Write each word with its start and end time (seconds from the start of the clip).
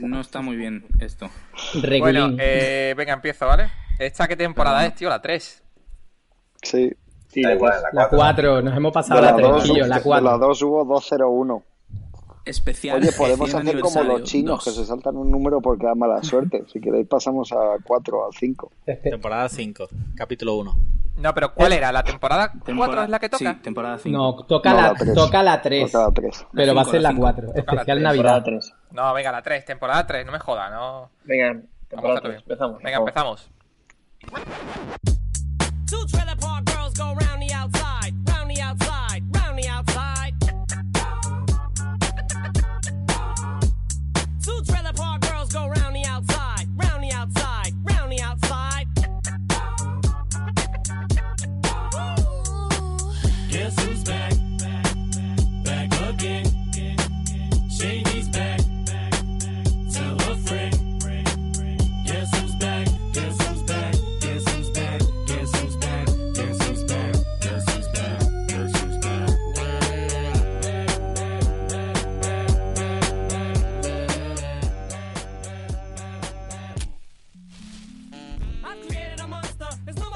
no 0.00 0.20
está 0.20 0.40
muy 0.40 0.56
bien 0.56 0.84
esto. 1.00 1.30
Bueno, 1.98 2.34
eh, 2.38 2.94
venga, 2.96 3.14
empiezo, 3.14 3.46
¿vale? 3.46 3.70
¿Esta 3.98 4.26
qué 4.26 4.36
temporada 4.36 4.84
es, 4.86 4.94
tío? 4.94 5.08
La 5.08 5.20
3. 5.20 5.62
Sí. 6.62 6.92
sí 7.28 7.42
la, 7.42 7.54
la 7.92 8.08
4. 8.08 8.62
Nos 8.62 8.76
hemos 8.76 8.92
pasado 8.92 9.20
la 9.20 9.36
3, 9.36 9.62
tío, 9.64 9.86
la 9.86 10.00
4. 10.00 10.30
La 10.30 10.38
2 10.38 10.62
hubo 10.62 10.84
201 10.84 11.62
especial. 12.44 13.00
Oye, 13.00 13.12
podemos 13.12 13.54
hacer 13.54 13.80
como 13.80 14.02
los 14.02 14.22
chinos, 14.24 14.64
que 14.64 14.70
se 14.70 14.84
saltan 14.84 15.16
un 15.16 15.30
número 15.30 15.60
porque 15.60 15.86
da 15.86 15.94
mala 15.94 16.22
suerte. 16.22 16.64
si 16.72 16.80
queréis, 16.80 17.06
pasamos 17.06 17.52
a 17.52 17.76
4 17.82 18.26
al 18.26 18.32
5. 18.32 18.72
Temporada 19.02 19.48
5, 19.48 19.88
capítulo 20.14 20.56
1. 20.56 20.76
No, 21.16 21.32
pero 21.32 21.54
¿cuál 21.54 21.72
era? 21.72 21.92
¿La 21.92 22.02
temporada 22.02 22.52
4 22.64 23.04
es 23.04 23.08
la 23.08 23.18
que 23.20 23.28
toca? 23.28 23.52
Sí, 23.54 23.60
temporada 23.62 23.98
5. 23.98 24.16
No, 24.18 24.44
toca, 24.46 24.70
no, 24.70 24.76
la, 24.76 24.82
la 24.88 24.94
3. 24.94 25.14
toca 25.14 25.42
la 25.42 25.62
3. 25.62 25.92
Toca 25.92 26.04
la 26.06 26.12
3. 26.12 26.46
Pero 26.52 26.74
va 26.74 26.82
a 26.82 26.84
ser 26.84 27.02
la 27.02 27.14
4. 27.14 27.54
Especial 27.54 28.02
Navidad. 28.02 28.42
3. 28.44 28.74
No, 28.94 29.12
venga, 29.12 29.32
la 29.32 29.42
3. 29.42 29.64
Temporada 29.64 30.06
3. 30.06 30.24
No 30.24 30.30
me 30.30 30.38
joda, 30.38 30.70
¿no? 30.70 31.10
Venga, 31.24 31.60
temporada 31.88 32.20
3. 32.20 32.36
Empezamos. 32.42 32.80
Venga, 32.80 32.98
empezamos. 32.98 33.50
Two 35.90 36.06
trailer 36.06 36.36
park 36.38 36.64
girls 36.70 36.94
go 36.96 37.12
round 37.12 37.42
the 37.42 37.52
outside, 37.52 38.14
round 38.28 38.54
the 38.54 38.62
outside, 38.62 38.93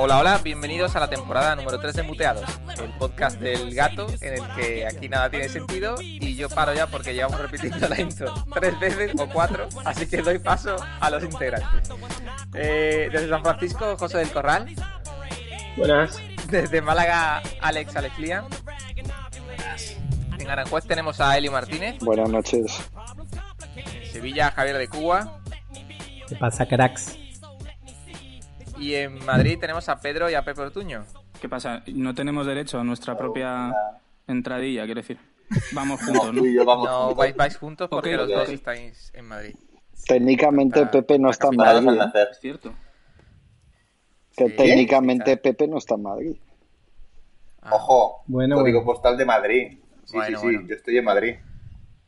Hola, 0.01 0.21
hola, 0.21 0.39
bienvenidos 0.39 0.95
a 0.95 1.01
la 1.01 1.11
temporada 1.11 1.57
número 1.57 1.81
3 1.81 1.93
de 1.93 2.03
Muteados, 2.05 2.49
el 2.81 2.91
podcast 2.99 3.41
del 3.41 3.75
gato 3.75 4.07
en 4.21 4.35
el 4.35 4.49
que 4.55 4.87
aquí 4.87 5.09
nada 5.09 5.29
tiene 5.29 5.49
sentido 5.49 5.97
y 6.01 6.37
yo 6.37 6.49
paro 6.49 6.73
ya 6.73 6.87
porque 6.87 7.15
llevamos 7.15 7.41
repitiendo 7.41 7.89
la 7.89 8.01
intro 8.01 8.33
tres 8.55 8.79
veces 8.79 9.13
o 9.19 9.29
cuatro, 9.29 9.69
así 9.85 10.07
que 10.07 10.23
doy 10.23 10.39
paso 10.39 10.77
a 11.01 11.11
los 11.11 11.25
integrantes. 11.25 11.91
Eh, 12.55 13.09
desde 13.11 13.29
San 13.29 13.43
Francisco, 13.43 13.97
José 13.99 14.19
del 14.19 14.31
Corral. 14.31 14.73
Buenas. 15.77 16.23
Desde 16.49 16.81
Málaga, 16.81 17.43
Alex 17.61 17.97
Alexlian. 17.97 18.45
En 20.39 20.49
Aranjuez 20.49 20.85
tenemos 20.87 21.21
a 21.21 21.37
Elio 21.37 21.51
Martínez. 21.51 21.99
Buenas 21.99 22.31
noches. 22.31 22.89
En 23.75 24.13
Sevilla, 24.13 24.53
Javier 24.53 24.79
de 24.79 24.87
Cuba. 24.87 25.41
¿Qué 26.29 26.37
pasa, 26.37 26.67
cracks? 26.67 27.19
Y 28.79 28.95
en 28.95 29.25
Madrid 29.25 29.59
tenemos 29.61 29.89
a 29.89 30.01
Pedro 30.01 30.31
y 30.31 30.35
a 30.35 30.45
Pepe 30.45 30.61
Ortuño. 30.61 31.05
¿Qué 31.41 31.49
pasa? 31.49 31.83
No 31.89 32.15
tenemos 32.15 32.47
derecho 32.47 32.79
a 32.79 32.85
nuestra 32.85 33.17
propia 33.17 33.73
entradilla, 34.27 34.85
quiero 34.85 35.01
decir. 35.01 35.19
Vamos 35.73 36.01
juntos, 36.03 36.35
¿no? 36.35 36.43
No, 36.43 36.65
vamos 36.65 36.89
no 36.89 37.15
vais, 37.15 37.35
vais, 37.35 37.57
juntos 37.57 37.89
porque 37.89 38.15
okay, 38.15 38.27
los 38.27 38.29
dos 38.29 38.49
estáis 38.51 39.11
en 39.15 39.25
Madrid. 39.27 39.55
Técnicamente 40.07 40.87
Pepe 40.87 41.19
no 41.19 41.31
está 41.31 41.49
en 41.49 41.57
Madrid. 41.57 42.01
Es 42.31 42.39
cierto. 42.41 42.75
Que 44.37 44.49
Sí, 44.49 44.57
técnicamente 44.57 45.33
quizá. 45.33 45.43
Pepe 45.43 45.67
no 45.69 45.79
está 45.79 45.95
en 45.95 46.03
Madrid. 46.03 46.37
Ah. 47.63 47.75
Ojo, 47.75 48.23
Bueno, 48.27 48.57
código 48.57 48.81
bueno. 48.85 48.93
postal 48.93 49.17
de 49.17 49.25
Madrid. 49.25 49.79
Sí, 50.05 50.17
Bueno, 50.17 50.39
sí, 50.39 50.47
sí, 50.47 50.55
bueno. 50.55 50.69
yo 50.69 50.75
estoy 50.75 50.99
en 50.99 51.05
Madrid. 51.05 51.35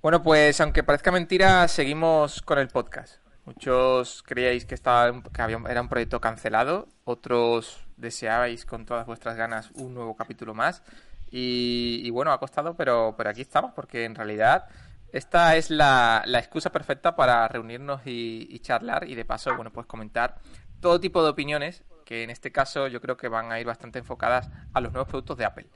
Bueno, 0.03 0.23
pues 0.23 0.61
aunque 0.61 0.83
parezca 0.83 1.11
mentira, 1.11 1.67
seguimos 1.69 2.41
con 2.43 2.59
el 2.59 2.69
podcast. 2.69 3.17
Muchos 3.51 4.23
creíais 4.23 4.65
que, 4.65 4.77
estaba, 4.77 5.13
que 5.33 5.43
había, 5.43 5.59
era 5.69 5.81
un 5.81 5.89
proyecto 5.89 6.21
cancelado, 6.21 6.87
otros 7.03 7.85
deseabais 7.97 8.65
con 8.65 8.87
todas 8.87 9.07
vuestras 9.07 9.37
ganas 9.37 9.73
un 9.73 9.93
nuevo 9.93 10.15
capítulo 10.15 10.55
más. 10.55 10.85
Y, 11.33 12.09
bueno, 12.11 12.31
ha 12.31 12.39
costado, 12.39 12.77
pero, 12.77 13.15
pero 13.17 13.31
aquí 13.31 13.41
estamos, 13.41 13.73
porque 13.75 14.05
en 14.05 14.15
realidad 14.15 14.69
esta 15.13 15.57
es 15.57 15.69
la, 15.69 16.23
la 16.27 16.39
excusa 16.39 16.71
perfecta 16.71 17.17
para 17.17 17.49
reunirnos 17.49 18.03
y, 18.07 18.47
y 18.49 18.61
charlar 18.61 19.09
y 19.09 19.17
de 19.17 19.25
paso, 19.25 19.57
bueno, 19.57 19.73
pues 19.73 19.85
comentar 19.85 20.37
todo 20.81 21.01
tipo 21.01 21.21
de 21.25 21.31
opiniones 21.31 21.83
que 22.05 22.23
en 22.23 22.31
este 22.31 22.53
caso 22.53 22.87
yo 22.87 23.01
creo 23.01 23.17
que 23.17 23.27
van 23.27 23.51
a 23.51 23.59
ir 23.59 23.67
bastante 23.67 23.99
enfocadas 23.99 24.49
a 24.73 24.81
los 24.81 24.93
nuevos 24.93 25.09
productos 25.09 25.37
de 25.39 25.45
Apple. 25.45 25.67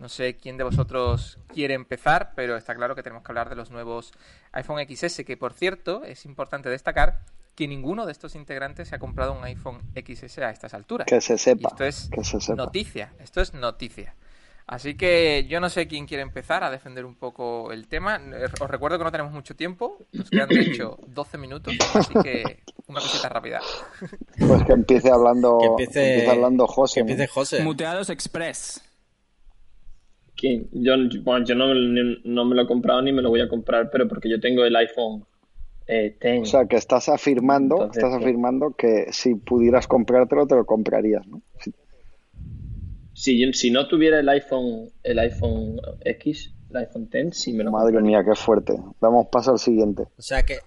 No 0.00 0.08
sé 0.08 0.36
quién 0.36 0.56
de 0.56 0.64
vosotros 0.64 1.38
quiere 1.52 1.74
empezar, 1.74 2.32
pero 2.34 2.56
está 2.56 2.74
claro 2.74 2.94
que 2.94 3.02
tenemos 3.02 3.22
que 3.22 3.30
hablar 3.32 3.50
de 3.50 3.56
los 3.56 3.70
nuevos 3.70 4.12
iPhone 4.52 4.78
XS, 4.88 5.24
que 5.24 5.36
por 5.36 5.52
cierto 5.52 6.04
es 6.04 6.24
importante 6.24 6.70
destacar 6.70 7.20
que 7.54 7.68
ninguno 7.68 8.06
de 8.06 8.12
estos 8.12 8.34
integrantes 8.34 8.88
se 8.88 8.94
ha 8.94 8.98
comprado 8.98 9.32
un 9.34 9.44
iPhone 9.44 9.80
XS 9.94 10.38
a 10.38 10.50
estas 10.50 10.72
alturas. 10.72 11.06
Que 11.06 11.20
se 11.20 11.34
Y 11.34 11.38
sepa. 11.38 11.68
esto 11.68 11.84
es 11.84 12.08
Que 12.10 12.24
se 12.24 12.40
sepa. 12.40 12.56
noticia, 12.56 13.12
esto 13.18 13.42
es 13.42 13.52
noticia. 13.52 14.14
Así 14.66 14.94
que 14.94 15.44
yo 15.48 15.58
no 15.60 15.68
sé 15.68 15.86
quién 15.88 16.06
quiere 16.06 16.22
empezar 16.22 16.62
a 16.62 16.70
defender 16.70 17.04
un 17.04 17.16
poco 17.16 17.72
el 17.72 17.88
tema. 17.88 18.20
Os 18.60 18.70
recuerdo 18.70 18.96
que 18.98 19.04
no 19.04 19.10
tenemos 19.10 19.32
mucho 19.32 19.54
tiempo, 19.56 19.98
nos 20.12 20.30
quedan 20.30 20.48
de 20.48 20.60
hecho 20.60 20.96
12 21.08 21.36
minutos, 21.38 21.74
así 21.94 22.14
que 22.22 22.62
una 22.86 23.00
cosita 23.00 23.28
rápida. 23.28 23.60
Pues 24.38 24.62
que 24.64 24.72
empiece 24.72 25.10
hablando, 25.10 25.58
Que 25.58 25.66
empiece- 25.66 26.12
empiece 26.14 26.30
hablando 26.30 26.66
José. 26.68 27.00
Empiece 27.00 27.26
José. 27.26 27.62
Muteados 27.64 28.08
Express. 28.10 28.80
Yo, 30.72 30.94
bueno, 31.22 31.44
yo 31.44 31.54
no, 31.54 31.74
no 31.74 32.44
me 32.44 32.54
lo 32.56 32.62
he 32.62 32.66
comprado 32.66 33.02
ni 33.02 33.12
me 33.12 33.22
lo 33.22 33.30
voy 33.30 33.40
a 33.40 33.48
comprar, 33.48 33.90
pero 33.90 34.08
porque 34.08 34.28
yo 34.30 34.40
tengo 34.40 34.64
el 34.64 34.74
iPhone 34.76 35.24
eh, 35.86 36.16
X. 36.20 36.42
O 36.42 36.44
sea, 36.46 36.66
que 36.66 36.76
estás 36.76 37.08
afirmando, 37.08 37.76
Entonces, 37.76 38.02
estás 38.04 38.20
afirmando 38.20 38.74
que 38.76 39.06
si 39.12 39.34
pudieras 39.34 39.86
comprártelo, 39.86 40.46
te 40.46 40.54
lo 40.54 40.64
comprarías, 40.64 41.26
¿no? 41.26 41.42
Sí. 41.60 41.72
si, 43.12 43.38
yo- 43.44 43.52
si 43.52 43.70
no 43.70 43.86
tuviera 43.88 44.20
el 44.20 44.28
iPhone, 44.28 44.90
el 45.02 45.18
iPhone 45.18 45.80
X, 46.04 46.52
el 46.70 46.76
iPhone 46.76 47.08
X, 47.12 47.36
sí 47.38 47.52
me 47.52 47.64
lo 47.64 47.72
Madre 47.72 47.94
compraría. 47.94 48.18
mía, 48.20 48.24
qué 48.28 48.34
fuerte. 48.38 48.74
Damos 49.00 49.26
paso 49.28 49.50
al 49.52 49.58
siguiente. 49.58 50.04
O 50.16 50.22
sea 50.22 50.44
que 50.44 50.58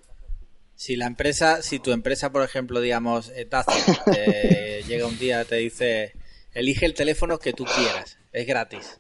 si 0.76 0.96
la 0.96 1.06
empresa, 1.08 1.62
si 1.62 1.80
tu 1.80 1.92
empresa, 1.92 2.32
por 2.32 2.44
ejemplo, 2.44 2.82
digamos, 2.82 3.32
eh, 3.36 3.46
Tazo, 3.46 3.72
te 4.12 4.82
llega 4.88 5.08
un 5.08 5.18
día 5.18 5.46
te 5.46 5.56
dice, 5.56 6.12
elige 6.54 6.86
el 6.86 6.94
teléfono 6.94 7.38
que 7.40 7.54
tú 7.54 7.64
quieras, 7.64 8.20
es 8.34 8.46
gratis. 8.46 9.00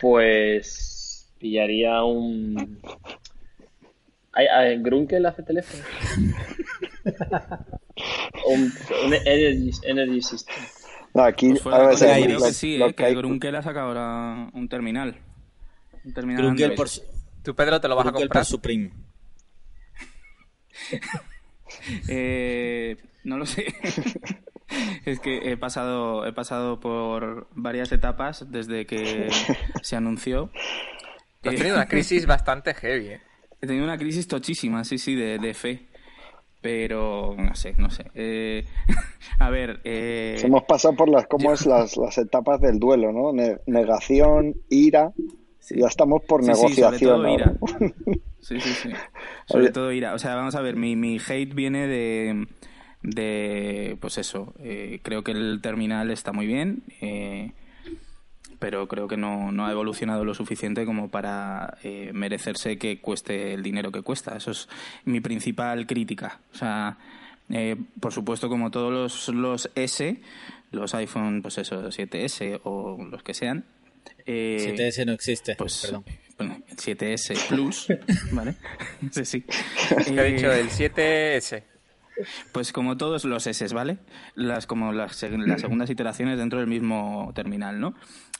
Pues 0.00 1.30
pillaría 1.38 2.02
un... 2.04 2.80
¿Hay, 4.32 4.46
hay- 4.46 4.82
¿Grunkel 4.82 5.26
hace 5.26 5.42
teléfono? 5.42 5.82
un, 8.46 8.72
un 9.04 9.14
energy, 9.14 9.70
energy 9.84 10.22
System. 10.22 10.54
No, 11.12 11.22
aquí, 11.24 11.48
Pues 11.50 11.62
fue 11.62 11.74
a 11.74 11.88
cosa, 11.90 12.06
lo- 12.18 12.24
creo 12.24 12.38
lo- 12.38 12.46
que 12.46 12.52
sí, 12.52 12.78
lo 12.78 12.86
eh, 12.86 12.94
que 12.94 13.04
hay- 13.04 13.14
Grunkel 13.14 13.56
ha 13.56 13.62
sacado 13.62 13.88
ahora 13.88 14.48
un 14.52 14.68
terminal. 14.68 15.16
Un 16.04 16.14
terminal 16.14 16.44
Grunkel 16.44 16.74
por, 16.74 16.88
su- 16.88 17.02
¿Tú, 17.42 17.54
Pedro, 17.54 17.80
te 17.80 17.88
lo 17.88 17.96
vas 17.96 18.06
a 18.06 18.10
Grunkel 18.10 18.28
comprar? 18.28 18.44
por 18.44 18.50
Supreme. 18.50 18.90
Eh, 22.08 22.96
no 23.24 23.38
lo 23.38 23.46
sé. 23.46 23.64
es 25.04 25.20
que 25.20 25.50
he 25.52 25.56
pasado, 25.56 26.26
he 26.26 26.32
pasado 26.32 26.80
por 26.80 27.48
varias 27.54 27.92
etapas 27.92 28.50
desde 28.50 28.86
que 28.86 29.28
se 29.82 29.96
anunció. 29.96 30.50
Has 31.44 31.54
Eh, 31.54 31.56
tenido 31.56 31.76
una 31.76 31.86
crisis 31.88 32.26
bastante 32.26 32.74
heavy, 32.74 33.08
¿eh? 33.08 33.20
He 33.62 33.66
tenido 33.66 33.84
una 33.84 33.98
crisis 33.98 34.26
tochísima, 34.26 34.84
sí, 34.84 34.98
sí, 34.98 35.14
de, 35.14 35.38
de 35.38 35.54
fe. 35.54 35.86
Pero 36.62 37.34
no 37.38 37.54
sé, 37.54 37.74
no 37.78 37.90
sé. 37.90 38.04
Eh, 38.14 38.66
a 39.38 39.48
ver, 39.48 39.80
eh, 39.84 40.38
Hemos 40.44 40.64
pasado 40.64 40.94
por 40.94 41.08
las, 41.08 41.26
¿cómo 41.26 41.52
es? 41.54 41.64
Las, 41.64 41.96
las 41.96 42.18
etapas 42.18 42.60
del 42.60 42.78
duelo, 42.78 43.12
¿no? 43.12 43.32
Ne- 43.32 43.58
negación, 43.66 44.54
ira, 44.68 45.12
sí. 45.58 45.76
ya 45.78 45.86
estamos 45.86 46.22
por 46.28 46.42
Sí, 46.44 46.48
sí, 46.52 46.54
sobre 46.54 46.98
negociación. 46.98 47.12
todo 47.22 47.34
ira. 47.34 47.52
Sí, 48.40 48.60
sí, 48.60 48.70
sí. 48.74 48.90
Sobre 49.46 49.64
Oye. 49.64 49.72
todo 49.72 49.90
ira. 49.92 50.12
O 50.14 50.18
sea, 50.18 50.34
vamos 50.34 50.54
a 50.54 50.60
ver, 50.60 50.76
mi, 50.76 50.96
mi 50.96 51.18
hate 51.18 51.54
viene 51.54 51.86
de, 51.86 52.46
de 53.02 53.96
pues 54.00 54.18
eso, 54.18 54.54
eh, 54.58 55.00
creo 55.02 55.24
que 55.24 55.32
el 55.32 55.60
terminal 55.62 56.10
está 56.10 56.32
muy 56.32 56.46
bien, 56.46 56.82
eh, 57.00 57.52
pero 58.58 58.86
creo 58.86 59.08
que 59.08 59.16
no, 59.16 59.50
no 59.50 59.66
ha 59.66 59.72
evolucionado 59.72 60.24
lo 60.24 60.34
suficiente 60.34 60.84
como 60.84 61.10
para 61.10 61.78
eh, 61.82 62.10
merecerse 62.12 62.78
que 62.78 63.00
cueste 63.00 63.54
el 63.54 63.62
dinero 63.62 63.90
que 63.90 64.02
cuesta. 64.02 64.36
Eso 64.36 64.50
es 64.50 64.68
mi 65.04 65.20
principal 65.20 65.86
crítica. 65.86 66.40
O 66.52 66.56
sea, 66.56 66.98
eh, 67.48 67.76
por 67.98 68.12
supuesto, 68.12 68.48
como 68.48 68.70
todos 68.70 68.92
los, 68.92 69.28
los 69.34 69.70
S, 69.74 70.20
los 70.70 70.94
iPhone, 70.94 71.40
pues 71.42 71.58
eso, 71.58 71.88
7S 71.88 72.60
o 72.64 73.02
los 73.10 73.22
que 73.22 73.34
sean, 73.34 73.64
eh, 74.26 74.74
7S 74.76 75.06
no 75.06 75.12
existe, 75.12 75.56
pues, 75.56 75.82
perdón. 75.82 76.04
bueno, 76.36 76.62
el 76.68 76.76
7S 76.76 77.48
Plus, 77.48 77.88
¿vale? 78.32 78.54
Sí, 79.10 79.24
sí. 79.24 79.44
¿Qué 80.06 80.20
ha 80.20 80.24
dicho? 80.24 80.52
El 80.52 80.68
7S. 80.68 81.62
Pues 82.52 82.72
como 82.72 82.96
todos 82.96 83.24
los 83.24 83.46
S, 83.46 83.66
¿vale? 83.74 83.98
Las 84.34 84.66
como 84.66 84.92
las, 84.92 85.22
las 85.22 85.60
segundas 85.60 85.90
iteraciones 85.90 86.38
dentro 86.38 86.58
del 86.58 86.68
mismo 86.68 87.32
terminal, 87.34 87.80
¿no? 87.80 87.94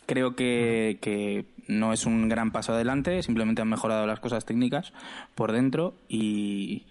Creo 0.06 0.35
que, 0.35 0.99
que 1.00 1.47
no 1.69 1.93
es 1.93 2.06
un 2.06 2.29
gran 2.29 2.50
paso 2.50 2.73
adelante, 2.73 3.23
simplemente 3.23 3.62
han 3.62 3.69
mejorado 3.69 4.06
las 4.06 4.21
cosas 4.21 4.44
técnicas 4.44 4.93
por 5.35 5.53
dentro 5.53 5.94
y, 6.09 6.87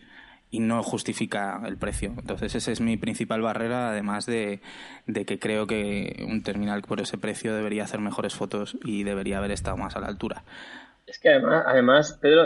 y 0.52 0.60
no 0.60 0.82
justifica 0.84 1.62
el 1.66 1.78
precio. 1.78 2.14
Entonces 2.18 2.56
esa 2.56 2.72
es 2.72 2.82
mi 2.82 2.98
principal 2.98 3.42
barrera, 3.42 3.90
además 3.90 4.26
de, 4.26 4.62
de, 5.06 5.26
que 5.26 5.38
creo 5.40 5.68
que 5.68 6.26
un 6.28 6.44
terminal 6.44 6.82
por 6.82 7.02
ese 7.02 7.18
precio 7.18 7.54
debería 7.54 7.84
hacer 7.84 8.00
mejores 8.00 8.36
fotos 8.36 8.78
y 8.84 9.04
debería 9.04 9.38
haber 9.38 9.52
estado 9.52 9.78
más 9.78 9.96
a 9.96 10.00
la 10.00 10.08
altura. 10.08 10.44
Es 11.06 11.20
que 11.20 11.30
además, 11.30 11.64
además 11.68 12.20
Pedro, 12.22 12.46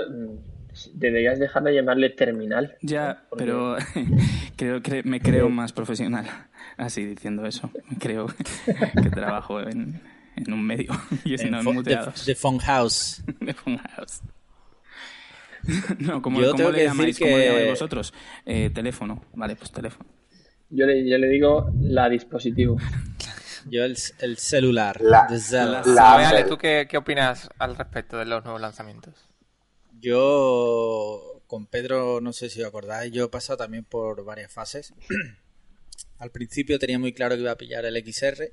deberías 0.93 1.39
dejar 1.39 1.63
de 1.63 1.75
llamarle 1.75 2.09
terminal. 2.09 2.77
Ya, 2.81 3.25
pero 3.37 3.75
creo 4.55 4.81
que 4.81 5.03
me 5.03 5.19
creo 5.19 5.49
más 5.49 5.73
profesional 5.73 6.27
así 6.77 7.05
diciendo 7.05 7.45
eso. 7.45 7.69
Creo 7.99 8.27
que 9.03 9.09
trabajo 9.09 9.61
en, 9.61 10.01
en 10.35 10.53
un 10.53 10.65
medio 10.65 10.93
y 11.25 11.37
si 11.37 11.49
no 11.49 11.63
muteados. 11.63 12.25
De 12.25 12.35
Phone 12.35 12.59
House. 12.59 13.23
De 13.39 13.53
Phone 13.53 13.77
House. 13.77 14.21
no, 15.99 16.21
como, 16.21 16.41
Yo 16.41 16.51
¿cómo 16.51 16.71
le 16.71 16.83
llamáis? 16.83 17.17
Que... 17.17 17.25
¿Cómo 17.25 17.37
le 17.37 17.47
llamáis 17.47 17.69
vosotros? 17.69 18.13
Eh, 18.45 18.69
teléfono. 18.73 19.23
Vale, 19.33 19.55
pues 19.55 19.71
teléfono. 19.71 20.09
Yo 20.69 20.85
le, 20.85 21.07
yo 21.07 21.17
le 21.17 21.27
digo 21.27 21.71
la 21.79 22.09
dispositivo. 22.09 22.77
Yo 23.69 23.85
el, 23.85 23.95
el 24.19 24.37
celular. 24.37 24.99
La, 25.01 25.27
la, 25.51 25.83
la, 25.85 26.45
¿tú 26.45 26.57
qué, 26.57 26.87
qué 26.89 26.97
opinas 26.97 27.49
al 27.59 27.77
respecto 27.77 28.17
de 28.17 28.25
los 28.25 28.43
nuevos 28.43 28.59
lanzamientos? 28.59 29.29
Yo, 30.03 31.41
con 31.47 31.65
Pedro, 31.65 32.19
no 32.19 32.33
sé 32.33 32.49
si 32.49 32.61
os 32.61 32.67
acordáis, 32.67 33.13
yo 33.13 33.23
he 33.23 33.29
pasado 33.29 33.55
también 33.55 33.85
por 33.85 34.25
varias 34.25 34.51
fases. 34.51 34.93
Al 36.19 36.29
principio 36.29 36.77
tenía 36.77 36.99
muy 36.99 37.13
claro 37.13 37.35
que 37.35 37.41
iba 37.41 37.51
a 37.51 37.57
pillar 37.57 37.85
el 37.85 37.95
XR. 37.95 38.51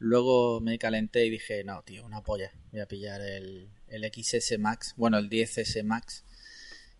Luego 0.00 0.60
me 0.60 0.76
calenté 0.80 1.26
y 1.26 1.30
dije, 1.30 1.62
no, 1.62 1.80
tío, 1.82 2.04
una 2.04 2.24
polla. 2.24 2.50
Voy 2.72 2.80
a 2.80 2.88
pillar 2.88 3.20
el, 3.20 3.68
el 3.86 4.10
XS 4.12 4.58
Max, 4.58 4.94
bueno, 4.96 5.16
el 5.16 5.30
10S 5.30 5.84
Max. 5.84 6.24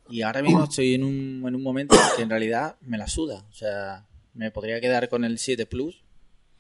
Y 0.09 0.23
ahora 0.23 0.41
mismo 0.41 0.63
estoy 0.71 0.95
en 0.95 1.03
un, 1.03 1.43
en 1.45 1.57
un 1.57 1.63
momento 1.65 1.97
que 2.15 2.23
en 2.23 2.31
realidad 2.31 2.77
me 2.81 2.97
la 2.97 3.09
suda. 3.09 3.45
O 3.51 3.55
sea, 3.55 4.07
me 4.35 4.53
podría 4.53 4.81
quedar 4.81 5.09
con 5.09 5.25
el 5.25 5.41
7 5.41 5.67
Plus 5.67 6.05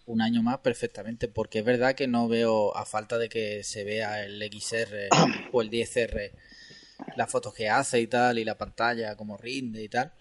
un 0.04 0.20
año 0.20 0.42
más 0.42 0.58
perfectamente, 0.58 1.28
porque 1.28 1.60
es 1.60 1.64
verdad 1.64 1.94
que 1.94 2.08
no 2.08 2.26
veo, 2.26 2.76
a 2.76 2.84
falta 2.84 3.18
de 3.18 3.28
que 3.28 3.62
se 3.62 3.84
vea 3.84 4.24
el 4.24 4.42
XR 4.42 5.10
o 5.52 5.62
el 5.62 5.70
10R 5.70 6.32
las 7.16 7.30
fotos 7.30 7.54
que 7.54 7.68
hace 7.68 8.00
y 8.00 8.06
tal, 8.06 8.38
y 8.38 8.44
la 8.44 8.58
pantalla 8.58 9.16
como 9.16 9.36
rinde 9.36 9.82
y 9.82 9.88
tal. 9.88 10.12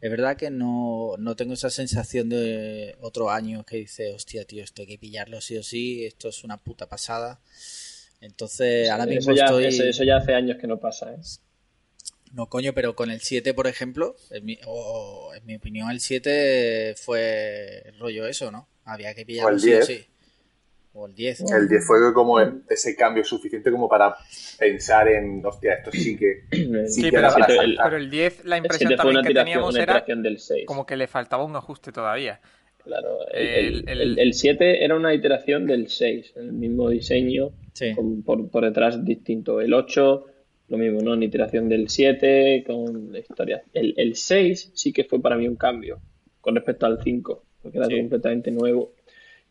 Es 0.00 0.10
verdad 0.10 0.36
que 0.36 0.50
no, 0.50 1.14
no 1.18 1.36
tengo 1.36 1.54
esa 1.54 1.70
sensación 1.70 2.28
de 2.28 2.96
otro 3.00 3.30
año 3.30 3.64
que 3.64 3.76
dice, 3.76 4.12
hostia, 4.12 4.44
tío, 4.44 4.64
esto 4.64 4.82
hay 4.82 4.88
que 4.88 4.98
pillarlo 4.98 5.40
sí 5.40 5.56
o 5.56 5.62
sí, 5.62 6.04
esto 6.04 6.28
es 6.28 6.42
una 6.42 6.56
puta 6.56 6.88
pasada. 6.88 7.40
Entonces, 8.20 8.90
ahora 8.90 9.06
mismo 9.06 9.32
eso 9.32 9.38
ya, 9.38 9.44
estoy... 9.44 9.88
Eso, 9.88 10.04
ya 10.04 10.16
hace 10.16 10.34
años 10.34 10.58
que 10.60 10.66
no 10.66 10.80
pasa, 10.80 11.12
¿eh? 11.12 11.18
No, 12.32 12.48
coño, 12.48 12.72
pero 12.72 12.96
con 12.96 13.10
el 13.10 13.20
7, 13.20 13.54
por 13.54 13.68
ejemplo, 13.68 14.16
en 14.30 14.44
mi, 14.44 14.58
o, 14.66 15.32
en 15.34 15.46
mi 15.46 15.54
opinión, 15.56 15.90
el 15.90 16.00
7 16.00 16.94
fue 16.96 17.92
rollo 17.98 18.26
eso, 18.26 18.50
¿no? 18.50 18.68
Había 18.84 19.14
que 19.14 19.24
pillarlo 19.24 19.58
sí 19.58 19.72
o 19.74 19.82
sí. 19.84 20.04
O 20.94 21.06
el 21.06 21.14
10. 21.14 21.52
El 21.52 21.68
10 21.68 21.86
fue 21.86 22.12
como 22.12 22.38
ese 22.40 22.94
cambio 22.94 23.24
suficiente 23.24 23.70
como 23.70 23.88
para 23.88 24.14
pensar 24.58 25.08
en, 25.08 25.44
hostia, 25.44 25.74
esto 25.74 25.90
sí 25.90 26.16
que. 26.16 26.42
Sí, 26.88 27.10
pero, 27.10 27.28
el, 27.28 27.76
pero, 27.82 27.96
el 27.96 28.10
10, 28.10 28.44
la 28.44 28.58
impresión 28.58 28.96
también 28.96 29.22
que 29.22 29.34
teníamos 29.34 29.74
era 29.76 30.04
como 30.66 30.84
que 30.84 30.96
le 30.96 31.06
faltaba 31.06 31.44
un 31.44 31.56
ajuste 31.56 31.92
todavía. 31.92 32.40
Claro, 32.84 33.28
el, 33.30 33.88
el, 33.88 34.18
el, 34.18 34.34
7 34.34 34.84
era 34.84 34.96
una 34.96 35.14
iteración 35.14 35.66
del 35.66 35.88
6, 35.88 36.32
el 36.36 36.52
mismo 36.52 36.90
diseño, 36.90 37.52
con, 37.94 38.22
por, 38.22 38.50
por, 38.50 38.64
detrás 38.64 39.04
distinto. 39.04 39.60
El 39.60 39.72
8, 39.72 40.26
lo 40.68 40.76
mismo, 40.78 41.00
¿no? 41.00 41.12
Una 41.12 41.24
iteración 41.24 41.68
del 41.68 41.88
7, 41.88 42.64
con 42.66 43.14
historia. 43.14 43.62
El, 43.72 43.94
el 43.96 44.16
6 44.16 44.72
sí 44.74 44.92
que 44.92 45.04
fue 45.04 45.22
para 45.22 45.36
mí 45.36 45.46
un 45.46 45.54
cambio 45.54 46.00
con 46.40 46.56
respecto 46.56 46.86
al 46.86 47.00
5, 47.00 47.44
porque 47.62 47.78
era 47.78 47.86
completamente 47.86 48.50
nuevo. 48.50 48.92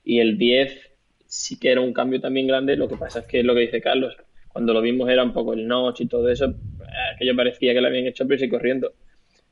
Y 0.04 0.20
el 0.20 0.38
10 0.38 0.91
sí 1.32 1.58
que 1.58 1.72
era 1.72 1.80
un 1.80 1.94
cambio 1.94 2.20
también 2.20 2.46
grande. 2.46 2.76
Lo 2.76 2.90
que 2.90 2.98
pasa 2.98 3.20
es 3.20 3.26
que 3.26 3.42
lo 3.42 3.54
que 3.54 3.62
dice 3.62 3.82
Carlos, 3.82 4.18
cuando 4.50 4.74
lo 4.74 4.82
vimos 4.82 5.10
era 5.10 5.24
un 5.24 5.32
poco 5.32 5.54
el 5.54 5.66
notch 5.66 6.02
y 6.02 6.08
todo 6.08 6.30
eso, 6.30 6.46
eh, 6.46 7.16
que 7.18 7.26
yo 7.26 7.34
parecía 7.36 7.74
que 7.74 7.80
lo 7.80 7.88
habían 7.88 8.06
hecho 8.06 8.28
prisa 8.28 8.46
y 8.46 8.50
corriendo. 8.50 8.92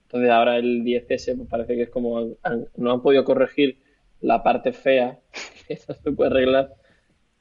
Entonces 0.03 0.29
ahora 0.29 0.57
el 0.57 0.83
10S 0.83 1.37
pues 1.37 1.49
parece 1.49 1.75
que 1.75 1.83
es 1.83 1.89
como 1.89 2.35
no 2.75 2.91
han 2.91 3.01
podido 3.01 3.23
corregir 3.23 3.77
la 4.19 4.43
parte 4.43 4.73
fea, 4.73 5.19
que 5.67 5.75
eso 5.75 5.93
se 5.93 6.11
puede 6.11 6.31
arreglar, 6.31 6.73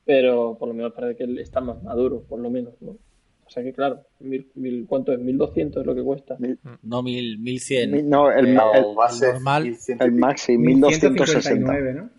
pero 0.05 0.57
por 0.57 0.69
lo 0.69 0.75
menos 0.75 0.93
parece 0.93 1.17
que 1.17 1.41
está 1.41 1.61
más 1.61 1.83
maduro, 1.83 2.23
por 2.23 2.39
lo 2.39 2.49
menos, 2.49 2.75
¿no? 2.81 2.93
O 2.93 3.51
sea 3.51 3.65
que 3.65 3.73
claro, 3.73 4.05
mil, 4.21 4.87
¿cuánto 4.87 5.13
es? 5.13 5.19
¿1200 5.19 5.81
es 5.81 5.87
lo 5.87 5.95
que 5.95 6.03
cuesta? 6.03 6.37
No, 6.83 7.03
1100. 7.03 8.09
no, 8.09 8.31
el, 8.31 8.49
el, 8.49 8.55
normal, 8.55 9.77
el 9.99 10.13
maxi, 10.13 10.59
1260. 10.59 11.81
¿no? 11.95 12.18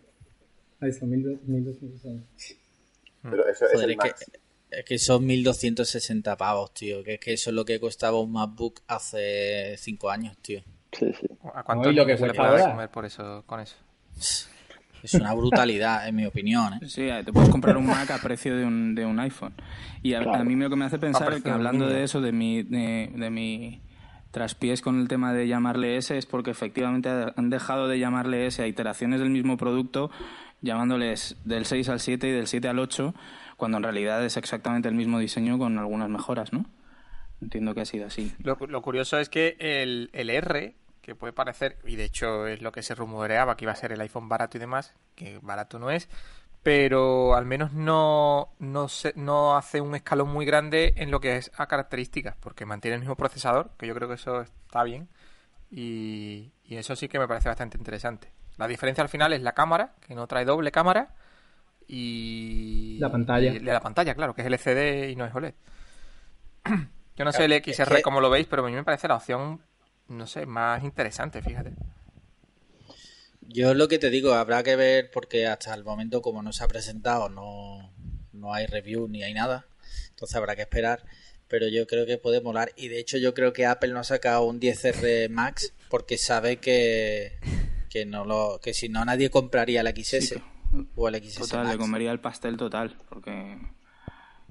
Eso, 0.81 1.05
1260. 1.05 2.25
Pero 3.21 3.47
eso 3.47 3.65
es, 3.65 3.81
el 3.81 3.97
que, 3.97 4.13
es 4.71 4.85
que 4.85 4.97
son 4.97 5.25
1260 5.25 6.37
pavos, 6.37 6.73
tío. 6.73 7.03
Que 7.03 7.15
es 7.15 7.19
que 7.19 7.33
eso 7.33 7.49
es 7.49 7.55
lo 7.55 7.65
que 7.65 7.79
costaba 7.79 8.19
un 8.19 8.31
MacBook 8.31 8.81
hace 8.87 9.75
5 9.77 10.09
años, 10.09 10.37
tío. 10.41 10.61
Sí, 10.91 11.11
sí. 11.19 11.27
¿A 11.53 11.63
cuánto 11.63 11.91
lo 11.91 12.05
que 12.05 12.17
se 12.17 12.27
le 12.27 12.33
puede 12.33 12.63
comer 12.63 12.89
por 12.89 13.05
eso, 13.05 13.43
con 13.45 13.59
eso? 13.59 13.75
Es 15.03 15.13
una 15.13 15.33
brutalidad, 15.33 16.07
en 16.07 16.15
mi 16.15 16.25
opinión. 16.25 16.73
¿eh? 16.73 16.87
Sí, 16.87 17.07
te 17.23 17.31
puedes 17.31 17.49
comprar 17.49 17.77
un 17.77 17.87
Mac 17.87 18.11
a 18.11 18.17
precio 18.17 18.55
de 18.57 18.65
un, 18.65 18.95
de 18.95 19.05
un 19.05 19.19
iPhone. 19.19 19.53
Y 20.01 20.13
a, 20.13 20.19
a 20.19 20.43
mí 20.43 20.55
lo 20.55 20.69
que 20.69 20.75
me 20.75 20.85
hace 20.85 20.99
pensar 20.99 21.31
es 21.33 21.43
que 21.43 21.49
hablando 21.49 21.87
de 21.87 22.03
eso, 22.03 22.21
de 22.21 22.31
mi, 22.31 22.63
de, 22.63 23.11
de 23.15 23.29
mi 23.29 23.81
traspiés 24.31 24.81
con 24.81 24.99
el 24.99 25.07
tema 25.07 25.33
de 25.33 25.47
llamarle 25.47 25.97
S, 25.97 26.17
es 26.17 26.25
porque 26.25 26.51
efectivamente 26.51 27.09
han 27.09 27.49
dejado 27.49 27.87
de 27.87 27.99
llamarle 27.99 28.45
S 28.45 28.61
a 28.61 28.67
iteraciones 28.67 29.19
del 29.19 29.29
mismo 29.29 29.57
producto 29.57 30.11
llamándoles 30.61 31.37
del 31.45 31.65
6 31.65 31.89
al 31.89 31.99
7 31.99 32.27
y 32.27 32.31
del 32.31 32.47
7 32.47 32.67
al 32.67 32.79
8, 32.79 33.13
cuando 33.57 33.77
en 33.77 33.83
realidad 33.83 34.23
es 34.23 34.37
exactamente 34.37 34.89
el 34.89 34.95
mismo 34.95 35.19
diseño 35.19 35.57
con 35.57 35.77
algunas 35.77 36.09
mejoras, 36.09 36.53
¿no? 36.53 36.65
Entiendo 37.41 37.73
que 37.73 37.81
ha 37.81 37.85
sido 37.85 38.07
así. 38.07 38.33
Lo, 38.39 38.57
curioso 38.81 39.17
es 39.17 39.29
que 39.29 39.55
el, 39.59 40.09
el, 40.13 40.29
R, 40.29 40.75
que 41.01 41.15
puede 41.15 41.33
parecer, 41.33 41.77
y 41.85 41.95
de 41.95 42.05
hecho 42.05 42.47
es 42.47 42.61
lo 42.61 42.71
que 42.71 42.83
se 42.83 42.95
rumoreaba, 42.95 43.55
que 43.55 43.65
iba 43.65 43.71
a 43.71 43.75
ser 43.75 43.91
el 43.91 44.01
iPhone 44.01 44.27
barato 44.27 44.57
y 44.57 44.59
demás, 44.59 44.93
que 45.15 45.39
barato 45.41 45.79
no 45.79 45.89
es, 45.89 46.09
pero 46.63 47.35
al 47.35 47.45
menos 47.45 47.71
no, 47.71 48.49
no, 48.59 48.89
se, 48.89 49.13
no 49.15 49.55
hace 49.55 49.79
un 49.79 49.95
escalón 49.95 50.29
muy 50.29 50.45
grande 50.45 50.93
en 50.97 51.11
lo 51.11 51.21
que 51.21 51.37
es 51.37 51.51
a 51.55 51.67
características, 51.67 52.35
porque 52.37 52.65
mantiene 52.65 52.95
el 52.95 53.01
mismo 53.01 53.15
procesador, 53.15 53.71
que 53.77 53.87
yo 53.87 53.95
creo 53.95 54.09
que 54.09 54.15
eso 54.15 54.41
está 54.41 54.83
bien, 54.83 55.07
y, 55.71 56.51
y 56.65 56.75
eso 56.75 56.95
sí 56.95 57.07
que 57.07 57.19
me 57.19 57.27
parece 57.27 57.47
bastante 57.47 57.77
interesante. 57.77 58.38
La 58.59 58.67
diferencia 58.67 59.01
al 59.01 59.09
final 59.09 59.31
es 59.31 59.41
la 59.41 59.53
cámara, 59.53 59.93
que 60.05 60.13
no 60.15 60.27
trae 60.27 60.43
doble 60.43 60.69
cámara, 60.69 61.15
y... 61.87 62.97
La 62.99 63.09
pantalla. 63.09 63.53
Y 63.53 63.59
la 63.59 63.79
pantalla, 63.79 64.13
claro, 64.13 64.35
que 64.35 64.41
es 64.41 64.47
LCD 64.47 65.09
y 65.09 65.15
no 65.15 65.25
es 65.25 65.33
OLED. 65.33 65.53
Yo 67.15 67.25
no 67.25 67.31
sé 67.31 67.45
el 67.45 67.53
XR 67.53 68.01
cómo 68.01 68.19
lo 68.19 68.29
veis, 68.29 68.47
pero 68.47 68.65
a 68.65 68.69
mí 68.69 68.73
me 68.73 68.83
parece 68.83 69.07
la 69.07 69.15
opción, 69.15 69.61
no 70.09 70.27
sé, 70.27 70.45
más 70.45 70.83
interesante, 70.83 71.41
fíjate. 71.41 71.71
Yo 73.41 73.73
lo 73.73 73.87
que 73.87 73.97
te 73.97 74.09
digo, 74.09 74.33
habrá 74.33 74.61
que 74.61 74.75
ver 74.75 75.09
porque 75.09 75.47
hasta 75.47 75.73
el 75.73 75.85
momento 75.85 76.21
como 76.21 76.43
no 76.43 76.51
se 76.51 76.63
ha 76.63 76.67
presentado 76.67 77.29
no, 77.29 77.93
no 78.33 78.53
hay 78.53 78.67
review 78.67 79.07
ni 79.07 79.23
hay 79.23 79.33
nada. 79.33 79.67
Entonces 80.09 80.35
habrá 80.35 80.57
que 80.57 80.63
esperar. 80.63 81.03
Pero 81.47 81.67
yo 81.67 81.87
creo 81.87 82.05
que 82.05 82.17
puede 82.17 82.41
molar. 82.41 82.73
Y 82.75 82.89
de 82.89 82.99
hecho 82.99 83.17
yo 83.17 83.33
creo 83.33 83.53
que 83.53 83.65
Apple 83.65 83.91
no 83.91 83.99
ha 83.99 84.03
sacado 84.03 84.43
un 84.43 84.59
10R 84.59 85.29
Max 85.29 85.73
porque 85.89 86.17
sabe 86.17 86.57
que, 86.57 87.39
que 87.89 88.05
no 88.05 88.25
lo 88.25 88.59
que 88.61 88.73
si 88.73 88.89
no 88.89 89.03
nadie 89.03 89.29
compraría 89.29 89.81
el 89.81 89.87
XS 89.87 90.35
o 90.95 91.07
el 91.07 91.23
XS 91.23 91.49
total 91.49 91.67
le 91.67 91.77
comería 91.77 92.11
el 92.11 92.19
pastel 92.19 92.57
total 92.57 92.95
porque 93.09 93.57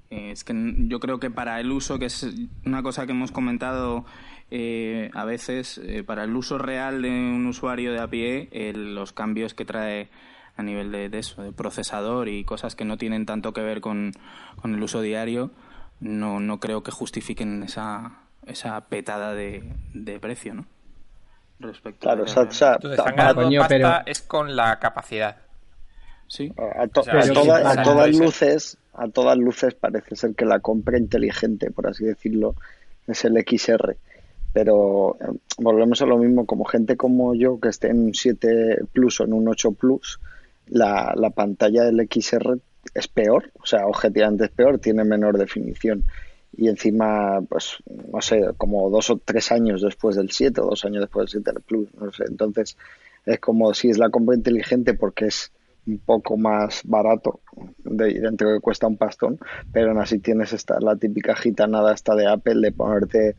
eh, 0.09 0.31
es 0.31 0.43
que 0.43 0.53
yo 0.87 0.99
creo 0.99 1.19
que 1.19 1.29
para 1.29 1.59
el 1.59 1.71
uso 1.71 1.99
que 1.99 2.05
es 2.05 2.25
una 2.65 2.83
cosa 2.83 3.05
que 3.05 3.11
hemos 3.11 3.31
comentado 3.31 4.05
eh, 4.51 5.11
a 5.13 5.23
veces 5.23 5.79
eh, 5.83 6.03
para 6.03 6.23
el 6.23 6.35
uso 6.35 6.57
real 6.57 7.01
de 7.01 7.09
un 7.09 7.45
usuario 7.45 7.93
de 7.93 7.99
a 7.99 8.07
pie 8.07 8.49
los 8.73 9.13
cambios 9.13 9.53
que 9.53 9.65
trae 9.65 10.09
a 10.57 10.63
nivel 10.63 10.91
de, 10.91 11.09
eso 11.17 11.41
de 11.41 11.53
procesador 11.53 12.27
y 12.27 12.43
cosas 12.43 12.75
que 12.75 12.85
no 12.85 12.97
tienen 12.97 13.25
tanto 13.25 13.53
que 13.53 13.61
ver 13.61 13.79
con, 13.79 14.11
con 14.61 14.75
el 14.75 14.83
uso 14.83 15.01
diario 15.01 15.51
no, 16.01 16.39
no 16.39 16.59
creo 16.59 16.83
que 16.83 16.91
justifiquen 16.91 17.63
esa 17.63 18.19
esa 18.47 18.87
petada 18.87 19.35
de, 19.35 19.63
de 19.93 20.19
precio 20.19 20.53
no 20.53 20.65
respecto 21.59 22.01
claro, 22.01 22.21
a... 22.21 22.25
o 22.25 22.27
sea, 22.51 22.73
Entonces, 22.73 22.99
están 22.99 23.15
ganando 23.15 23.59
pasta 23.59 24.03
es 24.05 24.21
con 24.21 24.55
la 24.55 24.79
capacidad. 24.79 25.37
Sí. 26.27 26.53
A, 26.57 26.87
todas 26.87 27.27
luces, 28.15 28.77
a 28.93 29.07
todas 29.07 29.37
luces 29.37 29.73
parece 29.73 30.15
ser 30.15 30.35
que 30.35 30.45
la 30.45 30.59
compra 30.59 30.97
inteligente, 30.97 31.71
por 31.71 31.87
así 31.87 32.05
decirlo, 32.05 32.55
es 33.07 33.25
el 33.25 33.33
XR. 33.37 33.97
Pero 34.53 35.17
eh, 35.19 35.37
volvemos 35.57 36.01
a 36.01 36.05
lo 36.05 36.17
mismo, 36.17 36.45
como 36.45 36.65
gente 36.65 36.97
como 36.97 37.33
yo 37.33 37.59
que 37.59 37.69
esté 37.69 37.89
en 37.89 37.99
un 38.05 38.13
7 38.13 38.85
Plus 38.93 39.19
o 39.19 39.23
en 39.23 39.33
un 39.33 39.47
8 39.47 39.71
Plus, 39.71 40.19
la, 40.67 41.13
la 41.15 41.31
pantalla 41.31 41.83
del 41.83 42.07
XR 42.07 42.59
es 42.93 43.07
peor, 43.07 43.51
o 43.61 43.65
sea, 43.65 43.85
objetivamente 43.87 44.45
es 44.45 44.51
peor, 44.51 44.79
tiene 44.79 45.03
menor 45.03 45.37
definición. 45.37 46.05
Y 46.55 46.67
encima, 46.67 47.41
pues, 47.47 47.77
no 48.11 48.21
sé, 48.21 48.41
como 48.57 48.89
dos 48.89 49.09
o 49.09 49.17
tres 49.23 49.51
años 49.51 49.81
después 49.81 50.15
del 50.15 50.31
7 50.31 50.61
o 50.61 50.65
dos 50.65 50.83
años 50.85 51.01
después 51.01 51.31
del 51.31 51.43
7 51.43 51.59
Plus, 51.65 51.93
no 51.95 52.11
sé. 52.11 52.23
Entonces, 52.27 52.75
es 53.25 53.39
como 53.39 53.73
si 53.73 53.89
es 53.89 53.97
la 53.97 54.09
compra 54.09 54.35
inteligente 54.35 54.93
porque 54.93 55.27
es 55.27 55.51
un 55.87 55.99
poco 55.99 56.37
más 56.37 56.81
barato 56.83 57.39
de, 57.83 58.19
dentro 58.19 58.53
que 58.53 58.59
cuesta 58.59 58.87
un 58.87 58.97
pastón, 58.97 59.39
pero 59.71 59.89
aún 59.89 59.99
así 59.99 60.19
tienes 60.19 60.53
esta, 60.53 60.79
la 60.79 60.95
típica 60.95 61.35
gitanada 61.35 61.93
esta 61.93 62.15
de 62.15 62.27
Apple 62.27 62.61
de 62.61 62.71
ponerte 62.71 63.35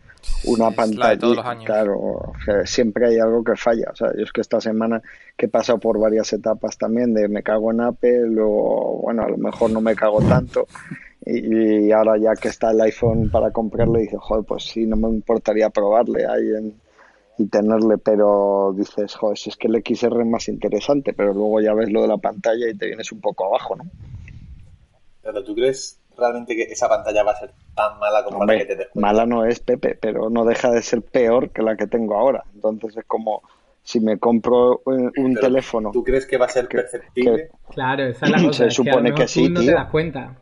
una 0.46 0.70
pantalla. 0.70 1.18
Claro, 1.64 2.32
siempre 2.64 3.06
hay 3.06 3.18
algo 3.18 3.44
que 3.44 3.56
falla. 3.56 3.90
O 3.92 3.96
sea, 3.96 4.12
yo 4.16 4.24
es 4.24 4.32
que 4.32 4.40
esta 4.40 4.60
semana 4.60 5.00
que 5.36 5.46
he 5.46 5.48
pasado 5.48 5.78
por 5.78 5.98
varias 5.98 6.32
etapas 6.32 6.76
también 6.76 7.14
de 7.14 7.28
me 7.28 7.42
cago 7.42 7.70
en 7.70 7.82
Apple 7.82 8.36
o 8.40 9.00
bueno, 9.02 9.22
a 9.22 9.28
lo 9.28 9.36
mejor 9.36 9.70
no 9.70 9.80
me 9.80 9.94
cago 9.94 10.20
tanto. 10.22 10.66
Y, 11.32 11.92
ahora 11.92 12.18
ya 12.18 12.34
que 12.34 12.48
está 12.48 12.70
el 12.70 12.80
iPhone 12.80 13.30
para 13.30 13.52
comprarlo, 13.52 13.98
dice, 13.98 14.16
joder, 14.18 14.44
pues 14.44 14.64
sí, 14.64 14.86
no 14.86 14.96
me 14.96 15.08
importaría 15.08 15.70
probarle 15.70 16.26
ahí 16.26 16.48
en, 16.56 16.80
y 17.38 17.46
tenerle, 17.46 17.98
pero 17.98 18.74
dices, 18.76 19.14
joder, 19.14 19.38
si 19.38 19.50
es 19.50 19.56
que 19.56 19.68
el 19.68 19.82
XR 19.82 20.20
es 20.20 20.26
más 20.26 20.48
interesante, 20.48 21.12
pero 21.12 21.32
luego 21.32 21.60
ya 21.60 21.72
ves 21.72 21.90
lo 21.90 22.02
de 22.02 22.08
la 22.08 22.18
pantalla 22.18 22.68
y 22.68 22.74
te 22.74 22.86
vienes 22.86 23.12
un 23.12 23.20
poco 23.20 23.46
abajo, 23.46 23.76
¿no? 23.76 23.84
Pero 25.22 25.44
tú 25.44 25.54
crees 25.54 26.00
realmente 26.16 26.54
que 26.54 26.64
esa 26.64 26.88
pantalla 26.88 27.22
va 27.22 27.32
a 27.32 27.36
ser 27.36 27.52
tan 27.74 27.98
mala 27.98 28.24
como 28.24 28.44
la 28.44 28.58
que 28.58 28.64
te 28.66 28.76
descuento? 28.76 29.00
Mala 29.00 29.26
no 29.26 29.44
es, 29.44 29.60
Pepe, 29.60 29.96
pero 30.00 30.30
no 30.30 30.44
deja 30.44 30.70
de 30.70 30.82
ser 30.82 31.02
peor 31.02 31.50
que 31.50 31.62
la 31.62 31.76
que 31.76 31.86
tengo 31.86 32.16
ahora. 32.16 32.44
Entonces 32.54 32.96
es 32.96 33.04
como 33.06 33.42
si 33.82 34.00
me 34.00 34.18
compro 34.18 34.82
un, 34.84 35.34
teléfono. 35.34 35.90
¿Tú 35.92 36.04
crees 36.04 36.26
que 36.26 36.36
va 36.36 36.46
a 36.46 36.50
ser 36.50 36.68
perceptible? 36.68 37.50
claro, 37.70 38.04
esa 38.04 38.26
es 38.26 38.32
la 38.32 38.42
cosa. 38.46 38.64
Se 38.64 38.70
supone 38.70 39.14
que, 39.14 39.26
sí, 39.26 39.48
no 39.48 39.60
te 39.60 39.72
das 39.72 39.90
cuenta. 39.90 40.36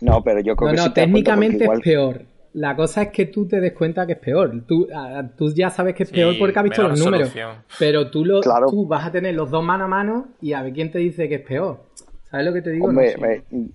No, 0.00 0.22
pero 0.22 0.40
yo 0.40 0.56
creo 0.56 0.70
que 0.70 0.76
no, 0.76 0.92
técnicamente 0.92 1.64
es 1.64 1.80
peor 1.80 2.22
la 2.54 2.74
cosa 2.74 3.02
es 3.02 3.08
que 3.08 3.26
tú 3.26 3.46
te 3.46 3.60
des 3.60 3.72
cuenta 3.72 4.06
que 4.06 4.12
es 4.14 4.18
peor. 4.18 4.62
Tú, 4.66 4.88
tú 5.36 5.52
ya 5.54 5.70
sabes 5.70 5.94
que 5.94 6.04
es 6.04 6.10
peor 6.10 6.34
porque 6.38 6.58
has 6.58 6.64
visto 6.64 6.82
los 6.82 6.98
números. 6.98 7.32
Pero 7.78 8.10
tú, 8.10 8.24
lo, 8.24 8.40
tú 8.40 8.86
vas 8.86 9.06
a 9.06 9.12
tener 9.12 9.34
los 9.34 9.50
dos 9.50 9.64
mano 9.64 9.84
a 9.84 9.88
mano 9.88 10.28
y 10.40 10.52
a 10.52 10.62
ver 10.62 10.72
quién 10.72 10.90
te 10.90 10.98
dice 10.98 11.28
que 11.28 11.36
es 11.36 11.46
peor. 11.46 11.84
¿Sabes 12.30 12.46
lo 12.46 12.52
que 12.52 12.60
te 12.60 12.70
digo? 12.70 12.90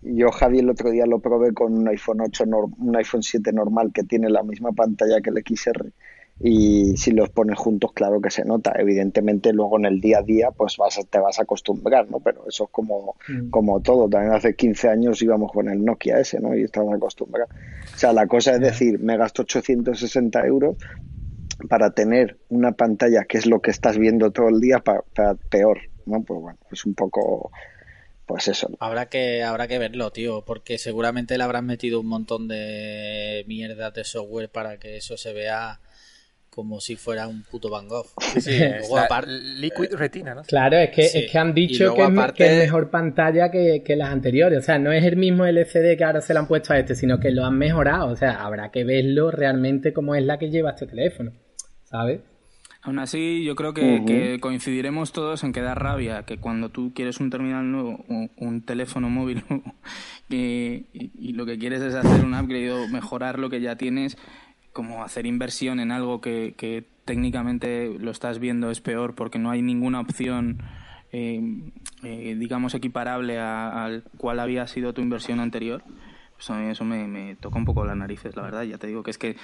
yo 0.02 0.32
Javier 0.32 0.64
el 0.64 0.70
otro 0.70 0.92
día 0.92 1.06
lo 1.08 1.20
probé 1.20 1.54
con 1.54 1.74
un 1.74 1.88
iPhone 1.88 2.22
8, 2.22 2.44
un 2.78 2.96
iPhone 2.96 3.24
7 3.24 3.52
normal 3.52 3.92
que 3.92 4.04
tiene 4.04 4.30
la 4.30 4.44
misma 4.44 4.72
pantalla 4.74 5.22
que 5.22 5.32
el 5.32 5.44
XR 5.44 5.92
y 6.40 6.98
si 6.98 7.12
los 7.12 7.30
pones 7.30 7.58
juntos 7.58 7.92
claro 7.94 8.20
que 8.20 8.32
se 8.32 8.44
nota. 8.44 8.74
Evidentemente 8.78 9.54
luego 9.54 9.78
en 9.78 9.86
el 9.86 10.02
día 10.02 10.20
a 10.20 10.24
día 10.24 10.52
pues 10.52 10.78
vas 10.78 11.00
te 11.10 11.20
vas 11.20 11.40
a 11.40 11.44
acostumbrar 11.44 12.10
no 12.10 12.20
pero 12.20 12.48
eso 12.48 12.66
es 12.66 12.70
como 12.72 13.16
mm. 13.28 13.50
como 13.50 13.82
todo. 13.82 14.10
También 14.10 14.34
hace 14.34 14.56
15 14.56 14.90
años 14.90 15.22
íbamos 15.22 15.52
con 15.52 15.70
el 15.70 15.84
Nokia 15.84 16.20
ese 16.20 16.40
no 16.40 16.56
y 16.56 16.64
estábamos 16.64 16.96
acostumbrados 16.96 17.54
o 17.94 17.98
sea 17.98 18.14
la 18.14 18.28
cosa 18.28 18.54
es 18.54 18.62
decir 18.62 19.00
me 19.00 19.18
gasto 19.18 19.44
860 19.44 20.46
euros 20.46 20.76
para 21.70 21.92
tener 21.92 22.38
una 22.50 22.72
pantalla 22.72 23.26
que 23.26 23.38
es 23.38 23.46
lo 23.46 23.62
que 23.62 23.72
estás 23.72 23.98
viendo 23.98 24.32
todo 24.32 24.50
el 24.50 24.60
día 24.60 24.80
para, 24.80 25.04
peor 25.50 25.80
no 26.06 26.24
pues 26.24 26.42
bueno 26.42 26.60
es 26.72 26.86
un 26.86 26.96
poco 26.96 27.52
pues 28.26 28.48
eso. 28.48 28.70
Habrá 28.80 29.10
que, 29.10 29.44
habrá 29.44 29.68
que 29.68 29.78
verlo, 29.78 30.12
tío, 30.12 30.46
porque 30.46 30.78
seguramente 30.78 31.38
le 31.38 31.44
habrán 31.44 31.66
metido 31.66 32.00
un 32.00 32.08
montón 32.08 32.48
de 32.48 33.44
mierda 33.48 33.92
de 33.92 34.06
software 34.06 34.50
para 34.50 34.80
que 34.80 34.96
eso 34.96 35.18
se 35.18 35.34
vea 35.34 35.82
como 36.54 36.80
si 36.80 36.96
fuera 36.96 37.28
un 37.28 37.44
puto 37.44 37.70
Van 37.70 37.88
Gogh. 37.88 38.06
Sí, 38.40 38.52
Liquid 39.58 39.94
Retina, 39.94 40.36
¿no? 40.36 40.44
Claro, 40.44 40.78
es 40.78 40.92
que, 40.92 41.02
es 41.02 41.32
que 41.32 41.38
han 41.38 41.54
dicho 41.54 41.96
que, 41.96 42.04
es, 42.04 42.60
mejor 42.60 42.92
pantalla 42.92 43.50
que, 43.50 43.96
las 43.96 44.10
anteriores. 44.10 44.60
O 44.60 44.62
sea, 44.62 44.78
no 44.78 44.92
es 44.92 45.04
el 45.04 45.18
mismo 45.18 45.46
LCD 45.46 45.98
que 45.98 46.04
ahora 46.04 46.22
se 46.22 46.34
le 46.34 46.40
han 46.40 46.48
puesto 46.48 46.74
a 46.74 46.80
este, 46.80 46.96
sino 46.96 47.20
que 47.20 47.32
lo 47.32 47.44
han 47.44 47.58
mejorado. 47.58 48.10
O 48.10 48.16
sea, 48.16 48.44
habrá 48.44 48.70
que 48.70 48.84
verlo 48.84 49.32
realmente 49.32 49.94
como 49.94 50.14
es 50.14 50.24
la 50.24 50.38
que 50.38 50.52
lleva 50.52 50.72
este 50.72 50.86
teléfono, 50.86 51.32
¿sabes? 51.86 52.20
Aún 52.84 53.00
así, 53.00 53.44
yo 53.46 53.56
creo 53.56 53.74
que, 53.74 54.38
coincidiremos 54.42 55.14
todos 55.14 55.44
en 55.44 55.54
que 55.54 55.62
da 55.62 55.74
rabia 55.74 56.24
que 56.24 56.38
cuando 56.38 56.70
tú 56.70 56.92
quieres 56.94 57.20
un 57.22 57.30
terminal 57.30 57.72
nuevo, 57.72 58.04
un, 58.10 58.30
un 58.36 58.62
teléfono 58.62 59.10
móvil 59.10 59.44
y, 60.30 60.86
y, 60.94 61.32
lo 61.32 61.46
que 61.46 61.58
quieres 61.58 61.82
es 61.82 61.96
hacer 61.96 62.26
un 62.26 62.36
upgrade 62.36 62.74
o 62.74 62.88
mejorar 62.90 63.40
lo 63.40 63.50
que 63.50 63.62
ya 63.62 63.78
tienes, 63.78 64.18
como 64.74 65.04
hacer 65.04 65.26
inversión 65.26 65.80
en 65.80 65.92
algo 65.92 66.20
que, 66.20 66.86
técnicamente 67.06 67.98
lo 68.00 68.12
estás 68.12 68.40
viendo 68.40 68.72
es 68.72 68.80
peor 68.80 69.14
porque 69.14 69.38
no 69.38 69.52
hay 69.52 69.62
ninguna 69.62 70.00
opción, 70.00 70.60
eh, 71.12 71.42
eh, 72.02 72.36
digamos, 72.40 72.74
equiparable 72.74 73.40
al 73.40 74.04
cual 74.18 74.40
había 74.40 74.68
sido 74.68 74.94
tu 74.94 75.02
inversión 75.02 75.40
anterior. 75.40 75.84
Pues 76.36 76.50
a 76.50 76.58
mí 76.58 76.70
eso 76.70 76.84
me, 76.84 77.36
toca 77.36 77.58
un 77.58 77.66
poco 77.66 77.86
las 77.86 77.96
narices, 77.96 78.36
la 78.36 78.42
verdad. 78.42 78.64
Ya 78.64 78.78
te 78.78 78.88
digo 78.88 79.04
que 79.04 79.12
es 79.12 79.18
que, 79.18 79.38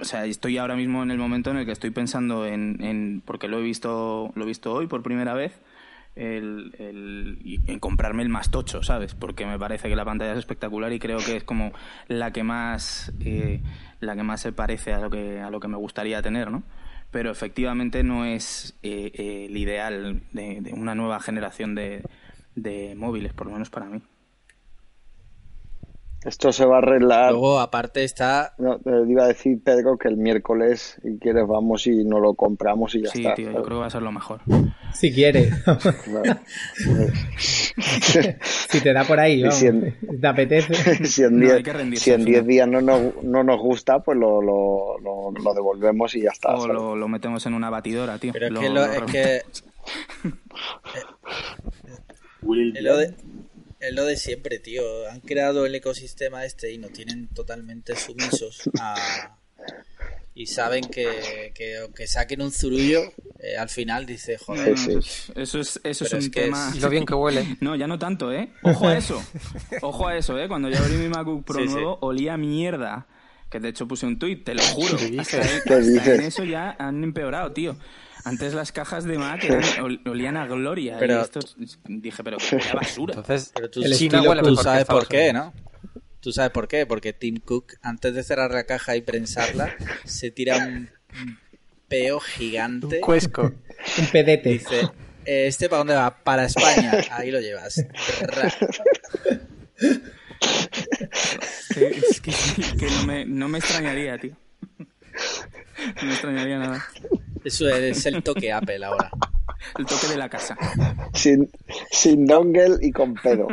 o 0.00 0.04
sea, 0.04 0.24
estoy 0.24 0.58
ahora 0.58 0.76
mismo 0.76 1.02
en 1.02 1.10
el 1.10 1.18
momento 1.18 1.50
en 1.50 1.58
el 1.58 1.66
que 1.66 1.72
estoy 1.72 1.90
pensando 1.90 2.46
en, 2.46 2.82
en 2.82 3.22
porque 3.24 3.48
lo 3.48 3.58
he 3.58 3.62
visto, 3.62 4.32
lo 4.34 4.44
he 4.44 4.46
visto 4.46 4.72
hoy 4.72 4.86
por 4.86 5.02
primera 5.02 5.34
vez, 5.34 5.60
el, 6.14 6.74
el, 6.78 7.60
en 7.66 7.78
comprarme 7.78 8.22
el 8.22 8.28
más 8.28 8.50
tocho, 8.50 8.82
¿sabes? 8.82 9.14
Porque 9.14 9.46
me 9.46 9.58
parece 9.58 9.88
que 9.88 9.96
la 9.96 10.04
pantalla 10.04 10.32
es 10.32 10.38
espectacular 10.38 10.92
y 10.92 10.98
creo 10.98 11.18
que 11.18 11.36
es 11.36 11.44
como 11.44 11.72
la 12.08 12.32
que 12.32 12.42
más 12.42 13.12
eh, 13.20 13.62
la 14.00 14.16
que 14.16 14.22
más 14.22 14.40
se 14.40 14.52
parece 14.52 14.92
a 14.92 14.98
lo 14.98 15.10
que 15.10 15.40
a 15.40 15.50
lo 15.50 15.60
que 15.60 15.68
me 15.68 15.76
gustaría 15.76 16.20
tener, 16.22 16.50
¿no? 16.50 16.64
Pero 17.10 17.30
efectivamente 17.30 18.02
no 18.02 18.24
es 18.24 18.78
eh, 18.82 19.12
eh, 19.14 19.46
el 19.48 19.56
ideal 19.56 20.22
de, 20.32 20.72
una 20.76 20.94
nueva 20.94 21.20
generación 21.20 21.74
de, 21.74 22.02
de 22.54 22.94
móviles, 22.96 23.32
por 23.32 23.46
lo 23.46 23.54
menos 23.54 23.70
para 23.70 23.86
mí. 23.86 24.02
Esto 26.24 26.52
se 26.52 26.64
va 26.64 26.76
a 26.76 26.78
arreglar. 26.78 27.30
Luego, 27.30 27.60
aparte 27.60 28.02
está. 28.02 28.54
No, 28.58 28.80
te 28.80 28.90
iba 29.08 29.24
a 29.24 29.28
decir, 29.28 29.62
Pedro, 29.62 29.96
que 29.96 30.08
el 30.08 30.16
miércoles, 30.16 30.98
si 31.00 31.16
quieres, 31.18 31.46
vamos 31.46 31.86
y 31.86 32.04
no 32.04 32.18
lo 32.18 32.34
compramos 32.34 32.96
y 32.96 33.02
ya 33.02 33.08
está. 33.08 33.36
Sí, 33.36 33.42
tío, 33.42 33.52
yo 33.52 33.62
creo 33.62 33.76
que 33.76 33.80
va 33.80 33.86
a 33.86 33.90
ser 33.90 34.02
lo 34.02 34.10
mejor. 34.10 34.40
Si 34.92 35.12
quieres. 35.12 35.54
si 38.68 38.80
te 38.80 38.92
da 38.92 39.04
por 39.04 39.20
ahí, 39.20 39.42
vamos. 39.42 39.60
te 40.20 40.26
apetece. 40.26 41.04
si 41.06 41.22
en 41.22 41.38
10 42.24 42.46
días 42.46 42.66
no 42.66 42.80
nos, 42.80 43.22
no 43.22 43.44
nos 43.44 43.60
gusta, 43.60 44.00
pues 44.00 44.18
lo, 44.18 44.42
lo, 44.42 44.98
lo, 44.98 45.54
devolvemos 45.54 46.16
y 46.16 46.22
ya 46.22 46.30
está. 46.30 46.56
O 46.56 46.66
lo, 46.66 46.96
lo, 46.96 47.08
metemos 47.08 47.46
en 47.46 47.54
una 47.54 47.70
batidora, 47.70 48.18
tío. 48.18 48.32
Pero 48.32 48.46
es 48.48 48.58
que. 48.58 48.68
Lo, 48.68 48.84
es 48.84 49.02
que... 49.02 49.42
de, 52.42 53.14
es 53.80 53.94
lo 53.94 54.04
de 54.04 54.16
siempre, 54.16 54.58
tío. 54.58 54.82
Han 55.10 55.20
creado 55.20 55.66
el 55.66 55.74
ecosistema 55.74 56.44
este 56.44 56.72
y 56.72 56.78
nos 56.78 56.92
tienen 56.92 57.28
totalmente 57.28 57.96
sumisos 57.96 58.68
y 60.38 60.46
saben 60.46 60.84
que, 60.84 61.50
que 61.52 61.78
aunque 61.78 62.06
saquen 62.06 62.40
un 62.42 62.52
zurullo, 62.52 63.12
eh, 63.40 63.56
al 63.58 63.68
final 63.68 64.06
dice, 64.06 64.38
joder. 64.38 64.72
Eso 65.34 65.58
es, 65.58 65.80
eso 65.82 66.04
es 66.04 66.12
un 66.12 66.30
tema. 66.30 66.72
lo 66.80 66.88
bien 66.88 67.04
que 67.04 67.14
huele. 67.14 67.56
No, 67.60 67.74
ya 67.74 67.88
no 67.88 67.98
tanto, 67.98 68.32
¿eh? 68.32 68.52
Ojo 68.62 68.86
a 68.86 68.96
eso. 68.96 69.20
Ojo 69.82 70.06
a 70.06 70.16
eso, 70.16 70.38
¿eh? 70.38 70.46
Cuando 70.46 70.68
yo 70.68 70.78
abrí 70.78 70.94
mi 70.94 71.08
MacBook 71.08 71.44
Pro 71.44 71.64
nuevo, 71.64 71.98
olía 72.02 72.36
mierda. 72.36 73.08
Que 73.50 73.58
de 73.58 73.70
hecho 73.70 73.88
puse 73.88 74.06
un 74.06 74.16
tuit, 74.20 74.44
te 74.44 74.54
lo 74.54 74.62
juro. 74.62 74.96
Hasta, 75.18 75.40
en 76.14 76.20
eso 76.20 76.44
ya 76.44 76.76
han 76.78 77.02
empeorado, 77.02 77.50
tío. 77.50 77.76
Antes 78.24 78.54
las 78.54 78.72
cajas 78.72 79.04
de 79.04 79.18
Mac 79.18 79.42
olían 80.06 80.36
a 80.36 80.46
gloria. 80.46 80.96
Pero, 80.98 81.26
dije, 81.86 82.24
pero 82.24 82.38
qué 82.38 82.74
basura. 82.74 83.14
Entonces, 83.14 83.52
pero 83.54 83.70
tú, 83.70 83.82
tú 83.82 84.56
sabes 84.56 84.84
por 84.84 85.06
qué, 85.08 85.32
¿no? 85.32 85.52
Tú 86.20 86.32
sabes 86.32 86.50
por 86.50 86.68
qué. 86.68 86.86
Porque 86.86 87.12
Tim 87.12 87.38
Cook, 87.38 87.74
antes 87.82 88.14
de 88.14 88.22
cerrar 88.22 88.50
la 88.50 88.64
caja 88.64 88.96
y 88.96 89.02
prensarla, 89.02 89.74
se 90.04 90.30
tira 90.30 90.56
un 90.58 90.90
peo 91.88 92.20
gigante. 92.20 92.96
Un 92.96 93.02
cuesco. 93.02 93.42
un 93.98 94.06
pedete. 94.12 94.50
Dice, 94.50 94.80
eh, 95.24 95.46
¿este 95.46 95.68
para 95.68 95.78
dónde 95.78 95.94
va? 95.94 96.22
Para 96.22 96.44
España. 96.44 96.92
Ahí 97.12 97.30
lo 97.30 97.40
llevas. 97.40 97.78
es 101.76 102.20
que, 102.20 102.86
no, 102.90 103.04
me, 103.04 103.24
no 103.24 103.48
me 103.48 103.58
extrañaría, 103.58 104.18
tío. 104.18 104.36
No 104.78 106.06
me 106.06 106.12
extrañaría 106.12 106.58
nada. 106.58 106.84
Eso 107.48 107.68
es 107.68 108.04
el 108.06 108.22
toque 108.22 108.52
Apple 108.52 108.84
ahora. 108.84 109.10
El 109.78 109.86
toque 109.86 110.06
de 110.06 110.16
la 110.16 110.28
casa. 110.28 110.56
Sin, 111.14 111.50
sin 111.90 112.26
dongle 112.26 112.76
y 112.80 112.92
con 112.92 113.14
pedo. 113.14 113.48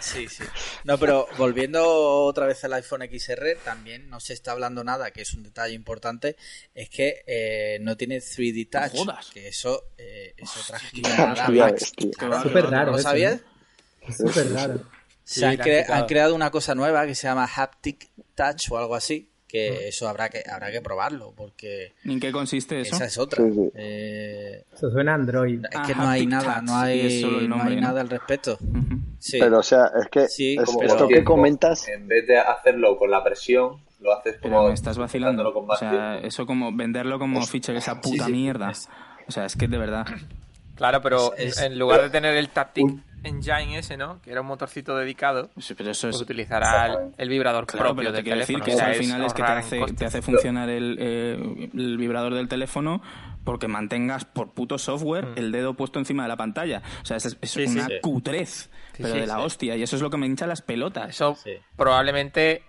Sí, 0.00 0.28
sí. 0.28 0.44
No, 0.84 0.98
pero 0.98 1.26
volviendo 1.38 1.82
otra 2.24 2.46
vez 2.46 2.62
al 2.64 2.74
iPhone 2.74 3.08
XR, 3.10 3.56
también 3.64 4.08
no 4.08 4.20
se 4.20 4.32
está 4.32 4.52
hablando 4.52 4.84
nada, 4.84 5.10
que 5.10 5.22
es 5.22 5.34
un 5.34 5.42
detalle 5.42 5.74
importante, 5.74 6.36
es 6.74 6.88
que 6.88 7.22
eh, 7.26 7.78
no 7.80 7.96
tiene 7.96 8.18
3D 8.18 8.68
Touch. 8.70 9.32
que 9.32 9.48
eso 9.48 9.90
eh, 9.98 10.34
es 10.36 10.56
otra 10.56 10.78
Es 10.78 11.92
súper 12.42 12.66
raro. 12.70 12.92
¿Lo 12.92 12.98
sabías? 12.98 13.40
Es 14.06 14.16
súper 14.18 14.52
raro. 14.52 14.82
Se 15.24 15.46
han, 15.46 15.58
han, 15.88 16.06
creado 16.06 16.34
una 16.34 16.50
cosa 16.50 16.74
nueva 16.74 17.06
que 17.06 17.14
se 17.14 17.26
llama 17.26 17.48
Haptic 17.52 18.10
Touch 18.34 18.70
o 18.70 18.78
algo 18.78 18.94
así, 18.94 19.31
que 19.52 19.88
eso 19.88 20.08
habrá 20.08 20.30
que 20.30 20.42
habrá 20.50 20.72
que 20.72 20.80
probarlo 20.80 21.34
porque 21.36 21.92
¿en 22.04 22.18
qué 22.18 22.32
consiste 22.32 22.80
eso? 22.80 22.96
esa 22.96 23.04
es 23.04 23.18
otra. 23.18 23.44
Eh, 23.74 24.64
eso 24.72 24.90
suena 24.90 25.12
Android. 25.12 25.62
es 25.70 25.80
que 25.86 25.94
no 25.94 26.08
hay 26.08 26.26
nada 26.26 26.62
no 26.62 26.74
hay, 26.74 27.22
no 27.46 27.62
hay 27.62 27.76
nada 27.76 28.00
al 28.00 28.08
respecto. 28.08 28.56
Sí. 29.18 29.38
pero 29.38 29.58
o 29.58 29.62
sea 29.62 29.90
es 30.00 30.08
que 30.08 30.24
esto 30.24 31.06
que 31.06 31.22
comentas 31.22 31.86
en 31.88 32.08
vez 32.08 32.26
de 32.26 32.38
hacerlo 32.38 32.96
con 32.96 33.10
la 33.10 33.22
presión 33.22 33.82
lo 34.00 34.14
haces 34.14 34.38
como 34.40 34.54
pero 34.54 34.68
me 34.68 34.74
estás 34.74 34.96
vacilando. 34.96 35.46
o 35.46 35.76
sea 35.76 36.18
eso 36.20 36.46
como 36.46 36.74
venderlo 36.74 37.18
como 37.18 37.44
ficha 37.44 37.74
esa 37.74 38.00
puta 38.00 38.28
mierda. 38.28 38.72
O 39.28 39.30
sea 39.30 39.44
es 39.44 39.54
que 39.54 39.68
de 39.68 39.76
verdad. 39.76 40.06
Claro 40.76 41.02
pero 41.02 41.34
en 41.36 41.78
lugar 41.78 42.00
de 42.00 42.08
tener 42.08 42.34
el 42.38 42.48
Taptic 42.48 42.88
engine 43.22 43.78
ese, 43.78 43.96
¿no? 43.96 44.20
Que 44.22 44.32
era 44.32 44.40
un 44.40 44.46
motorcito 44.46 44.96
dedicado. 44.96 45.50
Sí, 45.58 45.74
pero 45.74 45.90
eso 45.90 46.08
es... 46.08 46.16
Pues 46.16 46.22
utilizará 46.22 47.10
el, 47.16 47.28
vibrador 47.28 47.66
propio 47.66 48.12
del 48.12 48.24
teléfono. 48.24 48.38
decir 48.40 48.60
que 48.60 48.72
eso 48.72 48.84
al 48.84 48.94
final 48.94 49.24
es 49.24 49.34
que 49.34 49.42
te 49.42 49.48
hace, 49.48 49.80
te 49.96 50.04
hace 50.04 50.22
funcionar 50.22 50.68
el, 50.68 50.96
eh, 51.00 51.70
el, 51.74 51.96
vibrador 51.96 52.34
del 52.34 52.48
teléfono 52.48 53.02
porque 53.44 53.68
mantengas 53.68 54.24
por 54.24 54.52
puto 54.52 54.78
software 54.78 55.26
mm. 55.26 55.38
el 55.38 55.52
dedo 55.52 55.74
puesto 55.74 55.98
encima 55.98 56.22
de 56.24 56.28
la 56.28 56.36
pantalla. 56.36 56.82
O 57.02 57.04
sea, 57.04 57.16
es, 57.16 57.36
es 57.40 57.56
una 57.56 57.88
cutrez, 58.00 58.70
pero 58.96 59.14
de 59.14 59.26
la 59.26 59.40
hostia. 59.40 59.76
Y 59.76 59.82
eso 59.82 59.96
es 59.96 60.02
lo 60.02 60.10
que 60.10 60.16
me 60.16 60.26
hincha 60.26 60.46
las 60.46 60.62
pelotas. 60.62 61.10
Eso 61.10 61.36
probablemente 61.76 62.62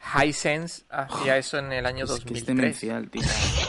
Hisense 0.00 0.84
hacía 0.88 1.36
eso 1.36 1.58
en 1.58 1.72
el 1.72 1.84
año 1.84 2.06
2003. 2.06 2.78
tío. 2.78 3.00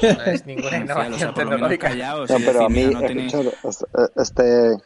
No 0.01 0.24
es 0.24 0.45
ninguna 0.45 0.77
innovación 0.77 1.33
tecnológica. 1.33 1.93
no, 1.93 2.25
pero 2.45 2.65
a 2.65 2.69
mí, 2.69 2.89
este 4.15 4.77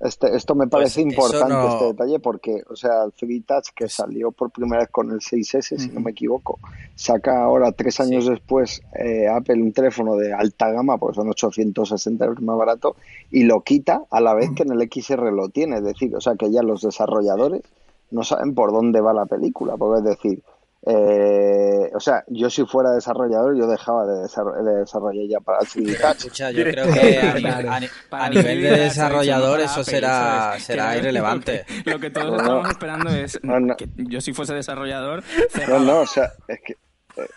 este, 0.00 0.34
esto 0.34 0.54
me 0.54 0.66
pues 0.66 0.70
parece 0.70 1.02
importante, 1.02 1.68
este 1.68 1.84
detalle, 1.84 2.18
porque, 2.20 2.62
o 2.70 2.74
sea, 2.74 3.04
el 3.04 3.12
3 3.12 3.44
Touch 3.44 3.68
que 3.74 3.86
salió 3.86 4.32
por 4.32 4.50
primera 4.50 4.80
vez 4.80 4.90
con 4.90 5.10
el 5.10 5.18
6S, 5.18 5.76
si 5.76 5.88
no 5.90 6.00
me 6.00 6.12
equivoco, 6.12 6.58
saca 6.94 7.42
ahora, 7.42 7.70
tres 7.72 8.00
años 8.00 8.26
después, 8.26 8.80
eh, 8.98 9.28
Apple 9.28 9.60
un 9.62 9.72
teléfono 9.72 10.16
de 10.16 10.32
alta 10.32 10.70
gama, 10.70 10.96
porque 10.96 11.16
son 11.16 11.28
860 11.28 12.24
euros 12.24 12.42
más 12.42 12.56
barato, 12.56 12.96
y 13.30 13.44
lo 13.44 13.60
quita 13.60 14.04
a 14.10 14.20
la 14.22 14.32
vez 14.32 14.50
que 14.56 14.62
en 14.62 14.72
el 14.72 14.88
XR 14.90 15.32
lo 15.32 15.50
tiene. 15.50 15.76
Es 15.76 15.84
decir, 15.84 16.16
o 16.16 16.20
sea, 16.20 16.34
que 16.34 16.50
ya 16.50 16.62
los 16.62 16.80
desarrolladores 16.80 17.62
no 18.10 18.24
saben 18.24 18.54
por 18.54 18.72
dónde 18.72 19.02
va 19.02 19.12
la 19.12 19.26
película, 19.26 19.76
porque 19.76 19.98
es 19.98 20.16
decir, 20.16 20.42
eh, 20.86 21.90
o 21.94 22.00
sea, 22.00 22.24
yo 22.28 22.48
si 22.48 22.64
fuera 22.64 22.92
desarrollador, 22.92 23.54
yo 23.54 23.66
dejaba 23.66 24.06
de, 24.06 24.22
desarrollar 24.22 25.26
ya 25.28 25.40
para 25.40 25.58
el 25.58 25.66
3D 25.66 26.00
Touch. 26.00 26.54
yo 26.54 26.64
creo 26.64 26.92
que 26.92 27.18
a, 28.10 28.30
nivel 28.30 28.62
de 28.62 28.70
desarrollador 28.70 29.60
eso 29.60 29.84
será, 29.84 30.58
será 30.58 30.96
irrelevante. 30.96 31.66
Lo 31.84 31.98
que 31.98 32.10
todos 32.10 32.40
estamos 32.40 32.68
esperando 32.70 33.10
es 33.10 33.38
que 33.76 33.88
yo 33.96 34.20
si 34.22 34.32
fuese 34.32 34.54
desarrollador... 34.54 35.22
No, 35.68 35.80
no, 35.80 36.00
o 36.00 36.06
sea, 36.06 36.32
es 36.48 36.60
que 36.64 36.72
eh, 37.16 37.28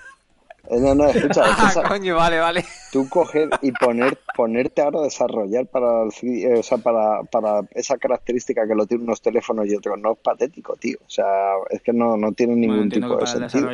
no, 0.70 0.96
no, 0.96 1.08
escucha, 1.08 1.44
ah, 1.46 1.84
coño, 1.88 2.16
vale, 2.16 2.40
vale. 2.40 2.66
Tú 2.92 3.08
coger 3.10 3.50
y 3.62 3.72
poner, 3.72 4.20
ponerte 4.36 4.82
ahora 4.82 5.00
a 5.00 5.04
desarrollar 5.04 5.66
para, 5.68 6.04
eh, 6.22 6.60
o 6.60 6.64
sea, 6.64 6.78
para, 6.78 7.24
para 7.24 7.62
esa 7.72 7.98
característica 7.98 8.68
que 8.68 8.76
lo 8.76 8.86
tienen 8.86 9.08
unos 9.08 9.22
teléfonos 9.22 9.68
y 9.68 9.76
otros, 9.76 10.00
no 10.00 10.14
es 10.14 10.20
patético, 10.20 10.76
tío. 10.76 10.98
O 11.06 11.10
sea, 11.10 11.26
es 11.70 11.82
que 11.82 11.92
no, 11.92 12.16
no 12.18 12.32
tiene 12.32 12.56
ningún 12.56 12.90
tipo 12.90 13.18
de 13.18 13.28
sentido. 13.28 13.68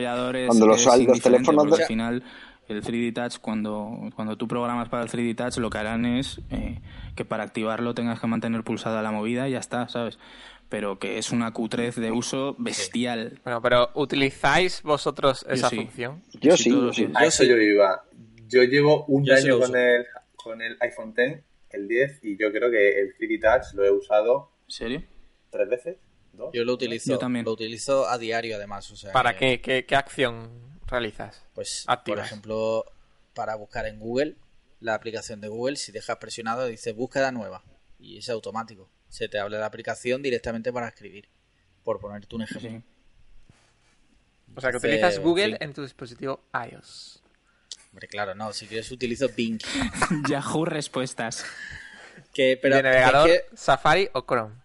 Cuando 0.48 0.68
los, 0.68 0.86
los 0.86 1.22
teléfonos... 1.22 1.80
Al 1.80 1.86
final, 1.86 2.24
el 2.70 2.84
3D 2.84 3.14
Touch, 3.14 3.40
cuando, 3.40 3.98
cuando 4.16 4.38
tú 4.38 4.48
programas 4.48 4.90
para 4.90 5.04
el 5.04 5.10
3D 5.10 5.36
Touch, 5.36 5.58
lo 5.58 5.70
que 5.70 5.78
harán 5.78 6.06
es 6.06 6.40
eh, 6.52 6.80
que 7.16 7.26
para 7.26 7.44
activarlo 7.44 7.94
tengas 7.94 8.20
que 8.20 8.28
mantener 8.28 8.64
pulsada 8.64 9.02
la 9.02 9.12
movida 9.12 9.48
y 9.48 9.52
ya 9.52 9.60
está, 9.60 9.90
¿sabes? 9.90 10.20
Pero 10.70 11.00
que 11.00 11.18
es 11.18 11.32
una 11.32 11.52
cutrez 11.52 11.96
de 11.96 12.12
uso 12.12 12.56
bestial. 12.60 13.40
Bueno, 13.44 13.62
pero 13.62 13.90
¿utilizáis 13.96 14.84
vosotros 14.84 15.46
esa 15.50 15.70
función? 15.70 16.24
Yo 16.40 16.56
sí, 16.56 16.72
A 17.16 17.26
eso 17.26 17.44
yo 17.44 17.58
iba. 17.58 18.06
Yo 18.48 18.64
llevo 18.64 19.06
un 19.06 19.30
año 19.30 19.60
con 19.60 19.76
el, 19.76 20.06
con 20.36 20.62
el 20.62 20.78
iPhone 20.80 21.14
X, 21.18 21.44
el 21.72 21.88
10, 21.88 22.20
y 22.24 22.38
yo 22.38 22.52
creo 22.52 22.72
que 22.72 23.02
el 23.02 23.16
3D 23.16 23.42
Touch 23.42 23.74
lo 23.74 23.84
he 23.84 23.92
usado... 23.92 24.52
¿En 24.66 24.72
serio? 24.72 25.04
¿Tres 25.52 25.70
veces? 25.70 25.98
¿Dos? 26.34 26.52
Yo 26.54 26.64
lo 26.64 26.74
utilizo, 26.74 27.18
también. 27.18 27.46
lo 27.46 27.52
utilizo 27.52 28.08
a 28.08 28.18
diario 28.18 28.56
además. 28.56 28.90
O 28.92 28.96
sea 28.96 29.12
¿Para 29.12 29.36
qué? 29.36 29.62
qué? 29.62 29.86
¿Qué 29.86 29.96
acción 29.96 30.80
realizas? 30.88 31.46
Pues, 31.54 31.86
por 32.06 32.20
ejemplo, 32.20 32.86
para 33.34 33.56
buscar 33.56 33.86
en 33.88 34.00
Google, 34.00 34.36
la 34.80 34.96
aplicación 34.96 35.42
de 35.42 35.48
Google, 35.48 35.76
si 35.76 35.92
dejas 35.92 36.18
presionado, 36.18 36.66
dice 36.68 36.94
búsqueda 36.94 37.32
nueva, 37.32 37.64
y 38.00 38.18
es 38.18 38.30
automático 38.30 38.90
se 39.10 39.28
te 39.28 39.40
habla 39.40 39.58
de 39.58 39.62
la 39.62 39.68
aplicación 39.68 40.22
directamente 40.22 40.72
para 40.72 40.88
escribir, 40.88 41.28
por 41.84 42.00
ponerte 42.00 42.34
un 42.36 42.44
ejemplo. 42.44 42.84
O 44.56 44.62
sea, 44.62 44.72
que 44.72 44.78
utilizas 44.78 45.20
Google 45.20 45.58
en 45.60 45.74
tu 45.74 45.82
dispositivo 45.82 46.44
iOS. 46.54 47.22
Hombre, 47.92 48.08
claro, 48.08 48.36
no, 48.36 48.54
si 48.54 48.68
quieres 48.68 48.92
utilizo 48.92 49.30
Bing. 49.36 49.60
Yahoo 50.30 50.66
Respuestas. 50.66 51.46
Que, 52.34 52.60
pero, 52.62 52.76
¿De 52.76 52.84
navegador 52.84 53.30
Safari 53.56 54.10
o 54.14 54.26
Chrome? 54.26 54.56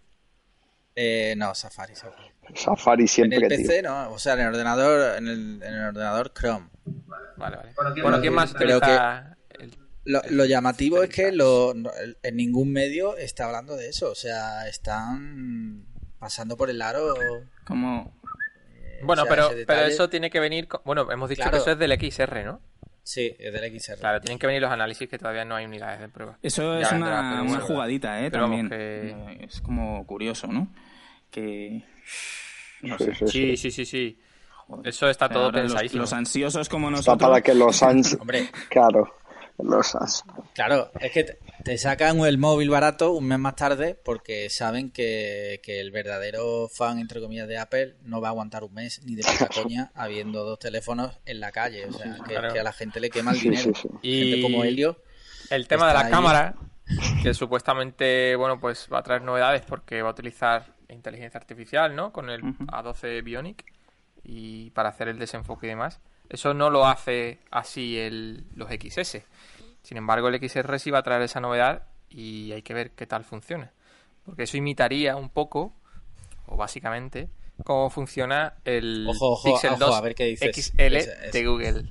Eh, 0.94 1.34
no, 1.36 1.54
Safari, 1.54 1.94
Safari. 1.96 3.08
siempre. 3.08 3.38
En 3.38 3.44
el 3.44 3.48
PC, 3.48 3.82
no, 3.82 4.10
o 4.12 4.18
sea, 4.18 4.34
en 4.34 4.40
el 4.40 4.48
ordenador, 4.48 5.16
en 5.16 5.28
el, 5.28 5.62
en 5.62 5.74
el 5.74 5.84
ordenador 5.86 6.32
Chrome. 6.34 6.68
Vale, 7.36 7.56
vale. 7.56 7.72
Bueno, 8.02 8.20
¿quién 8.20 8.34
más 8.34 8.52
utiliza 8.52 9.33
lo, 10.04 10.44
llamativo 10.44 11.02
es 11.02 11.10
que 11.10 11.32
lo, 11.32 11.72
en 11.72 12.36
ningún 12.36 12.72
medio 12.72 13.16
está 13.16 13.46
hablando 13.46 13.76
de 13.76 13.88
eso. 13.88 14.10
O 14.10 14.14
sea, 14.14 14.68
están 14.68 15.86
pasando 16.18 16.56
por 16.56 16.70
el 16.70 16.82
aro. 16.82 17.14
Como. 17.66 18.14
Eh, 18.74 19.00
bueno, 19.02 19.24
pero, 19.28 19.50
pero 19.66 19.82
eso 19.82 20.08
tiene 20.08 20.30
que 20.30 20.40
venir. 20.40 20.68
Bueno, 20.84 21.10
hemos 21.10 21.28
dicho 21.28 21.50
que 21.50 21.56
eso 21.56 21.72
es 21.72 21.78
del 21.78 21.92
XR, 21.92 22.44
¿no? 22.44 22.60
Sí, 23.02 23.34
es 23.38 23.52
del 23.52 23.78
XR. 23.78 23.98
Claro, 23.98 24.20
tienen 24.20 24.38
que 24.38 24.46
venir 24.46 24.62
los 24.62 24.70
análisis 24.70 25.08
que 25.08 25.18
todavía 25.18 25.44
no 25.44 25.56
hay 25.56 25.66
unidades 25.66 26.00
de 26.00 26.08
prueba. 26.08 26.38
Eso 26.42 26.78
es 26.78 26.90
una, 26.90 27.42
una 27.42 27.60
jugadita, 27.60 28.24
¿eh? 28.24 28.30
también. 28.30 28.70
Eh, 28.72 29.38
es 29.42 29.60
como 29.60 30.06
curioso, 30.06 30.46
¿no? 30.46 30.72
Que. 31.30 31.84
No 32.82 32.98
sé. 32.98 33.14
Sí, 33.26 33.56
sí, 33.56 33.70
sí, 33.70 33.84
sí. 33.84 34.18
Eso 34.82 35.08
está 35.08 35.28
todo 35.28 35.52
pensadísimo. 35.52 36.02
Los, 36.02 36.12
ansiosos 36.12 36.68
como 36.68 36.90
nosotros. 36.90 37.16
Está 37.16 37.28
para 37.28 37.40
que 37.42 37.54
los 37.54 37.82
ans... 37.82 38.16
Hombre. 38.20 38.48
Claro. 38.70 39.14
Claro, 40.54 40.90
es 41.00 41.12
que 41.12 41.38
te 41.62 41.78
sacan 41.78 42.18
el 42.20 42.38
móvil 42.38 42.70
barato 42.70 43.12
un 43.12 43.26
mes 43.26 43.38
más 43.38 43.54
tarde 43.54 43.94
porque 43.94 44.50
saben 44.50 44.90
que, 44.90 45.60
el 45.64 45.90
verdadero 45.92 46.68
fan, 46.68 46.98
entre 46.98 47.20
comillas, 47.20 47.46
de 47.46 47.58
Apple 47.58 47.96
no 48.04 48.20
va 48.20 48.28
a 48.28 48.30
aguantar 48.30 48.64
un 48.64 48.74
mes 48.74 49.02
ni 49.04 49.14
de 49.14 49.22
puta 49.22 49.48
coña 49.48 49.92
habiendo 49.94 50.44
dos 50.44 50.58
teléfonos 50.58 51.18
en 51.24 51.40
la 51.40 51.52
calle. 51.52 51.86
O 51.86 51.92
sea, 51.92 52.16
que, 52.26 52.36
a 52.36 52.62
la 52.62 52.72
gente 52.72 52.98
le 53.00 53.10
quema 53.10 53.32
el 53.32 53.40
dinero. 53.40 53.72
y 54.02 54.42
como 54.42 54.64
Helio. 54.64 55.00
El 55.50 55.68
tema 55.68 55.88
de 55.88 55.94
la 55.94 56.10
cámara, 56.10 56.54
que 57.22 57.32
supuestamente, 57.34 58.34
bueno, 58.36 58.58
pues 58.58 58.88
va 58.92 58.98
a 58.98 59.02
traer 59.02 59.22
novedades 59.22 59.62
porque 59.62 60.02
va 60.02 60.08
a 60.08 60.12
utilizar 60.12 60.74
inteligencia 60.88 61.38
artificial, 61.38 61.94
¿no? 61.94 62.12
Con 62.12 62.30
el 62.30 62.42
A12 62.42 63.22
Bionic 63.22 63.64
y 64.24 64.70
para 64.70 64.88
hacer 64.88 65.08
el 65.08 65.18
desenfoque 65.18 65.66
y 65.66 65.70
demás. 65.70 66.00
Eso 66.28 66.54
no 66.54 66.70
lo 66.70 66.86
hace 66.86 67.38
así 67.50 67.98
el, 67.98 68.44
los 68.54 68.68
XS. 68.68 69.18
Sin 69.82 69.96
embargo, 69.96 70.28
el 70.28 70.48
XR 70.48 70.78
sí 70.78 70.90
va 70.90 70.98
a 70.98 71.02
traer 71.02 71.22
esa 71.22 71.40
novedad 71.40 71.82
y 72.08 72.52
hay 72.52 72.62
que 72.62 72.74
ver 72.74 72.92
qué 72.92 73.06
tal 73.06 73.24
funciona. 73.24 73.72
Porque 74.24 74.44
eso 74.44 74.56
imitaría 74.56 75.16
un 75.16 75.28
poco, 75.28 75.74
o 76.46 76.56
básicamente, 76.56 77.28
cómo 77.62 77.90
funciona 77.90 78.54
el 78.64 79.06
Pixel 79.44 79.78
2 79.78 80.02
XL 80.16 81.30
de 81.32 81.44
Google. 81.46 81.90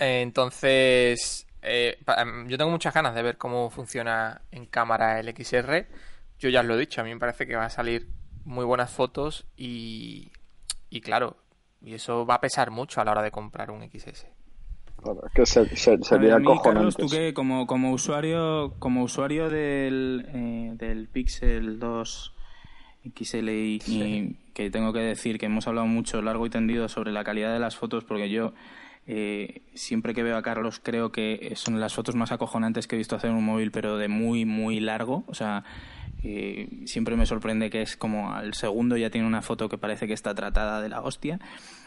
entonces, 0.00 1.46
eh, 1.62 1.98
em, 2.16 2.48
yo 2.48 2.56
tengo 2.56 2.70
muchas 2.70 2.94
ganas 2.94 3.14
de 3.14 3.22
ver 3.22 3.36
cómo 3.36 3.68
funciona 3.68 4.40
en 4.50 4.66
cámara 4.66 5.20
el 5.20 5.28
XR. 5.28 5.86
Yo 6.38 6.48
ya 6.48 6.60
os 6.60 6.66
lo 6.66 6.74
he 6.74 6.78
dicho, 6.78 7.00
a 7.00 7.04
mí 7.04 7.12
me 7.12 7.20
parece 7.20 7.46
que 7.46 7.56
va 7.56 7.66
a 7.66 7.70
salir 7.70 8.08
muy 8.44 8.64
buenas 8.64 8.90
fotos 8.90 9.44
y, 9.56 10.32
y 10.88 11.00
claro, 11.02 11.36
y 11.80 11.94
eso 11.94 12.26
va 12.26 12.34
a 12.34 12.40
pesar 12.40 12.70
mucho 12.70 13.00
a 13.00 13.04
la 13.04 13.12
hora 13.12 13.22
de 13.22 13.30
comprar 13.30 13.70
un 13.70 13.82
XS. 13.82 14.26
que 15.34 15.46
sería 15.46 16.38
Carlos, 16.62 16.96
tú 16.96 17.08
que 17.08 17.32
como, 17.34 17.66
como 17.66 17.92
usuario 17.92 18.74
como 18.78 19.02
usuario 19.02 19.48
del, 19.48 20.26
eh, 20.34 20.72
del 20.74 21.08
Pixel 21.08 21.78
2 21.78 22.34
XL 23.14 23.48
y, 23.48 24.36
que 24.54 24.70
tengo 24.70 24.92
que 24.92 25.00
decir 25.00 25.38
que 25.38 25.46
hemos 25.46 25.68
hablado 25.68 25.86
mucho 25.86 26.20
largo 26.20 26.46
y 26.46 26.50
tendido 26.50 26.88
sobre 26.88 27.12
la 27.12 27.24
calidad 27.24 27.52
de 27.52 27.60
las 27.60 27.76
fotos 27.76 28.04
porque 28.04 28.28
yo 28.28 28.54
eh, 29.06 29.62
siempre 29.74 30.14
que 30.14 30.22
veo 30.22 30.36
a 30.36 30.42
Carlos 30.42 30.80
creo 30.82 31.12
que 31.12 31.52
son 31.54 31.80
las 31.80 31.94
fotos 31.94 32.16
más 32.16 32.32
acojonantes 32.32 32.86
que 32.86 32.96
he 32.96 32.98
visto 32.98 33.16
hacer 33.16 33.30
en 33.30 33.36
un 33.36 33.44
móvil 33.44 33.70
pero 33.70 33.96
de 33.98 34.08
muy 34.08 34.44
muy 34.44 34.80
largo. 34.80 35.24
O 35.28 35.34
sea 35.34 35.64
Y 36.22 36.86
siempre 36.86 37.16
me 37.16 37.26
sorprende 37.26 37.70
que 37.70 37.82
es 37.82 37.96
como 37.96 38.32
al 38.32 38.54
segundo 38.54 38.96
ya 38.96 39.10
tiene 39.10 39.26
una 39.26 39.42
foto 39.42 39.68
que 39.68 39.78
parece 39.78 40.06
que 40.06 40.14
está 40.14 40.34
tratada 40.34 40.80
de 40.80 40.88
la 40.88 41.00
hostia. 41.00 41.38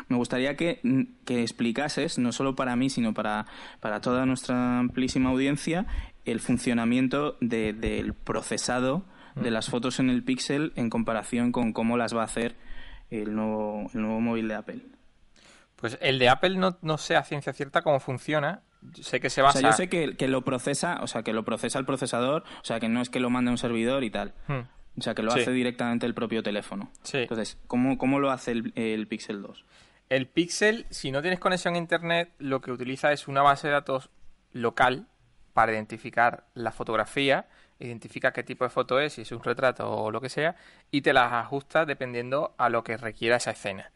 Me 0.07 0.15
gustaría 0.15 0.55
que, 0.55 0.79
que 1.25 1.41
explicases, 1.41 2.17
no 2.17 2.31
solo 2.31 2.55
para 2.55 2.75
mí, 2.75 2.89
sino 2.89 3.13
para, 3.13 3.45
para 3.79 3.99
toda 4.01 4.25
nuestra 4.25 4.79
amplísima 4.79 5.29
audiencia, 5.29 5.85
el 6.25 6.39
funcionamiento 6.39 7.37
del 7.41 8.13
procesado 8.13 9.05
de 9.35 9.49
mm. 9.49 9.53
las 9.53 9.69
fotos 9.69 9.99
en 9.99 10.09
el 10.09 10.23
Pixel 10.23 10.73
en 10.75 10.89
comparación 10.89 11.51
con 11.51 11.73
cómo 11.73 11.97
las 11.97 12.15
va 12.15 12.21
a 12.21 12.25
hacer 12.25 12.55
el 13.09 13.35
nuevo, 13.35 13.89
el 13.93 14.01
nuevo 14.01 14.21
móvil 14.21 14.47
de 14.47 14.55
Apple. 14.55 14.81
Pues 15.75 15.97
el 16.01 16.19
de 16.19 16.29
Apple 16.29 16.57
no, 16.57 16.77
no 16.81 16.97
sé 16.97 17.15
a 17.15 17.23
ciencia 17.23 17.53
cierta 17.53 17.81
cómo 17.81 17.99
funciona. 17.99 18.61
Sé 19.01 19.19
que 19.19 19.29
se 19.29 19.41
basa. 19.41 19.59
O 19.59 19.61
sea, 19.61 19.71
yo 19.71 19.77
sé 19.77 19.89
que, 19.89 20.15
que, 20.15 20.27
lo 20.27 20.43
procesa, 20.43 20.99
o 21.01 21.07
sea, 21.07 21.23
que 21.23 21.33
lo 21.33 21.45
procesa 21.45 21.79
el 21.79 21.85
procesador, 21.85 22.43
o 22.61 22.65
sea, 22.65 22.79
que 22.79 22.89
no 22.89 23.01
es 23.01 23.09
que 23.09 23.19
lo 23.19 23.29
mande 23.29 23.49
a 23.49 23.53
un 23.53 23.57
servidor 23.57 24.03
y 24.03 24.09
tal. 24.09 24.33
Hmm. 24.47 24.61
O 24.97 25.01
sea, 25.01 25.13
que 25.13 25.23
lo 25.23 25.31
hace 25.31 25.51
directamente 25.51 26.05
el 26.05 26.13
propio 26.13 26.43
teléfono. 26.43 26.91
Sí. 27.03 27.19
Entonces, 27.19 27.57
¿cómo, 27.67 27.97
cómo 27.97 28.19
lo 28.19 28.31
hace 28.31 28.51
el, 28.51 28.73
el, 28.75 29.07
Pixel 29.07 29.41
2? 29.41 29.65
El 30.09 30.27
Pixel, 30.27 30.85
si 30.89 31.11
no 31.11 31.21
tienes 31.21 31.39
conexión 31.39 31.75
a 31.75 31.77
Internet, 31.77 32.33
lo 32.39 32.59
que 32.59 32.71
utiliza 32.71 33.13
es 33.13 33.27
una 33.27 33.41
base 33.41 33.67
de 33.67 33.73
datos 33.73 34.09
local 34.51 35.07
para 35.53 35.71
identificar 35.71 36.45
la 36.53 36.71
fotografía, 36.71 37.47
identifica 37.79 38.33
qué 38.33 38.43
tipo 38.43 38.65
de 38.65 38.69
foto 38.69 38.99
es, 38.99 39.13
si 39.13 39.21
es 39.21 39.31
un 39.31 39.43
retrato 39.43 39.89
o 39.89 40.11
lo 40.11 40.19
que 40.19 40.29
sea, 40.29 40.55
y 40.91 41.01
te 41.01 41.13
las 41.13 41.31
ajusta 41.31 41.85
dependiendo 41.85 42.53
a 42.57 42.69
lo 42.69 42.83
que 42.83 42.97
requiera 42.97 43.37
esa 43.37 43.51
escena. 43.51 43.91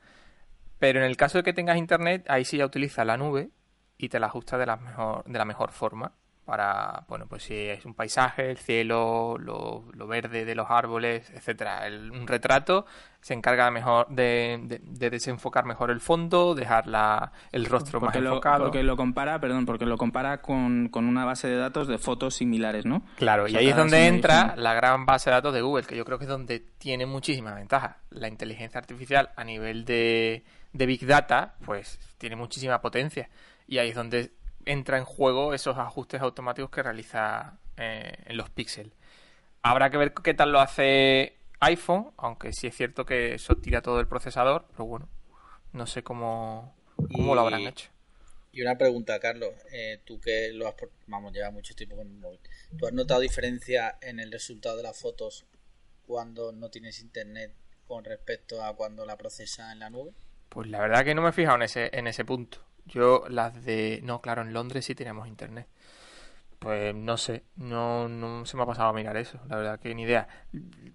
Pero 0.79 0.99
en 0.99 1.05
el 1.05 1.17
caso 1.17 1.39
de 1.39 1.43
que 1.43 1.53
tengas 1.53 1.77
internet, 1.77 2.25
ahí 2.29 2.45
sí 2.45 2.57
ya 2.57 2.65
utiliza 2.65 3.05
la 3.05 3.17
nube 3.17 3.49
y 3.97 4.09
te 4.09 4.19
la 4.19 4.27
ajusta 4.27 4.57
de 4.57 4.65
la 4.65 4.75
mejor, 4.77 5.23
de 5.25 5.37
la 5.37 5.45
mejor 5.45 5.71
forma 5.71 6.11
para, 6.45 7.03
bueno, 7.07 7.25
pues 7.27 7.43
si 7.43 7.55
es 7.55 7.85
un 7.85 7.95
paisaje, 7.95 8.51
el 8.51 8.57
cielo, 8.57 9.37
lo, 9.39 9.83
verde 10.07 10.45
de 10.45 10.53
los 10.53 10.69
árboles, 10.69 11.29
etcétera. 11.31 11.81
un 12.11 12.27
retrato 12.27 12.85
se 13.19 13.33
encarga 13.33 13.71
mejor 13.71 14.07
de, 14.09 14.79
desenfocar 14.83 15.65
mejor 15.65 15.89
el 15.89 15.99
fondo, 15.99 16.53
dejar 16.53 16.85
la, 16.85 17.31
el 17.51 17.65
rostro 17.65 17.99
más 17.99 18.15
enfocado. 18.15 18.65
Porque 18.65 18.83
lo 18.83 18.95
compara, 18.95 19.39
perdón, 19.39 19.65
porque 19.65 19.87
lo 19.87 19.97
compara 19.97 20.43
con, 20.43 20.91
una 20.93 21.25
base 21.25 21.47
de 21.47 21.57
datos 21.57 21.87
de 21.87 21.97
fotos 21.97 22.35
similares, 22.35 22.85
¿no? 22.85 23.01
Claro, 23.17 23.47
y 23.47 23.55
ahí 23.55 23.67
es 23.67 23.75
donde 23.75 24.05
entra 24.05 24.53
la 24.55 24.75
gran 24.75 25.07
base 25.07 25.31
de 25.31 25.35
datos 25.37 25.55
de 25.55 25.61
Google, 25.61 25.85
que 25.85 25.97
yo 25.97 26.05
creo 26.05 26.19
que 26.19 26.25
es 26.25 26.29
donde 26.29 26.59
tiene 26.59 27.07
muchísima 27.07 27.55
ventaja. 27.55 27.97
La 28.11 28.27
inteligencia 28.27 28.79
artificial 28.79 29.31
a 29.35 29.43
nivel 29.43 29.83
de, 29.85 30.45
de 30.71 30.85
Big 30.85 31.07
Data, 31.07 31.55
pues 31.65 31.99
tiene 32.19 32.35
muchísima 32.35 32.79
potencia. 32.79 33.27
Y 33.67 33.77
ahí 33.79 33.89
es 33.89 33.95
donde 33.95 34.31
entra 34.65 34.97
en 34.97 35.05
juego 35.05 35.53
esos 35.53 35.77
ajustes 35.77 36.21
automáticos 36.21 36.69
que 36.69 36.83
realiza 36.83 37.59
eh, 37.77 38.13
en 38.25 38.37
los 38.37 38.49
píxeles. 38.49 38.93
Habrá 39.61 39.89
que 39.89 39.97
ver 39.97 40.13
qué 40.13 40.33
tal 40.33 40.51
lo 40.51 40.59
hace 40.59 41.37
iPhone, 41.59 42.11
aunque 42.17 42.51
sí 42.53 42.67
es 42.67 42.75
cierto 42.75 43.05
que 43.05 43.35
eso 43.35 43.55
tira 43.55 43.81
todo 43.81 43.99
el 43.99 44.07
procesador, 44.07 44.65
pero 44.71 44.85
bueno, 44.85 45.09
no 45.73 45.87
sé 45.87 46.03
cómo, 46.03 46.75
cómo 47.11 47.35
lo 47.35 47.41
habrán 47.41 47.61
hecho. 47.61 47.89
Y 48.51 48.61
una 48.61 48.77
pregunta, 48.77 49.19
Carlos, 49.19 49.53
eh, 49.71 49.99
tú 50.05 50.21
que 50.21 50.51
lo 50.53 50.67
has, 50.67 50.75
vamos, 51.07 51.33
lleva 51.33 51.51
mucho 51.51 51.75
tiempo 51.75 51.97
con 51.97 52.07
el 52.07 52.13
móvil, 52.13 52.39
¿tú 52.77 52.87
has 52.87 52.93
notado 52.93 53.19
diferencia 53.19 53.97
en 54.01 54.19
el 54.19 54.31
resultado 54.31 54.77
de 54.77 54.83
las 54.83 54.97
fotos 54.97 55.45
cuando 56.07 56.51
no 56.51 56.69
tienes 56.69 57.01
internet 57.01 57.51
con 57.87 58.05
respecto 58.05 58.63
a 58.63 58.75
cuando 58.75 59.05
la 59.05 59.17
procesa 59.17 59.71
en 59.71 59.79
la 59.79 59.89
nube? 59.89 60.13
Pues 60.49 60.69
la 60.69 60.79
verdad 60.79 61.03
que 61.03 61.15
no 61.15 61.21
me 61.21 61.29
he 61.29 61.33
fijado 61.33 61.57
en 61.57 61.63
ese, 61.63 61.89
en 61.91 62.07
ese 62.07 62.23
punto. 62.23 62.59
Yo 62.85 63.25
las 63.29 63.63
de... 63.63 63.99
No, 64.03 64.21
claro, 64.21 64.41
en 64.41 64.53
Londres 64.53 64.85
sí 64.85 64.95
teníamos 64.95 65.27
internet. 65.27 65.67
Pues 66.59 66.95
no 66.95 67.17
sé, 67.17 67.43
no, 67.57 68.07
no 68.07 68.45
se 68.45 68.57
me 68.57 68.63
ha 68.63 68.65
pasado 68.65 68.89
a 68.89 68.93
mirar 68.93 69.17
eso, 69.17 69.39
la 69.49 69.57
verdad 69.57 69.79
que 69.79 69.93
ni 69.93 70.03
idea. 70.03 70.27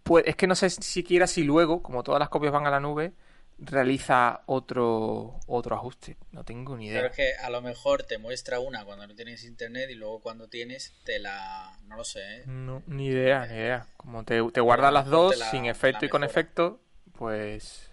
Pues 0.03 0.25
es 0.27 0.35
que 0.35 0.47
no 0.47 0.55
sé 0.55 0.71
siquiera 0.71 1.27
si 1.27 1.45
luego, 1.45 1.83
como 1.83 2.03
todas 2.03 2.19
las 2.19 2.29
copias 2.29 2.53
van 2.53 2.67
a 2.67 2.71
la 2.71 2.81
nube, 2.81 3.13
realiza 3.59 4.41
otro 4.47 5.39
otro 5.47 5.77
ajuste. 5.77 6.17
No 6.33 6.45
tengo 6.45 6.77
ni 6.77 6.87
idea. 6.87 7.03
Pero 7.03 7.11
es 7.11 7.17
que 7.17 7.45
a 7.45 7.51
lo 7.51 7.61
mejor 7.61 8.03
te 8.03 8.19
muestra 8.19 8.59
una 8.59 8.85
cuando 8.85 9.07
no 9.07 9.15
tienes 9.15 9.45
internet 9.45 9.91
y 9.91 9.95
luego 9.95 10.21
cuando 10.21 10.49
tienes 10.49 10.95
te 11.05 11.19
la... 11.19 11.79
No 11.87 11.97
lo 11.97 12.05
sé. 12.05 12.39
¿eh? 12.39 12.43
No, 12.47 12.83
ni 12.87 13.07
idea, 13.07 13.47
ni 13.47 13.55
idea. 13.55 13.87
Como 13.97 14.25
te, 14.25 14.43
te 14.51 14.61
guarda 14.61 14.91
las 14.91 15.07
dos 15.07 15.39
sin 15.51 15.67
efecto 15.67 16.05
y 16.05 16.09
con 16.09 16.25
efecto, 16.25 16.81
pues 17.13 17.90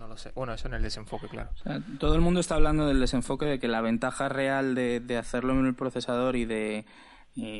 no 0.00 0.08
lo 0.08 0.16
sé. 0.16 0.32
Bueno, 0.34 0.54
eso 0.54 0.66
en 0.66 0.74
el 0.74 0.82
desenfoque, 0.82 1.28
claro. 1.28 1.50
todo 1.98 2.14
el 2.14 2.22
mundo 2.22 2.40
está 2.40 2.54
hablando 2.54 2.86
del 2.86 2.98
desenfoque, 3.00 3.44
de 3.44 3.58
que 3.58 3.68
la 3.68 3.82
ventaja 3.82 4.30
real 4.30 4.74
de, 4.74 5.16
hacerlo 5.18 5.52
en 5.52 5.66
el 5.66 5.74
procesador 5.74 6.36
y 6.36 6.46
de 6.46 6.86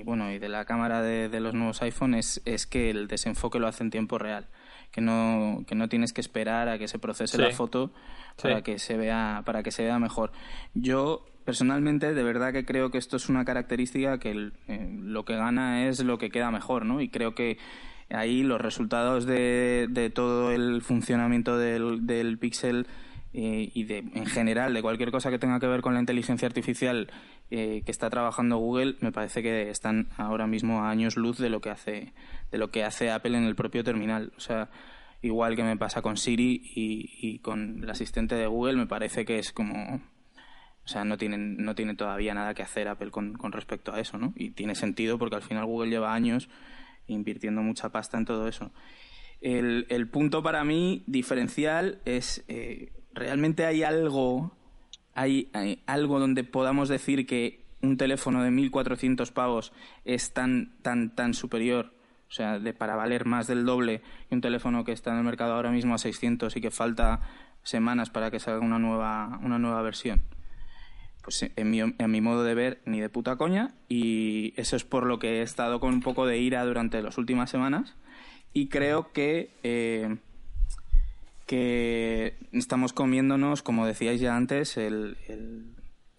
bueno 0.04 0.32
y 0.32 0.38
de 0.38 0.48
la 0.48 0.64
cámara 0.64 1.02
de, 1.02 1.38
los 1.38 1.54
nuevos 1.54 1.82
iPhone 1.82 2.14
es, 2.14 2.40
que 2.68 2.90
el 2.90 3.08
desenfoque 3.08 3.58
lo 3.58 3.68
hace 3.68 3.84
en 3.84 3.90
tiempo 3.90 4.18
real. 4.18 4.48
Que 4.90 5.02
no, 5.02 5.62
que 5.68 5.76
no 5.76 5.88
tienes 5.88 6.12
que 6.12 6.20
esperar 6.20 6.68
a 6.68 6.78
que 6.78 6.88
se 6.88 6.98
procese 6.98 7.38
la 7.38 7.50
foto 7.50 7.92
para 8.42 8.62
que 8.62 8.78
se 8.78 8.96
vea, 8.96 9.42
para 9.44 9.62
que 9.62 9.70
se 9.70 9.84
vea 9.84 9.98
mejor. 9.98 10.32
Yo 10.74 11.26
personalmente 11.44 12.14
de 12.14 12.22
verdad 12.22 12.52
que 12.52 12.64
creo 12.64 12.90
que 12.90 12.98
esto 12.98 13.18
es 13.18 13.28
una 13.28 13.44
característica 13.44 14.18
que 14.18 14.50
eh, 14.66 14.98
lo 14.98 15.24
que 15.24 15.36
gana 15.36 15.86
es 15.86 16.02
lo 16.02 16.18
que 16.18 16.30
queda 16.30 16.50
mejor, 16.50 16.86
¿no? 16.86 17.00
Y 17.00 17.08
creo 17.08 17.34
que 17.34 17.58
ahí 18.10 18.42
los 18.42 18.60
resultados 18.60 19.26
de, 19.26 19.86
de 19.90 20.10
todo 20.10 20.52
el 20.52 20.82
funcionamiento 20.82 21.56
del, 21.58 22.06
del 22.06 22.38
Pixel 22.38 22.86
eh, 23.32 23.70
y 23.72 23.84
de, 23.84 23.98
en 23.98 24.26
general 24.26 24.74
de 24.74 24.82
cualquier 24.82 25.12
cosa 25.12 25.30
que 25.30 25.38
tenga 25.38 25.60
que 25.60 25.68
ver 25.68 25.82
con 25.82 25.94
la 25.94 26.00
inteligencia 26.00 26.48
artificial 26.48 27.12
eh, 27.52 27.82
que 27.84 27.92
está 27.92 28.10
trabajando 28.10 28.58
Google 28.58 28.96
me 29.00 29.12
parece 29.12 29.42
que 29.42 29.70
están 29.70 30.08
ahora 30.16 30.48
mismo 30.48 30.82
a 30.82 30.90
años 30.90 31.16
luz 31.16 31.38
de 31.38 31.48
lo 31.48 31.60
que 31.60 31.70
hace 31.70 32.12
de 32.50 32.58
lo 32.58 32.72
que 32.72 32.82
hace 32.82 33.10
Apple 33.10 33.38
en 33.38 33.44
el 33.44 33.54
propio 33.54 33.84
terminal. 33.84 34.32
O 34.36 34.40
sea 34.40 34.68
igual 35.22 35.54
que 35.54 35.62
me 35.62 35.76
pasa 35.76 36.02
con 36.02 36.16
Siri 36.16 36.60
y, 36.74 37.10
y 37.20 37.38
con 37.38 37.84
el 37.84 37.90
asistente 37.90 38.34
de 38.34 38.46
Google 38.46 38.76
me 38.76 38.86
parece 38.86 39.24
que 39.24 39.38
es 39.38 39.52
como 39.52 40.00
o 40.84 40.88
sea 40.88 41.04
no 41.04 41.16
tienen 41.16 41.58
no 41.58 41.76
tiene 41.76 41.94
todavía 41.94 42.34
nada 42.34 42.54
que 42.54 42.62
hacer 42.62 42.88
Apple 42.88 43.10
con, 43.10 43.34
con 43.34 43.52
respecto 43.52 43.92
a 43.92 44.00
eso 44.00 44.18
no 44.18 44.32
y 44.34 44.50
tiene 44.50 44.74
sentido 44.74 45.18
porque 45.18 45.36
al 45.36 45.42
final 45.42 45.66
Google 45.66 45.90
lleva 45.90 46.14
años 46.14 46.48
invirtiendo 47.12 47.62
mucha 47.62 47.90
pasta 47.90 48.18
en 48.18 48.24
todo 48.24 48.48
eso. 48.48 48.70
El, 49.40 49.86
el 49.88 50.08
punto 50.08 50.42
para 50.42 50.64
mí 50.64 51.02
diferencial 51.06 52.00
es, 52.04 52.44
eh, 52.48 52.92
¿realmente 53.14 53.64
hay 53.64 53.82
algo, 53.82 54.56
hay, 55.14 55.50
algo 55.86 56.20
donde 56.20 56.44
podamos 56.44 56.88
decir 56.88 57.26
que 57.26 57.64
un 57.82 57.96
teléfono 57.96 58.42
de 58.42 58.50
1.400 58.50 59.32
pavos 59.32 59.72
es 60.04 60.32
tan, 60.32 60.76
tan, 60.82 61.14
tan 61.14 61.34
superior? 61.34 61.94
O 62.28 62.32
sea, 62.32 62.58
de, 62.58 62.72
para 62.74 62.94
valer 62.94 63.24
más 63.24 63.46
del 63.46 63.64
doble 63.64 64.02
que 64.28 64.34
un 64.34 64.40
teléfono 64.40 64.84
que 64.84 64.92
está 64.92 65.10
en 65.10 65.18
el 65.18 65.24
mercado 65.24 65.54
ahora 65.54 65.72
mismo 65.72 65.94
a 65.94 65.98
600 65.98 66.54
y 66.56 66.60
que 66.60 66.70
falta 66.70 67.20
semanas 67.62 68.10
para 68.10 68.30
que 68.30 68.38
salga 68.38 68.64
una 68.64 68.78
nueva, 68.78 69.40
una 69.42 69.58
nueva 69.58 69.82
versión 69.82 70.22
pues 71.22 71.50
en 71.54 71.70
mi, 71.70 71.80
en 71.80 72.10
mi 72.10 72.20
modo 72.20 72.44
de 72.44 72.54
ver, 72.54 72.80
ni 72.84 73.00
de 73.00 73.08
puta 73.08 73.36
coña. 73.36 73.74
Y 73.88 74.54
eso 74.56 74.76
es 74.76 74.84
por 74.84 75.06
lo 75.06 75.18
que 75.18 75.38
he 75.38 75.42
estado 75.42 75.80
con 75.80 75.94
un 75.94 76.00
poco 76.00 76.26
de 76.26 76.38
ira 76.38 76.64
durante 76.64 77.02
las 77.02 77.18
últimas 77.18 77.50
semanas. 77.50 77.96
Y 78.52 78.68
creo 78.68 79.12
que, 79.12 79.54
eh, 79.62 80.16
que 81.46 82.36
estamos 82.52 82.92
comiéndonos, 82.92 83.62
como 83.62 83.86
decíais 83.86 84.20
ya 84.20 84.36
antes, 84.36 84.76
el, 84.76 85.16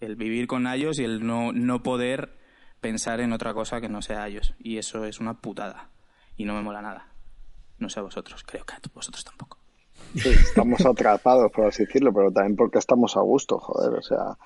el, 0.00 0.16
vivir 0.16 0.46
con 0.46 0.66
ellos 0.66 0.98
y 0.98 1.04
el 1.04 1.26
no, 1.26 1.52
no 1.52 1.82
poder 1.82 2.36
pensar 2.80 3.20
en 3.20 3.32
otra 3.32 3.54
cosa 3.54 3.80
que 3.80 3.88
no 3.88 4.02
sea 4.02 4.26
ellos. 4.28 4.54
Y 4.58 4.78
eso 4.78 5.04
es 5.04 5.20
una 5.20 5.34
putada. 5.34 5.90
Y 6.36 6.44
no 6.44 6.54
me 6.54 6.62
mola 6.62 6.82
nada. 6.82 7.08
No 7.78 7.88
sé 7.88 8.00
a 8.00 8.02
vosotros, 8.02 8.44
creo 8.44 8.64
que 8.64 8.74
a 8.74 8.80
vosotros 8.94 9.24
tampoco. 9.24 9.58
Sí, 10.14 10.28
estamos 10.28 10.84
atrapados, 10.84 11.50
por 11.52 11.66
así 11.66 11.84
decirlo, 11.84 12.12
pero 12.12 12.30
también 12.30 12.56
porque 12.56 12.78
estamos 12.78 13.16
a 13.16 13.20
gusto, 13.20 13.58
joder. 13.58 13.98
O 13.98 14.02
sea, 14.02 14.36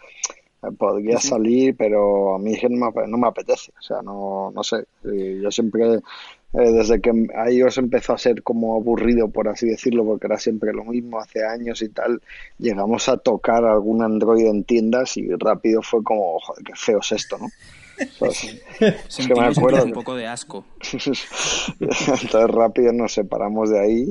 podría 0.72 1.18
salir, 1.18 1.76
pero 1.76 2.34
a 2.34 2.38
mí 2.38 2.56
no 2.68 2.90
me, 2.90 3.06
no 3.08 3.18
me 3.18 3.26
apetece, 3.26 3.72
o 3.78 3.82
sea, 3.82 4.02
no, 4.02 4.50
no 4.54 4.62
sé, 4.62 4.84
yo 5.02 5.50
siempre, 5.50 5.96
eh, 5.96 6.72
desde 6.72 7.00
que 7.00 7.10
iOS 7.50 7.78
empezó 7.78 8.12
a 8.12 8.18
ser 8.18 8.42
como 8.42 8.76
aburrido, 8.76 9.28
por 9.28 9.48
así 9.48 9.66
decirlo, 9.66 10.04
porque 10.04 10.26
era 10.26 10.38
siempre 10.38 10.72
lo 10.72 10.84
mismo, 10.84 11.18
hace 11.18 11.44
años 11.44 11.82
y 11.82 11.88
tal, 11.88 12.20
llegamos 12.58 13.08
a 13.08 13.16
tocar 13.16 13.64
algún 13.64 14.02
Android 14.02 14.46
en 14.46 14.64
tiendas 14.64 15.16
y 15.16 15.28
rápido 15.38 15.82
fue 15.82 16.02
como, 16.02 16.38
joder, 16.40 16.64
qué 16.64 16.72
feo 16.74 17.00
es 17.00 17.12
esto, 17.12 17.38
¿no? 17.38 17.48
es 17.98 19.26
que 19.26 19.34
me 19.34 19.46
acuerdo 19.46 19.84
un 19.84 19.92
poco 19.92 20.14
de 20.14 20.26
asco. 20.26 20.64
Entonces 21.80 22.50
rápido 22.50 22.92
nos 22.92 23.12
separamos 23.12 23.70
de 23.70 23.80
ahí 23.80 24.04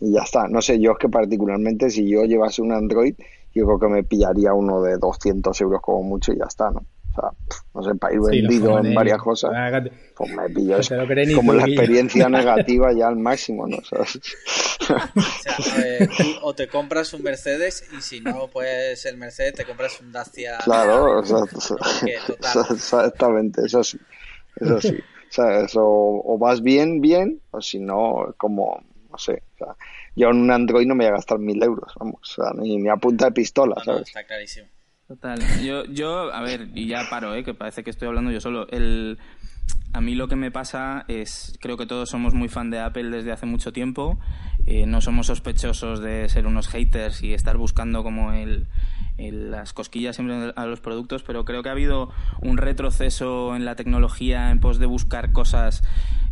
y, 0.00 0.06
y, 0.06 0.12
ya 0.12 0.22
está. 0.22 0.46
No 0.48 0.60
sé, 0.60 0.78
yo 0.78 0.92
es 0.92 0.98
que 0.98 1.08
particularmente 1.08 1.90
si 1.90 2.08
yo 2.08 2.24
llevase 2.24 2.60
un 2.60 2.72
Android, 2.72 3.14
yo 3.54 3.66
creo 3.66 3.78
que 3.78 3.88
me 3.88 4.02
pillaría 4.04 4.52
uno 4.52 4.82
de 4.82 4.98
200 4.98 5.60
euros 5.60 5.80
como 5.80 6.02
mucho 6.02 6.32
y 6.32 6.38
ya 6.38 6.44
está, 6.46 6.70
¿no? 6.70 6.84
O 7.10 7.20
sea, 7.20 7.30
no 7.74 7.82
sé, 7.82 7.94
para 7.94 8.14
ir 8.14 8.20
vendido 8.20 8.78
en 8.78 8.94
varias 8.94 9.20
cosas, 9.20 9.50
pues 10.14 10.30
me 10.30 10.48
pillo 10.50 10.78
como 11.34 11.52
la 11.54 11.64
experiencia 11.64 12.28
negativa 12.28 12.92
ya 12.92 13.08
al 13.08 13.16
máximo, 13.16 13.66
¿no? 13.66 13.78
O 13.78 13.84
sea, 13.84 14.04
eh, 15.84 16.08
o 16.42 16.54
te 16.54 16.68
compras 16.68 17.12
un 17.14 17.22
Mercedes 17.22 17.88
y 17.96 18.00
si 18.00 18.20
no, 18.20 18.48
pues 18.48 19.04
el 19.06 19.16
Mercedes 19.16 19.54
te 19.54 19.64
compras 19.64 20.00
un 20.00 20.12
Dacia. 20.12 20.58
Claro, 20.64 21.18
o 21.18 21.24
sea, 21.24 21.38
exactamente, 22.70 23.66
eso 23.66 23.82
sí. 23.82 23.98
Eso 24.56 24.80
sí. 24.80 24.98
O, 25.74 26.22
o 26.24 26.38
vas 26.38 26.62
bien, 26.62 27.00
bien, 27.00 27.40
o 27.50 27.60
si 27.60 27.78
no, 27.78 28.34
como, 28.36 28.82
no 29.10 29.18
sé, 29.18 29.42
o 29.54 29.58
sea, 29.58 29.76
yo 30.18 30.30
en 30.30 30.38
un 30.38 30.50
Android 30.50 30.86
no 30.86 30.94
me 30.94 31.04
voy 31.04 31.12
a 31.12 31.16
gastar 31.16 31.38
mil 31.38 31.62
euros, 31.62 31.92
vamos, 31.98 32.20
o 32.22 32.42
sea, 32.42 32.52
ni, 32.60 32.76
ni 32.76 32.88
a 32.88 32.96
punta 32.96 33.26
de 33.26 33.32
pistola, 33.32 33.76
¿sabes? 33.84 34.08
está 34.08 34.24
clarísimo. 34.24 34.66
Total. 35.06 35.40
Yo, 35.64 35.84
yo, 35.86 36.34
a 36.34 36.42
ver, 36.42 36.68
y 36.74 36.86
ya 36.86 37.08
paro, 37.08 37.34
¿eh? 37.34 37.42
que 37.42 37.54
parece 37.54 37.82
que 37.82 37.88
estoy 37.88 38.08
hablando 38.08 38.30
yo 38.30 38.42
solo. 38.42 38.68
El, 38.68 39.18
a 39.94 40.02
mí 40.02 40.14
lo 40.14 40.28
que 40.28 40.36
me 40.36 40.50
pasa 40.50 41.06
es, 41.08 41.56
creo 41.62 41.78
que 41.78 41.86
todos 41.86 42.10
somos 42.10 42.34
muy 42.34 42.48
fan 42.48 42.70
de 42.70 42.78
Apple 42.78 43.08
desde 43.08 43.32
hace 43.32 43.46
mucho 43.46 43.72
tiempo. 43.72 44.18
Eh, 44.66 44.84
no 44.84 45.00
somos 45.00 45.28
sospechosos 45.28 46.00
de 46.00 46.28
ser 46.28 46.46
unos 46.46 46.68
haters 46.68 47.22
y 47.22 47.32
estar 47.32 47.56
buscando 47.56 48.02
como 48.02 48.34
el, 48.34 48.66
las 49.16 49.72
cosquillas 49.72 50.16
siempre 50.16 50.52
a 50.54 50.66
los 50.66 50.80
productos, 50.80 51.22
pero 51.22 51.46
creo 51.46 51.62
que 51.62 51.70
ha 51.70 51.72
habido 51.72 52.10
un 52.42 52.58
retroceso 52.58 53.56
en 53.56 53.64
la 53.64 53.76
tecnología 53.76 54.50
en 54.50 54.60
pos 54.60 54.78
de 54.78 54.84
buscar 54.84 55.32
cosas 55.32 55.82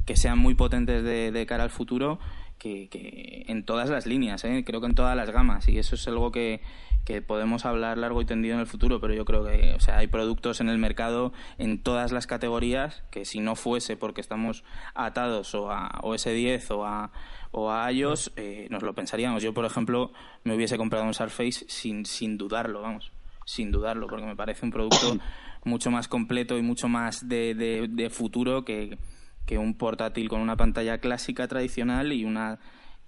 que 0.04 0.16
sean 0.16 0.38
muy 0.38 0.54
potentes 0.54 1.02
de, 1.02 1.32
de 1.32 1.46
cara 1.46 1.64
al 1.64 1.70
futuro. 1.70 2.18
Que, 2.58 2.88
que, 2.88 3.44
en 3.48 3.64
todas 3.64 3.90
las 3.90 4.06
líneas, 4.06 4.44
¿eh? 4.44 4.64
creo 4.66 4.80
que 4.80 4.86
en 4.86 4.94
todas 4.94 5.14
las 5.14 5.30
gamas, 5.30 5.68
y 5.68 5.78
eso 5.78 5.94
es 5.94 6.08
algo 6.08 6.32
que, 6.32 6.62
que 7.06 7.22
podemos 7.22 7.64
hablar 7.64 7.98
largo 7.98 8.20
y 8.20 8.24
tendido 8.24 8.54
en 8.54 8.60
el 8.60 8.66
futuro, 8.66 9.00
pero 9.00 9.14
yo 9.14 9.24
creo 9.24 9.44
que 9.44 9.74
o 9.74 9.80
sea, 9.80 9.98
hay 9.98 10.08
productos 10.08 10.60
en 10.60 10.68
el 10.68 10.76
mercado 10.76 11.32
en 11.56 11.80
todas 11.80 12.10
las 12.10 12.26
categorías 12.26 13.04
que 13.12 13.24
si 13.24 13.38
no 13.38 13.54
fuese 13.54 13.96
porque 13.96 14.20
estamos 14.20 14.64
atados 14.92 15.54
o 15.54 15.70
a 15.70 16.00
OS 16.02 16.24
10 16.24 16.70
o 16.72 16.84
a, 16.84 17.12
o 17.52 17.70
a 17.70 17.90
iOS, 17.92 18.32
eh, 18.36 18.66
nos 18.70 18.82
lo 18.82 18.92
pensaríamos. 18.92 19.40
Yo, 19.40 19.54
por 19.54 19.64
ejemplo, 19.64 20.12
me 20.42 20.56
hubiese 20.56 20.76
comprado 20.76 21.04
un 21.04 21.14
Surface 21.14 21.64
sin, 21.68 22.04
sin 22.04 22.36
dudarlo, 22.36 22.82
vamos, 22.82 23.12
sin 23.44 23.70
dudarlo, 23.70 24.08
porque 24.08 24.26
me 24.26 24.34
parece 24.34 24.66
un 24.66 24.72
producto 24.72 25.16
mucho 25.64 25.92
más 25.92 26.08
completo 26.08 26.58
y 26.58 26.62
mucho 26.62 26.88
más 26.88 27.28
de, 27.28 27.54
de, 27.88 28.10
futuro 28.10 28.64
que, 28.64 28.98
que 29.46 29.58
un 29.58 29.74
portátil 29.74 30.28
con 30.28 30.40
una 30.40 30.56
pantalla 30.56 30.98
clásica 30.98 31.48
tradicional 31.48 32.12
y 32.12 32.24
una 32.24 32.58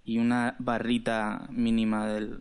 y 0.05 0.19
una 0.19 0.55
barrita 0.59 1.49
mínima 1.51 2.07
del, 2.07 2.41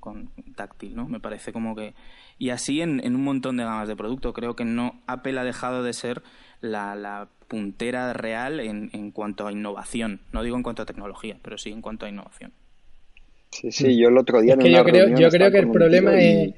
con 0.00 0.30
táctil, 0.56 0.96
¿no? 0.96 1.06
Me 1.06 1.20
parece 1.20 1.52
como 1.52 1.76
que... 1.76 1.94
Y 2.38 2.50
así 2.50 2.80
en, 2.80 2.98
en 3.04 3.14
un 3.14 3.22
montón 3.22 3.56
de 3.56 3.62
gamas 3.62 3.86
de 3.86 3.94
producto. 3.94 4.32
Creo 4.32 4.56
que 4.56 4.64
no 4.64 5.00
Apple 5.06 5.38
ha 5.38 5.44
dejado 5.44 5.84
de 5.84 5.92
ser 5.92 6.22
la, 6.60 6.96
la 6.96 7.28
puntera 7.46 8.12
real 8.14 8.58
en, 8.58 8.90
en 8.92 9.12
cuanto 9.12 9.46
a 9.46 9.52
innovación. 9.52 10.22
No 10.32 10.42
digo 10.42 10.56
en 10.56 10.64
cuanto 10.64 10.82
a 10.82 10.86
tecnología, 10.86 11.38
pero 11.42 11.56
sí 11.56 11.70
en 11.70 11.82
cuanto 11.82 12.06
a 12.06 12.08
innovación. 12.08 12.52
Sí, 13.50 13.70
sí, 13.70 13.96
yo 13.96 14.08
el 14.08 14.18
otro 14.18 14.40
día... 14.40 14.54
Es 14.54 14.58
que 14.58 14.72
yo 14.72 14.82
creo, 14.82 15.16
yo 15.16 15.28
creo 15.28 15.50
que 15.52 15.58
el 15.58 15.70
problema 15.70 16.18
es... 16.18 16.54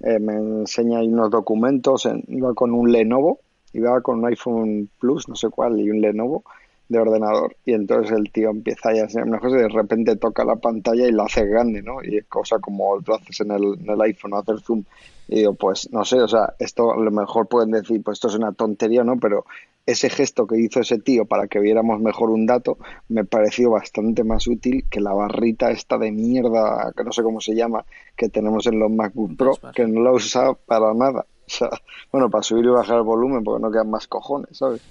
Eh, 0.00 0.18
me 0.20 0.34
enseña 0.34 1.00
ahí 1.00 1.08
unos 1.08 1.28
documentos, 1.28 2.08
iba 2.28 2.54
con 2.54 2.72
un 2.72 2.90
Lenovo, 2.90 3.40
iba 3.72 4.00
con 4.00 4.18
un 4.18 4.26
iPhone 4.26 4.88
Plus, 4.98 5.28
no 5.28 5.34
sé 5.34 5.48
cuál, 5.48 5.80
y 5.80 5.90
un 5.90 6.00
Lenovo, 6.00 6.44
de 6.88 6.98
ordenador 6.98 7.56
y 7.64 7.74
entonces 7.74 8.16
el 8.16 8.30
tío 8.32 8.50
empieza 8.50 8.94
ya 8.94 9.02
a 9.02 9.06
hacer 9.06 9.26
mejor 9.26 9.50
y 9.50 9.62
de 9.62 9.68
repente 9.68 10.16
toca 10.16 10.44
la 10.44 10.56
pantalla 10.56 11.06
y 11.06 11.12
la 11.12 11.24
hace 11.24 11.44
grande, 11.44 11.82
¿no? 11.82 12.02
Y 12.02 12.16
es 12.16 12.26
cosa 12.26 12.58
como 12.58 12.96
lo 12.96 13.14
haces 13.14 13.40
en 13.40 13.50
el, 13.50 13.78
en 13.78 13.90
el 13.90 14.00
iPhone, 14.00 14.34
hacer 14.34 14.60
zoom. 14.60 14.84
Y 15.28 15.40
digo, 15.40 15.54
pues 15.54 15.92
no 15.92 16.06
sé, 16.06 16.22
o 16.22 16.28
sea, 16.28 16.54
esto 16.58 16.92
a 16.92 16.96
lo 16.96 17.10
mejor 17.10 17.46
pueden 17.48 17.70
decir, 17.72 18.02
pues 18.02 18.16
esto 18.16 18.28
es 18.28 18.34
una 18.34 18.52
tontería, 18.52 19.04
¿no? 19.04 19.18
Pero 19.18 19.44
ese 19.84 20.08
gesto 20.08 20.46
que 20.46 20.58
hizo 20.58 20.80
ese 20.80 20.98
tío 20.98 21.26
para 21.26 21.46
que 21.46 21.60
viéramos 21.60 22.00
mejor 22.00 22.30
un 22.30 22.46
dato 22.46 22.78
me 23.08 23.24
pareció 23.24 23.70
bastante 23.70 24.24
más 24.24 24.46
útil 24.46 24.84
que 24.90 25.00
la 25.00 25.12
barrita 25.12 25.70
esta 25.70 25.98
de 25.98 26.10
mierda, 26.10 26.92
que 26.96 27.04
no 27.04 27.12
sé 27.12 27.22
cómo 27.22 27.42
se 27.42 27.54
llama, 27.54 27.84
que 28.16 28.30
tenemos 28.30 28.66
en 28.66 28.78
los 28.78 28.90
MacBook 28.90 29.36
Pro, 29.36 29.52
que 29.74 29.86
no 29.86 30.00
la 30.02 30.12
usa 30.12 30.54
para 30.54 30.94
nada. 30.94 31.26
O 31.48 31.50
sea, 31.50 31.70
bueno, 32.12 32.28
para 32.28 32.42
subir 32.42 32.66
y 32.66 32.68
bajar 32.68 32.98
el 32.98 33.04
volumen 33.04 33.42
porque 33.42 33.62
no 33.62 33.70
quedan 33.70 33.88
más 33.90 34.06
cojones, 34.06 34.58
¿sabes? 34.58 34.82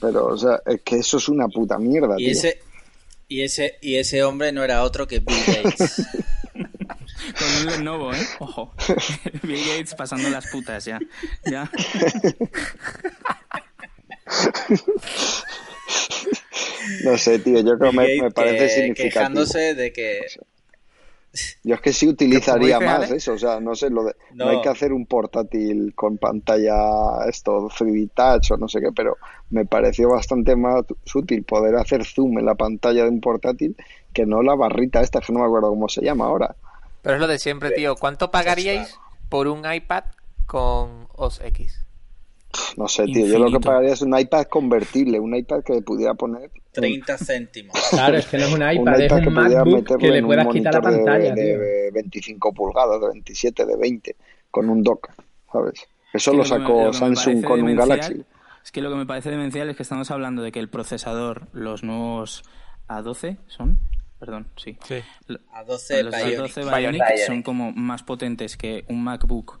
Pero, 0.00 0.26
o 0.26 0.36
sea, 0.36 0.62
es 0.64 0.80
que 0.82 0.98
eso 0.98 1.16
es 1.16 1.28
una 1.28 1.48
puta 1.48 1.76
mierda. 1.76 2.14
Y 2.18 2.30
ese 2.30 2.60
y 3.26 3.42
ese 3.42 3.78
y 3.82 3.96
ese 3.96 4.22
hombre 4.22 4.52
no 4.52 4.62
era 4.62 4.84
otro 4.84 5.08
que 5.08 5.18
Bill 5.18 5.36
Gates. 5.46 6.06
Con 6.54 7.48
un 7.60 7.66
Lenovo, 7.66 8.14
¿eh? 8.14 8.26
Ojo. 8.38 8.72
Bill 9.42 9.66
Gates 9.66 9.94
pasando 9.94 10.30
las 10.30 10.46
putas 10.50 10.84
ya. 10.84 11.00
Ya. 11.44 11.68
no 17.04 17.18
sé, 17.18 17.40
tío, 17.40 17.60
yo 17.60 17.76
creo 17.76 17.90
que 17.90 17.96
me, 17.96 18.22
me, 18.22 18.30
parece 18.30 18.66
que, 18.66 18.68
significativo. 18.68 19.10
Quejándose 19.10 19.74
de 19.74 19.92
que 19.92 20.20
yo 21.62 21.74
es 21.74 21.80
que 21.80 21.92
sí 21.92 22.08
utilizaría 22.08 22.80
más 22.80 23.10
eso, 23.10 23.32
o 23.32 23.38
sea, 23.38 23.60
no 23.60 23.74
sé, 23.74 23.90
lo 23.90 24.04
de, 24.04 24.14
no. 24.34 24.48
hay 24.48 24.60
que 24.60 24.68
hacer 24.68 24.92
un 24.92 25.06
portátil 25.06 25.94
con 25.94 26.18
pantalla 26.18 27.24
esto 27.28 27.68
3D 27.68 28.10
Touch 28.14 28.52
o 28.52 28.56
no 28.56 28.68
sé 28.68 28.80
qué, 28.80 28.92
pero 28.94 29.16
me 29.50 29.64
pareció 29.64 30.10
bastante 30.10 30.56
más 30.56 30.84
útil 31.14 31.44
poder 31.44 31.76
hacer 31.76 32.04
zoom 32.04 32.38
en 32.38 32.46
la 32.46 32.54
pantalla 32.54 33.04
de 33.04 33.10
un 33.10 33.20
portátil 33.20 33.76
que 34.12 34.26
no 34.26 34.42
la 34.42 34.54
barrita 34.54 35.00
esta, 35.00 35.20
que 35.20 35.32
no 35.32 35.40
me 35.40 35.46
acuerdo 35.46 35.70
cómo 35.70 35.88
se 35.88 36.02
llama 36.02 36.26
ahora. 36.26 36.54
Pero 37.02 37.14
es 37.14 37.20
lo 37.20 37.26
de 37.26 37.38
siempre, 37.38 37.70
tío. 37.70 37.96
¿Cuánto 37.96 38.30
pagaríais 38.30 38.98
por 39.28 39.46
un 39.46 39.70
iPad 39.70 40.04
con 40.46 41.08
OS 41.14 41.40
X? 41.44 41.87
No 42.76 42.88
sé, 42.88 43.04
tío. 43.04 43.26
Yo 43.26 43.38
lo 43.38 43.50
que 43.50 43.60
pagaría 43.60 43.92
es 43.92 44.02
un 44.02 44.18
iPad 44.18 44.46
convertible, 44.46 45.20
un 45.20 45.34
iPad 45.34 45.62
que 45.62 45.82
pudiera 45.82 46.14
poner 46.14 46.50
30 46.72 47.18
céntimos. 47.18 47.76
Claro, 47.90 48.16
es 48.16 48.26
que 48.26 48.38
no 48.38 48.46
es 48.46 48.52
un 48.52 48.72
iPad, 48.72 49.00
es 49.00 49.12
un 49.12 49.20
que 49.22 49.30
MacBook 49.30 49.98
que 49.98 50.08
le 50.08 50.22
puedas 50.22 50.48
quitar 50.48 50.74
la 50.74 50.80
pantalla. 50.80 51.34
De, 51.34 51.58
de, 51.58 51.90
25 51.92 52.52
pulgadas, 52.52 53.00
de 53.00 53.08
27, 53.08 53.66
de 53.66 53.76
20, 53.76 54.16
con 54.50 54.68
un 54.68 54.82
dock, 54.82 55.10
¿sabes? 55.52 55.86
Eso 56.12 56.32
lo 56.32 56.44
sacó 56.44 56.92
Samsung 56.92 57.44
con 57.44 57.62
un 57.62 57.76
Galaxy. 57.76 58.24
Es 58.64 58.72
que 58.72 58.80
lo 58.80 58.90
que 58.90 58.96
me 58.96 59.06
parece 59.06 59.30
demencial 59.30 59.68
es 59.70 59.76
que 59.76 59.82
estamos 59.82 60.10
hablando 60.10 60.42
de 60.42 60.52
que 60.52 60.58
el 60.58 60.68
procesador, 60.68 61.48
los 61.52 61.82
nuevos 61.82 62.44
A12 62.88 63.38
son, 63.46 63.78
perdón, 64.18 64.48
sí. 64.56 64.76
sí. 64.86 64.96
A12 65.26 66.02
los 66.02 66.14
Bionic. 66.14 66.54
A12 66.54 66.78
Bionic, 66.78 67.02
son 67.26 67.42
como 67.42 67.72
más 67.72 68.02
potentes 68.02 68.56
que 68.56 68.84
un 68.88 69.02
MacBook 69.04 69.60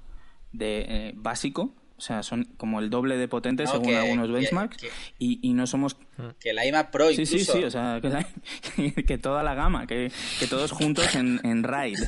de 0.52 0.80
eh, 0.88 1.12
básico 1.16 1.74
o 1.98 2.00
sea, 2.00 2.22
son 2.22 2.44
como 2.56 2.78
el 2.78 2.90
doble 2.90 3.16
de 3.16 3.26
potentes 3.26 3.66
no, 3.66 3.72
según 3.72 3.88
que, 3.88 3.96
algunos 3.96 4.30
benchmarks. 4.30 4.76
Que, 4.76 4.86
que, 4.86 4.94
y, 5.18 5.40
y, 5.42 5.52
no 5.52 5.66
somos. 5.66 5.96
Que 6.38 6.52
la 6.52 6.64
iMac 6.64 6.92
Pro 6.92 7.08
sí, 7.08 7.22
incluso. 7.22 7.52
Sí, 7.52 7.58
sí, 7.58 7.64
o 7.64 7.70
sea, 7.72 8.00
que, 8.00 9.04
que 9.06 9.18
toda 9.18 9.42
la 9.42 9.54
gama, 9.54 9.88
que, 9.88 10.12
todos 10.48 10.70
juntos 10.70 11.16
en, 11.16 11.40
en 11.42 11.64
RAID. 11.64 11.98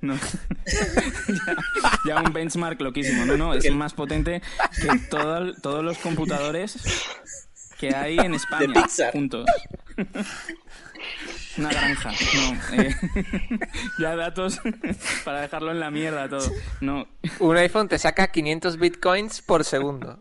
¿no? 0.00 0.16
ya, 1.28 1.56
ya, 2.04 2.20
un 2.20 2.32
benchmark 2.32 2.80
loquísimo. 2.80 3.24
No, 3.26 3.36
no, 3.36 3.54
es 3.54 3.70
más 3.70 3.94
potente 3.94 4.42
que 4.82 4.98
todo, 5.08 5.54
todos 5.54 5.84
los 5.84 5.98
computadores 5.98 6.76
que 7.78 7.94
hay 7.94 8.18
en 8.18 8.34
España. 8.34 8.86
Juntos. 9.12 9.46
Una 11.58 11.70
granja, 11.70 12.10
no. 12.10 12.82
Eh, 12.82 12.94
ya 14.00 14.16
datos 14.16 14.60
para 15.24 15.42
dejarlo 15.42 15.72
en 15.72 15.80
la 15.80 15.90
mierda 15.90 16.28
todo. 16.28 16.50
No. 16.80 17.08
Un 17.40 17.56
iPhone 17.56 17.88
te 17.88 17.98
saca 17.98 18.30
500 18.30 18.78
bitcoins 18.78 19.42
por 19.42 19.64
segundo. 19.64 20.20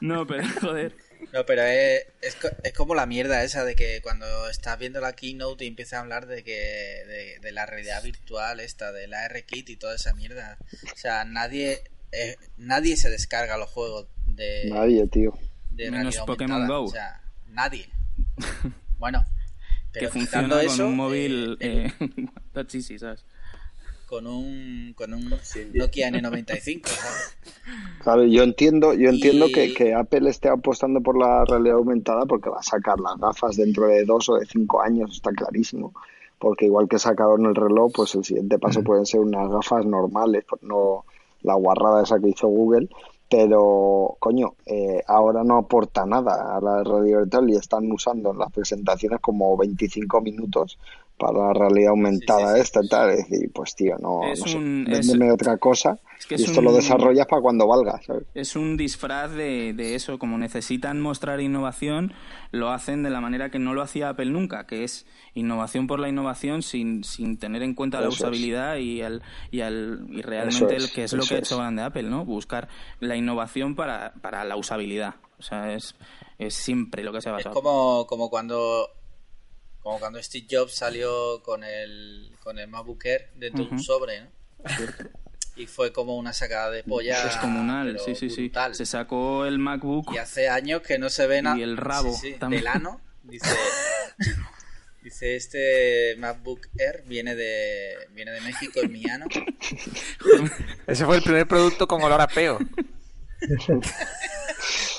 No, 0.00 0.26
pero 0.26 0.44
joder. 0.60 0.96
No, 1.32 1.44
pero 1.46 1.62
es, 1.62 2.06
es, 2.20 2.36
es, 2.62 2.72
como 2.74 2.94
la 2.94 3.06
mierda 3.06 3.42
esa 3.42 3.64
de 3.64 3.74
que 3.74 4.00
cuando 4.02 4.48
estás 4.48 4.78
viendo 4.78 5.00
la 5.00 5.14
keynote 5.14 5.64
y 5.64 5.68
empiezas 5.68 5.94
a 5.94 6.00
hablar 6.00 6.26
de 6.26 6.44
que 6.44 6.52
de, 6.52 7.38
de 7.40 7.52
la 7.52 7.66
realidad 7.66 8.02
virtual 8.02 8.60
esta, 8.60 8.92
de 8.92 9.08
la 9.08 9.24
R-Kit 9.26 9.70
y 9.70 9.76
toda 9.76 9.96
esa 9.96 10.14
mierda. 10.14 10.58
O 10.92 10.96
sea, 10.96 11.24
nadie 11.24 11.82
eh, 12.16 12.36
nadie 12.56 12.96
se 12.96 13.10
descarga 13.10 13.56
los 13.56 13.68
juegos 13.70 14.06
de... 14.26 14.70
Nadie, 14.70 15.06
tío. 15.08 15.36
De 15.70 15.90
Menos 15.90 16.16
Pokémon 16.18 16.66
Go. 16.66 16.84
O 16.84 16.88
sea, 16.88 17.20
nadie. 17.48 17.88
Bueno, 18.96 19.26
que 19.98 20.08
funciona 20.08 20.62
eso, 20.62 20.82
con 20.82 20.86
un 20.86 20.96
móvil 20.96 21.56
eh, 21.60 21.92
easy, 22.74 22.98
¿sabes? 22.98 23.24
Con 24.06 24.26
un, 24.26 24.94
con 24.96 25.14
un 25.14 25.30
Nokia 25.72 26.10
N95, 26.10 26.86
¿sabes? 26.86 27.36
Claro, 28.02 28.24
yo 28.24 28.42
entiendo, 28.42 28.94
yo 28.94 29.08
entiendo 29.08 29.46
y... 29.48 29.52
que, 29.52 29.74
que, 29.74 29.94
Apple 29.94 30.28
esté 30.28 30.48
apostando 30.48 31.00
por 31.00 31.18
la 31.18 31.44
realidad 31.46 31.76
aumentada 31.76 32.26
porque 32.26 32.50
va 32.50 32.60
a 32.60 32.62
sacar 32.62 33.00
las 33.00 33.18
gafas 33.18 33.56
dentro 33.56 33.86
de 33.86 34.04
dos 34.04 34.28
o 34.28 34.36
de 34.36 34.46
cinco 34.46 34.82
años, 34.82 35.10
está 35.12 35.32
clarísimo. 35.32 35.94
Porque 36.38 36.66
igual 36.66 36.88
que 36.88 36.98
sacaron 36.98 37.46
el 37.46 37.54
reloj, 37.54 37.92
pues 37.94 38.14
el 38.14 38.24
siguiente 38.24 38.58
paso 38.58 38.82
pueden 38.82 39.06
ser 39.06 39.20
unas 39.20 39.48
gafas 39.48 39.86
normales, 39.86 40.44
no 40.60 41.04
la 41.42 41.54
guarrada 41.54 42.02
esa 42.02 42.18
que 42.18 42.30
hizo 42.30 42.48
Google, 42.48 42.88
pero 43.28 44.16
coño, 44.20 44.54
eh, 44.66 45.02
ahora 45.06 45.42
no 45.44 45.56
aporta 45.58 46.06
nada 46.06 46.56
a 46.56 46.60
la 46.60 46.84
radio 46.84 47.18
virtual 47.18 47.50
y 47.50 47.56
están 47.56 47.90
usando 47.90 48.32
en 48.32 48.38
las 48.38 48.52
presentaciones 48.52 49.20
como 49.20 49.56
25 49.56 50.20
minutos 50.20 50.78
para 51.16 51.46
la 51.46 51.52
realidad 51.52 51.90
aumentada 51.90 52.54
sí, 52.54 52.56
sí, 52.56 52.60
esta 52.60 52.80
y 52.82 52.88
tal, 52.88 53.10
es 53.10 53.28
decir, 53.28 53.50
pues 53.52 53.74
tío, 53.74 53.96
no, 53.98 54.24
es 54.24 54.40
no 54.40 54.46
sé, 54.46 54.56
un, 54.56 54.84
véndeme 54.84 55.26
es, 55.28 55.32
otra 55.32 55.56
cosa 55.58 55.98
es 56.18 56.26
que 56.26 56.34
y 56.34 56.42
esto 56.42 56.58
un, 56.58 56.66
lo 56.66 56.72
desarrollas 56.72 57.26
para 57.26 57.40
cuando 57.40 57.68
valga, 57.68 58.00
¿sabes? 58.02 58.24
Es 58.34 58.56
un 58.56 58.76
disfraz 58.76 59.30
de, 59.32 59.72
de, 59.74 59.94
eso, 59.94 60.18
como 60.18 60.38
necesitan 60.38 61.00
mostrar 61.00 61.40
innovación, 61.40 62.12
lo 62.50 62.70
hacen 62.70 63.02
de 63.02 63.10
la 63.10 63.20
manera 63.20 63.50
que 63.50 63.58
no 63.58 63.74
lo 63.74 63.82
hacía 63.82 64.08
Apple 64.10 64.26
nunca, 64.26 64.66
que 64.66 64.84
es 64.84 65.06
innovación 65.34 65.86
por 65.86 66.00
la 66.00 66.08
innovación 66.08 66.62
sin, 66.62 67.04
sin 67.04 67.38
tener 67.38 67.62
en 67.62 67.74
cuenta 67.74 67.98
eso 67.98 68.04
la 68.04 68.12
usabilidad 68.12 68.76
y, 68.76 69.00
el, 69.00 69.22
y, 69.50 69.60
el, 69.60 70.06
y 70.10 70.22
realmente 70.22 70.76
el 70.76 70.90
que 70.90 71.04
es 71.04 71.12
lo 71.12 71.24
que 71.24 71.36
ha 71.36 71.38
hecho 71.38 71.58
grande 71.58 71.82
Apple, 71.82 72.04
¿no? 72.04 72.24
Buscar 72.24 72.68
la 73.00 73.16
innovación 73.16 73.76
para, 73.76 74.14
para 74.20 74.44
la 74.44 74.56
usabilidad. 74.56 75.14
O 75.38 75.42
sea, 75.42 75.72
es 75.72 75.94
Es 76.38 76.54
siempre 76.54 77.04
lo 77.04 77.12
que 77.12 77.20
se 77.20 77.28
ha 77.28 77.32
basado. 77.32 77.50
Es 77.50 77.54
como, 77.54 78.06
como 78.06 78.30
cuando 78.30 78.88
como 79.84 80.00
cuando 80.00 80.20
Steve 80.22 80.46
Jobs 80.50 80.74
salió 80.74 81.42
con 81.42 81.62
el, 81.62 82.32
con 82.40 82.58
el 82.58 82.68
MacBook 82.68 83.04
Air 83.04 83.28
dentro 83.36 83.66
de 83.66 83.70
un 83.70 83.82
sobre, 83.82 84.22
¿no? 84.22 84.28
y 85.56 85.66
fue 85.66 85.92
como 85.92 86.16
una 86.16 86.32
sacada 86.32 86.70
de 86.70 86.82
polla. 86.82 87.22
Descomunal, 87.22 88.00
sí, 88.00 88.14
sí, 88.14 88.30
sí. 88.30 88.50
Se 88.72 88.86
sacó 88.86 89.44
el 89.44 89.58
MacBook. 89.58 90.10
Y 90.14 90.16
hace 90.16 90.48
años 90.48 90.80
que 90.80 90.98
no 90.98 91.10
se 91.10 91.26
ve 91.26 91.42
nada. 91.42 91.58
Y 91.58 91.62
el 91.62 91.76
rabo. 91.76 92.18
del 92.48 92.66
ano. 92.66 93.02
Dice, 93.24 93.54
dice: 95.02 95.36
Este 95.36 96.16
MacBook 96.16 96.66
Air 96.78 97.04
viene 97.06 97.34
de, 97.34 98.08
viene 98.12 98.30
de 98.30 98.40
México, 98.40 98.80
es 98.82 98.88
mi 98.88 99.04
ano. 99.10 99.26
Ese 100.86 101.04
fue 101.04 101.18
el 101.18 101.22
primer 101.22 101.46
producto 101.46 101.86
con 101.86 102.02
olor 102.02 102.22
a 102.22 102.26
peo. 102.26 102.58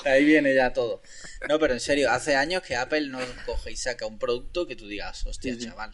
Ahí 0.06 0.24
viene 0.24 0.54
ya 0.54 0.72
todo. 0.72 1.02
No, 1.48 1.58
pero 1.58 1.74
en 1.74 1.80
serio, 1.80 2.10
hace 2.10 2.36
años 2.36 2.62
que 2.62 2.76
Apple 2.76 3.08
no 3.08 3.18
coge 3.44 3.72
y 3.72 3.76
saca 3.76 4.06
un 4.06 4.18
producto 4.18 4.66
que 4.66 4.76
tú 4.76 4.86
digas, 4.86 5.26
hostia, 5.26 5.58
chaval. 5.58 5.92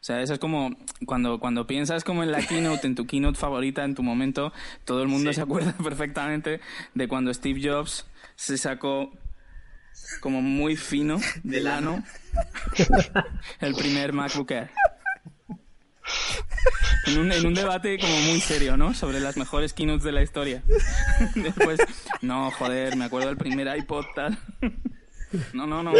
O 0.00 0.02
sea, 0.02 0.22
eso 0.22 0.32
es 0.32 0.38
como 0.38 0.74
cuando, 1.04 1.40
cuando 1.40 1.66
piensas 1.66 2.04
como 2.04 2.22
en 2.22 2.32
la 2.32 2.40
keynote, 2.40 2.86
en 2.86 2.94
tu 2.94 3.06
keynote 3.06 3.38
favorita, 3.38 3.84
en 3.84 3.94
tu 3.94 4.02
momento, 4.02 4.52
todo 4.86 5.02
el 5.02 5.08
mundo 5.08 5.32
se 5.32 5.42
acuerda 5.42 5.72
perfectamente 5.84 6.60
de 6.94 7.08
cuando 7.08 7.34
Steve 7.34 7.60
Jobs 7.62 8.06
se 8.34 8.56
sacó 8.56 9.12
como 10.20 10.40
muy 10.40 10.76
fino 10.76 11.20
del 11.42 11.66
ano 11.66 12.02
el 13.60 13.74
primer 13.74 14.14
MacBook 14.14 14.50
Air. 14.52 14.70
En 17.06 17.18
un, 17.18 17.32
en 17.32 17.46
un, 17.46 17.54
debate 17.54 17.98
como 17.98 18.14
muy 18.20 18.40
serio, 18.40 18.76
¿no? 18.76 18.94
Sobre 18.94 19.20
las 19.20 19.36
mejores 19.36 19.72
keynotes 19.72 20.04
de 20.04 20.12
la 20.12 20.22
historia. 20.22 20.62
Después, 21.34 21.80
no, 22.20 22.50
joder, 22.52 22.96
me 22.96 23.06
acuerdo 23.06 23.28
del 23.28 23.36
primer 23.36 23.76
iPod 23.78 24.04
tal. 24.14 24.38
No, 25.52 25.66
no, 25.66 25.82
no. 25.82 25.92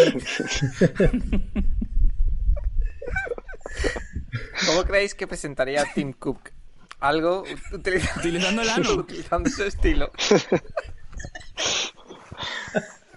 ¿Cómo 4.66 4.84
creéis 4.84 5.14
que 5.14 5.26
presentaría 5.26 5.84
Tim 5.94 6.12
Cook? 6.12 6.50
Algo 7.00 7.44
utilizando 7.72 8.62
el 8.62 8.68
ano. 8.68 8.92
Utilizando 8.92 9.48
ese 9.48 9.68
estilo. 9.68 10.12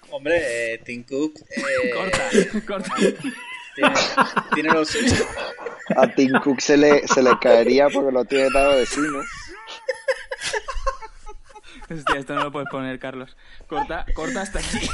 Hombre, 0.10 0.74
eh, 0.74 0.78
Tim 0.86 1.04
Cook. 1.04 1.39
Eh, 1.39 1.91
corta, 1.93 2.30
corta. 2.65 2.96
Tiene, 3.76 3.96
tiene 4.54 4.70
los. 4.72 4.96
A 5.98 6.08
Tim 6.08 6.32
Cook 6.42 6.62
se 6.62 6.78
le, 6.78 7.08
se 7.08 7.22
le 7.22 7.38
caería 7.40 7.90
porque 7.90 8.12
lo 8.12 8.24
tiene 8.26 8.50
dado 8.54 8.78
de 8.78 8.86
sí, 8.86 9.02
¿no? 9.02 9.20
Hostia, 11.90 12.20
esto 12.20 12.36
no 12.36 12.46
lo 12.46 12.52
puedes 12.52 12.70
poner, 12.70 12.98
Carlos. 13.00 13.36
Corta, 13.68 14.06
corta 14.14 14.42
hasta 14.42 14.60
aquí. 14.60 14.90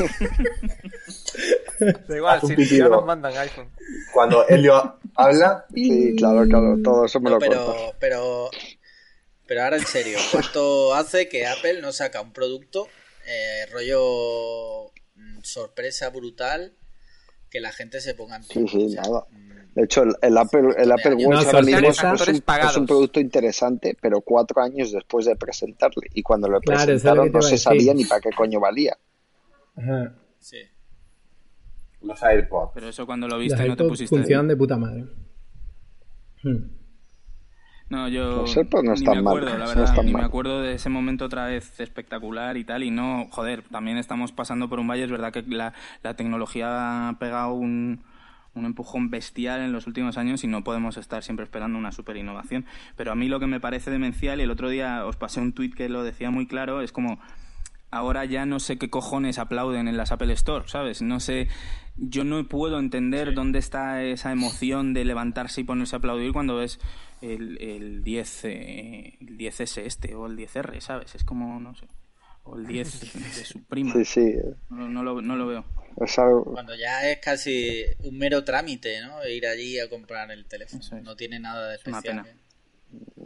Da 2.08 2.18
igual, 2.18 2.42
si 2.42 2.78
ya 2.78 2.90
nos 2.90 3.06
mandan 3.06 3.38
iPhone. 3.38 3.70
Cuando 4.12 4.46
Helio 4.48 5.00
habla. 5.16 5.66
Sí, 5.74 6.14
claro, 6.18 6.46
claro, 6.46 6.78
todo 6.84 7.06
eso 7.06 7.22
me 7.22 7.30
lo 7.30 7.40
pero, 7.40 7.94
pero, 8.00 8.50
pero 9.46 9.64
ahora 9.64 9.78
en 9.78 9.86
serio, 9.86 10.20
¿cuánto 10.32 10.94
hace 10.94 11.30
que 11.30 11.48
Apple 11.48 11.82
no 11.82 11.94
saca 11.94 12.20
un 12.20 12.34
producto 12.34 12.90
eh, 13.26 13.66
rollo 13.72 14.92
mm, 15.16 15.42
sorpresa 15.44 16.10
brutal 16.10 16.74
que 17.50 17.60
la 17.60 17.72
gente 17.72 18.02
se 18.02 18.14
ponga 18.16 18.38
en 18.38 18.44
pie? 18.44 18.68
Sí, 18.68 18.90
sí, 18.90 18.96
nada. 18.96 19.26
Mm, 19.32 19.74
de 19.76 19.84
hecho, 19.84 20.04
el, 20.22 20.38
Apple, 20.38 20.70
el 20.78 20.92
Apple 20.92 21.16
Watch 21.16 21.46
ahora 21.46 21.62
mismo 21.62 21.90
es, 21.90 22.78
un, 22.78 22.86
producto 22.86 23.20
interesante, 23.20 23.96
pero 24.02 24.22
cuatro 24.22 24.62
años 24.62 24.92
después 24.92 25.26
de 25.26 25.36
presentarle. 25.36 26.08
Y 26.14 26.24
cuando 26.24 26.50
lo 26.50 26.60
presentaron 26.60 27.32
no 27.32 27.42
se 27.42 27.58
sabía 27.58 27.94
ni 27.94 28.06
para 28.06 28.22
qué 28.22 28.32
coño 28.32 28.60
valía. 28.60 28.98
Ajá. 29.76 30.16
Sí. 30.40 30.58
Los 32.02 32.22
AirPods. 32.24 32.72
Pero 32.74 32.90
eso 32.90 33.06
cuando 33.06 33.28
lo 33.28 33.38
viste 33.38 33.68
no 33.68 33.76
te 33.76 33.84
pusiste. 33.86 34.16
Funcionan 34.16 34.48
de 34.48 34.56
puta 34.56 34.78
madre. 34.78 35.06
Hmm. 36.44 36.79
No, 37.90 38.08
yo 38.08 38.46
no 38.46 38.94
ni 38.94 39.06
me 39.06 39.18
acuerdo, 39.18 39.50
mal, 39.50 39.60
la 39.60 39.66
no 39.66 39.70
verdad, 39.70 39.84
están 39.86 40.06
ni 40.06 40.12
mal. 40.12 40.22
me 40.22 40.28
acuerdo 40.28 40.62
de 40.62 40.74
ese 40.74 40.90
momento 40.90 41.26
otra 41.26 41.46
vez 41.48 41.80
espectacular 41.80 42.56
y 42.58 42.64
tal, 42.64 42.84
y 42.84 42.92
no, 42.92 43.28
joder, 43.32 43.64
también 43.64 43.98
estamos 43.98 44.32
pasando 44.32 44.70
por 44.70 44.80
un 44.80 44.88
valle, 44.88 45.06
es 45.06 45.12
verdad 45.12 45.34
que 45.34 45.42
la, 45.42 45.74
la 46.04 46.14
tecnología 46.16 47.10
ha 47.10 47.18
pegado 47.18 47.54
un, 47.54 48.04
un 48.54 48.66
empujón 48.66 49.10
bestial 49.10 49.62
en 49.62 49.72
los 49.72 49.88
últimos 49.88 50.18
años 50.18 50.44
y 50.44 50.48
no 50.48 50.64
podemos 50.64 50.98
estar 50.98 51.24
siempre 51.24 51.46
esperando 51.46 51.80
una 51.80 51.92
super 51.92 52.16
innovación. 52.18 52.66
Pero 52.96 53.12
a 53.12 53.16
mí 53.16 53.28
lo 53.28 53.40
que 53.40 53.48
me 53.48 53.60
parece 53.60 53.90
demencial, 53.90 54.40
y 54.40 54.44
el 54.44 54.52
otro 54.52 54.70
día 54.70 55.06
os 55.06 55.16
pasé 55.16 55.42
un 55.42 55.54
tuit 55.54 55.74
que 55.74 55.90
lo 55.90 56.04
decía 56.04 56.30
muy 56.30 56.46
claro, 56.46 56.82
es 56.82 56.92
como 56.92 57.20
ahora 57.92 58.26
ya 58.26 58.46
no 58.46 58.60
sé 58.60 58.78
qué 58.78 58.90
cojones 58.90 59.40
aplauden 59.40 59.88
en 59.88 59.98
las 59.98 60.12
Apple 60.12 60.32
Store, 60.34 60.68
¿sabes? 60.68 61.02
No 61.02 61.20
sé, 61.20 61.48
yo 61.98 62.24
no 62.24 62.48
puedo 62.48 62.80
entender 62.80 63.34
dónde 63.34 63.60
está 63.60 64.04
esa 64.04 64.32
emoción 64.32 64.94
de 64.94 65.06
levantarse 65.06 65.62
y 65.62 65.64
ponerse 65.64 65.96
a 65.96 66.00
aplaudir 66.00 66.32
cuando 66.34 66.56
ves 66.58 66.80
el, 67.22 67.62
el 67.62 68.04
10 68.04 68.46
eh, 68.46 69.18
el 69.22 69.38
10S 69.38 69.82
este 69.82 70.16
o 70.16 70.26
el 70.28 70.38
10R, 70.38 70.80
¿sabes? 70.82 71.16
Es 71.16 71.24
como, 71.24 71.60
no 71.60 71.76
sé, 71.76 71.88
o 72.44 72.58
el 72.58 72.66
10 72.68 73.02
de 73.38 73.46
su 73.46 73.64
prima. 73.66 73.94
Sí, 73.94 74.06
sí. 74.06 74.34
No, 74.70 74.88
no 74.88 75.04
lo, 75.04 75.22
no 75.22 75.36
lo 75.36 75.48
veo. 75.48 75.66
Es 76.00 76.18
algo... 76.18 76.46
Cuando 76.46 76.76
ya 76.76 77.10
es 77.12 77.20
casi 77.20 77.84
un 78.04 78.18
mero 78.18 78.44
trámite, 78.46 79.02
¿no? 79.02 79.28
Ir 79.28 79.46
allí 79.48 79.80
a 79.80 79.90
comprar 79.90 80.32
el 80.32 80.46
teléfono. 80.46 80.82
Es. 80.82 80.92
No 81.04 81.16
tiene 81.18 81.40
nada 81.40 81.64
de 81.72 81.80
una 81.88 81.98
especial. 82.00 82.24
pena. 82.24 82.38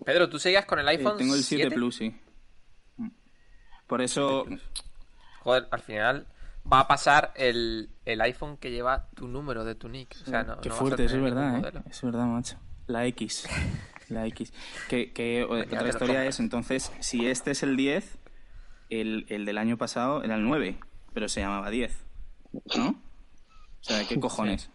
Pedro, 0.06 0.28
¿tú 0.30 0.40
seguías 0.40 0.66
con 0.66 0.80
el 0.80 0.88
Eh, 0.88 0.92
iPhone 0.92 1.18
tengo 1.18 1.36
el 1.36 1.44
7, 1.44 1.64
7? 1.66 1.76
Plus, 1.76 1.96
sí. 1.98 2.16
Por 3.94 4.02
eso, 4.02 4.48
Joder, 5.42 5.68
al 5.70 5.82
final 5.82 6.26
va 6.66 6.80
a 6.80 6.88
pasar 6.88 7.32
el, 7.36 7.92
el 8.06 8.22
iPhone 8.22 8.58
que 8.58 8.72
lleva 8.72 9.06
tu 9.14 9.28
número 9.28 9.64
de 9.66 9.76
tu 9.76 9.88
nick. 9.88 10.18
O 10.24 10.32
sea, 10.32 10.42
no, 10.42 10.60
qué 10.62 10.70
no 10.70 10.76
fuerte, 10.76 11.06
eso 11.06 11.18
es 11.18 11.22
verdad, 11.22 11.60
¿eh? 11.60 11.82
Es 11.92 12.02
verdad, 12.02 12.26
macho. 12.26 12.58
La 12.88 13.06
X. 13.06 13.48
La 14.10 14.26
X. 14.26 14.52
Que, 14.90 15.46
otra 15.48 15.88
historia 15.88 16.26
es, 16.26 16.40
entonces, 16.40 16.92
si 17.02 17.28
este 17.28 17.52
es 17.52 17.62
el 17.62 17.78
10, 17.78 18.18
el, 18.90 19.28
el 19.30 19.46
del 19.46 19.60
año 19.60 19.78
pasado 19.78 20.24
era 20.24 20.34
el 20.34 20.44
9, 20.44 20.80
pero 21.14 21.30
se 21.30 21.42
llamaba 21.42 21.70
10. 21.70 21.96
¿No? 22.76 22.88
O 22.88 23.84
sea, 23.84 24.08
¿qué 24.08 24.20
cojones? 24.20 24.72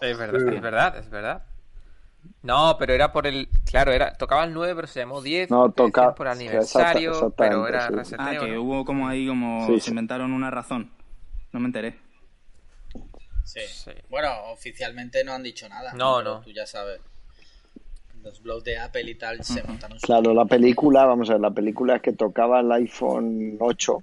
Es 0.00 0.18
verdad, 0.18 0.52
es 0.52 0.60
verdad, 0.60 0.98
es 0.98 1.10
verdad. 1.10 1.46
No, 2.42 2.76
pero 2.78 2.92
era 2.92 3.12
por 3.12 3.26
el. 3.26 3.48
Claro, 3.64 3.92
era 3.92 4.14
tocaba 4.16 4.44
el 4.44 4.52
9, 4.52 4.74
pero 4.74 4.86
se 4.88 5.00
llamó 5.00 5.20
10. 5.22 5.50
No, 5.50 5.70
toca- 5.70 6.14
por 6.14 6.26
sí, 6.26 6.32
aniversario, 6.32 7.12
exacta- 7.12 7.34
pero 7.36 7.68
era 7.68 7.88
sí. 8.04 8.14
Ah, 8.18 8.30
que 8.40 8.48
¿no? 8.52 8.62
hubo 8.62 8.84
como 8.84 9.08
ahí, 9.08 9.26
como 9.26 9.66
Sí, 9.66 9.74
se 9.74 9.80
sí. 9.86 9.90
inventaron 9.90 10.32
una 10.32 10.50
razón. 10.50 10.90
No 11.52 11.60
me 11.60 11.66
enteré. 11.66 11.98
Sí. 13.44 13.60
Sí. 13.68 13.90
Bueno, 14.08 14.28
oficialmente 14.52 15.22
no 15.24 15.32
han 15.32 15.42
dicho 15.42 15.68
nada. 15.68 15.92
No, 15.94 16.22
no. 16.22 16.40
Tú 16.40 16.50
ya 16.52 16.66
sabes. 16.66 17.00
Los 18.22 18.40
blogs 18.40 18.62
de 18.64 18.78
Apple 18.78 19.10
y 19.10 19.14
tal 19.16 19.42
se 19.44 19.62
montaron 19.64 19.98
su- 19.98 20.06
Claro, 20.06 20.32
la 20.32 20.44
película, 20.44 21.04
vamos 21.04 21.28
a 21.28 21.32
ver, 21.34 21.40
la 21.42 21.50
película 21.50 21.96
es 21.96 22.02
que 22.02 22.12
tocaba 22.12 22.60
el 22.60 22.70
iPhone 22.70 23.56
8 23.60 23.98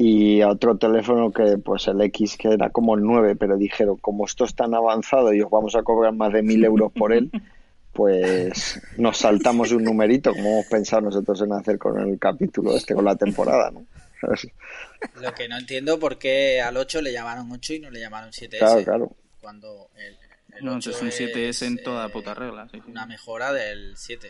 y 0.00 0.40
a 0.42 0.48
otro 0.48 0.76
teléfono 0.78 1.32
que, 1.32 1.58
pues 1.58 1.88
el 1.88 2.00
X, 2.02 2.36
que 2.38 2.52
era 2.52 2.70
como 2.70 2.94
el 2.94 3.02
9, 3.02 3.34
pero 3.34 3.56
dijeron, 3.56 3.96
como 3.96 4.26
esto 4.26 4.44
es 4.44 4.54
tan 4.54 4.72
avanzado 4.74 5.34
y 5.34 5.42
os 5.42 5.50
vamos 5.50 5.74
a 5.74 5.82
cobrar 5.82 6.12
más 6.14 6.32
de 6.32 6.42
mil 6.42 6.64
euros 6.64 6.92
por 6.92 7.12
él, 7.12 7.30
pues 7.92 8.80
nos 8.96 9.18
saltamos 9.18 9.72
un 9.72 9.82
numerito, 9.82 10.32
como 10.32 10.48
hemos 10.50 10.66
pensado 10.66 11.02
nosotros 11.02 11.40
en 11.42 11.52
hacer 11.52 11.78
con 11.78 11.98
el 11.98 12.16
capítulo 12.18 12.76
este, 12.76 12.94
con 12.94 13.04
la 13.04 13.16
temporada, 13.16 13.70
¿no? 13.72 13.84
Lo 15.20 15.32
que 15.34 15.48
no 15.48 15.56
entiendo 15.58 15.98
por 15.98 16.18
qué 16.18 16.60
al 16.60 16.76
8 16.76 17.02
le 17.02 17.12
llamaron 17.12 17.50
8 17.50 17.74
y 17.74 17.80
no 17.80 17.90
le 17.90 18.00
llamaron 18.00 18.30
7S. 18.30 18.58
Claro, 18.58 18.84
claro. 18.84 19.12
Cuando 19.40 19.88
el, 19.96 20.16
el 20.58 20.64
No, 20.64 20.74
8 20.76 20.90
es 20.90 21.02
un 21.02 21.08
7S 21.10 21.66
en 21.66 21.82
toda 21.82 22.06
eh, 22.06 22.10
puta 22.10 22.34
regla. 22.34 22.68
sí, 22.70 22.80
sí. 22.84 22.90
Una 22.90 23.06
mejora 23.06 23.52
del 23.52 23.96
7. 23.96 24.28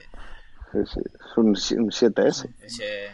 Sí, 0.73 0.79
sí, 0.95 1.01
es 1.01 1.37
un, 1.39 1.47
un 1.49 1.91
7S. 1.91 2.49
Ese- 2.63 3.07
Es 3.07 3.11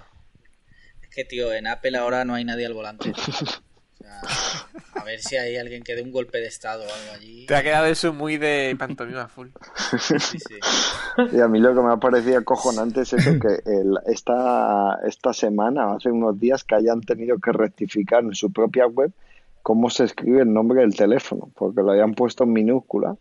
que, 1.15 1.25
tío, 1.25 1.53
en 1.53 1.67
Apple 1.67 1.97
ahora 1.97 2.25
no 2.25 2.35
hay 2.35 2.45
nadie 2.45 2.67
al 2.67 2.75
volante. 2.75 3.11
O 3.11 4.07
sea, 4.07 4.21
a 5.01 5.05
ver 5.05 5.21
si 5.21 5.37
hay 5.37 5.57
alguien 5.57 5.83
que 5.83 5.95
dé 5.95 6.03
un 6.03 6.13
golpe 6.13 6.39
de 6.39 6.47
estado 6.47 6.83
o 6.83 6.87
algo 6.87 7.13
allí. 7.15 7.47
Te 7.47 7.55
ha 7.55 7.63
quedado 7.63 7.87
eso 7.87 8.13
muy 8.13 8.37
de 8.37 8.77
pantomima 8.79 9.29
full. 9.29 9.49
Sí, 9.99 10.39
sí. 10.39 10.59
Y 11.33 11.41
a 11.41 11.49
mí 11.49 11.59
lo 11.61 11.75
que 11.75 11.81
me 11.81 11.93
ha 11.93 11.97
parecido 11.97 12.39
acojonante 12.39 13.03
es 13.03 13.13
eso, 13.13 13.31
que 13.41 13.61
el- 13.71 13.99
esta, 14.07 14.99
esta 15.07 15.33
semana, 15.33 15.95
hace 15.95 16.11
unos 16.11 16.39
días, 16.39 16.65
que 16.65 16.75
hayan 16.75 17.01
tenido 17.01 17.39
que 17.39 17.53
rectificar 17.53 18.23
en 18.25 18.35
su 18.35 18.53
propia 18.53 18.87
web 18.87 19.13
cómo 19.63 19.89
se 19.89 20.05
escribe 20.05 20.43
el 20.43 20.53
nombre 20.53 20.81
del 20.83 20.95
teléfono, 20.95 21.51
porque 21.55 21.81
lo 21.83 21.93
habían 21.93 22.15
puesto 22.15 22.45
en 22.45 22.53
minúscula, 22.53 23.17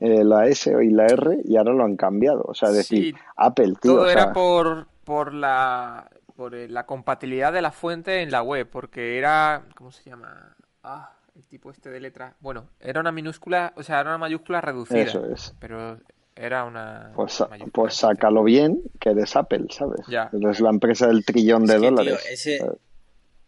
eh, 0.00 0.24
la 0.24 0.46
S 0.46 0.72
y 0.82 0.88
la 0.90 1.06
R, 1.06 1.38
y 1.44 1.56
ahora 1.56 1.74
lo 1.74 1.84
han 1.84 1.96
cambiado. 1.96 2.42
O 2.46 2.54
sea, 2.54 2.70
decir, 2.70 3.14
Sí, 3.14 3.20
Apple, 3.36 3.74
tío, 3.82 3.92
Todo 3.96 4.02
o 4.04 4.08
era 4.08 4.32
por, 4.32 4.86
por 5.04 5.34
la 5.34 6.08
por 6.32 6.54
eh, 6.54 6.68
la 6.68 6.86
compatibilidad 6.86 7.52
de 7.52 7.62
la 7.62 7.72
fuente 7.72 8.22
en 8.22 8.30
la 8.30 8.42
web, 8.42 8.68
porque 8.70 9.18
era 9.18 9.66
¿cómo 9.74 9.92
se 9.92 10.08
llama? 10.08 10.56
Ah, 10.82 11.16
el 11.34 11.46
tipo 11.46 11.70
este 11.70 11.90
de 11.90 12.00
letra. 12.00 12.36
Bueno, 12.40 12.68
era 12.80 13.00
una 13.00 13.12
minúscula, 13.12 13.72
o 13.76 13.82
sea, 13.82 14.00
era 14.00 14.10
una 14.10 14.18
mayúscula 14.18 14.60
reducida, 14.60 15.02
Eso 15.02 15.26
es. 15.26 15.54
pero 15.58 15.98
era 16.34 16.64
una 16.64 17.12
Pues, 17.14 17.42
pues 17.72 17.94
sácalo 17.94 18.42
bien, 18.44 18.82
que 19.00 19.10
eres 19.10 19.36
Apple, 19.36 19.66
¿sabes? 19.70 20.06
Ya. 20.08 20.30
Eres 20.32 20.60
la 20.60 20.70
empresa 20.70 21.06
del 21.06 21.24
trillón 21.24 21.66
de 21.66 21.74
Es 21.74 21.80
que, 21.80 21.88
tío, 21.88 21.96
dólares. 21.96 22.26
ese, 22.30 22.60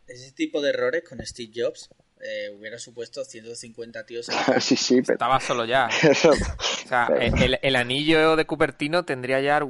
ese 0.06 0.32
tipo 0.32 0.60
de 0.60 0.70
errores 0.70 1.04
con 1.08 1.24
Steve 1.24 1.52
Jobs 1.54 1.90
eh, 2.20 2.50
hubiera 2.58 2.78
supuesto 2.78 3.24
150 3.24 4.06
tíos. 4.06 4.26
sí, 4.60 4.76
sí, 4.76 5.02
pero... 5.02 5.14
Estaba 5.14 5.40
solo 5.40 5.64
ya. 5.64 5.88
o 6.28 6.88
sea, 6.88 7.08
el, 7.20 7.76
anillo 7.76 8.36
de 8.36 8.46
Cupertino 8.46 9.04
tendría 9.04 9.40
ya 9.40 9.60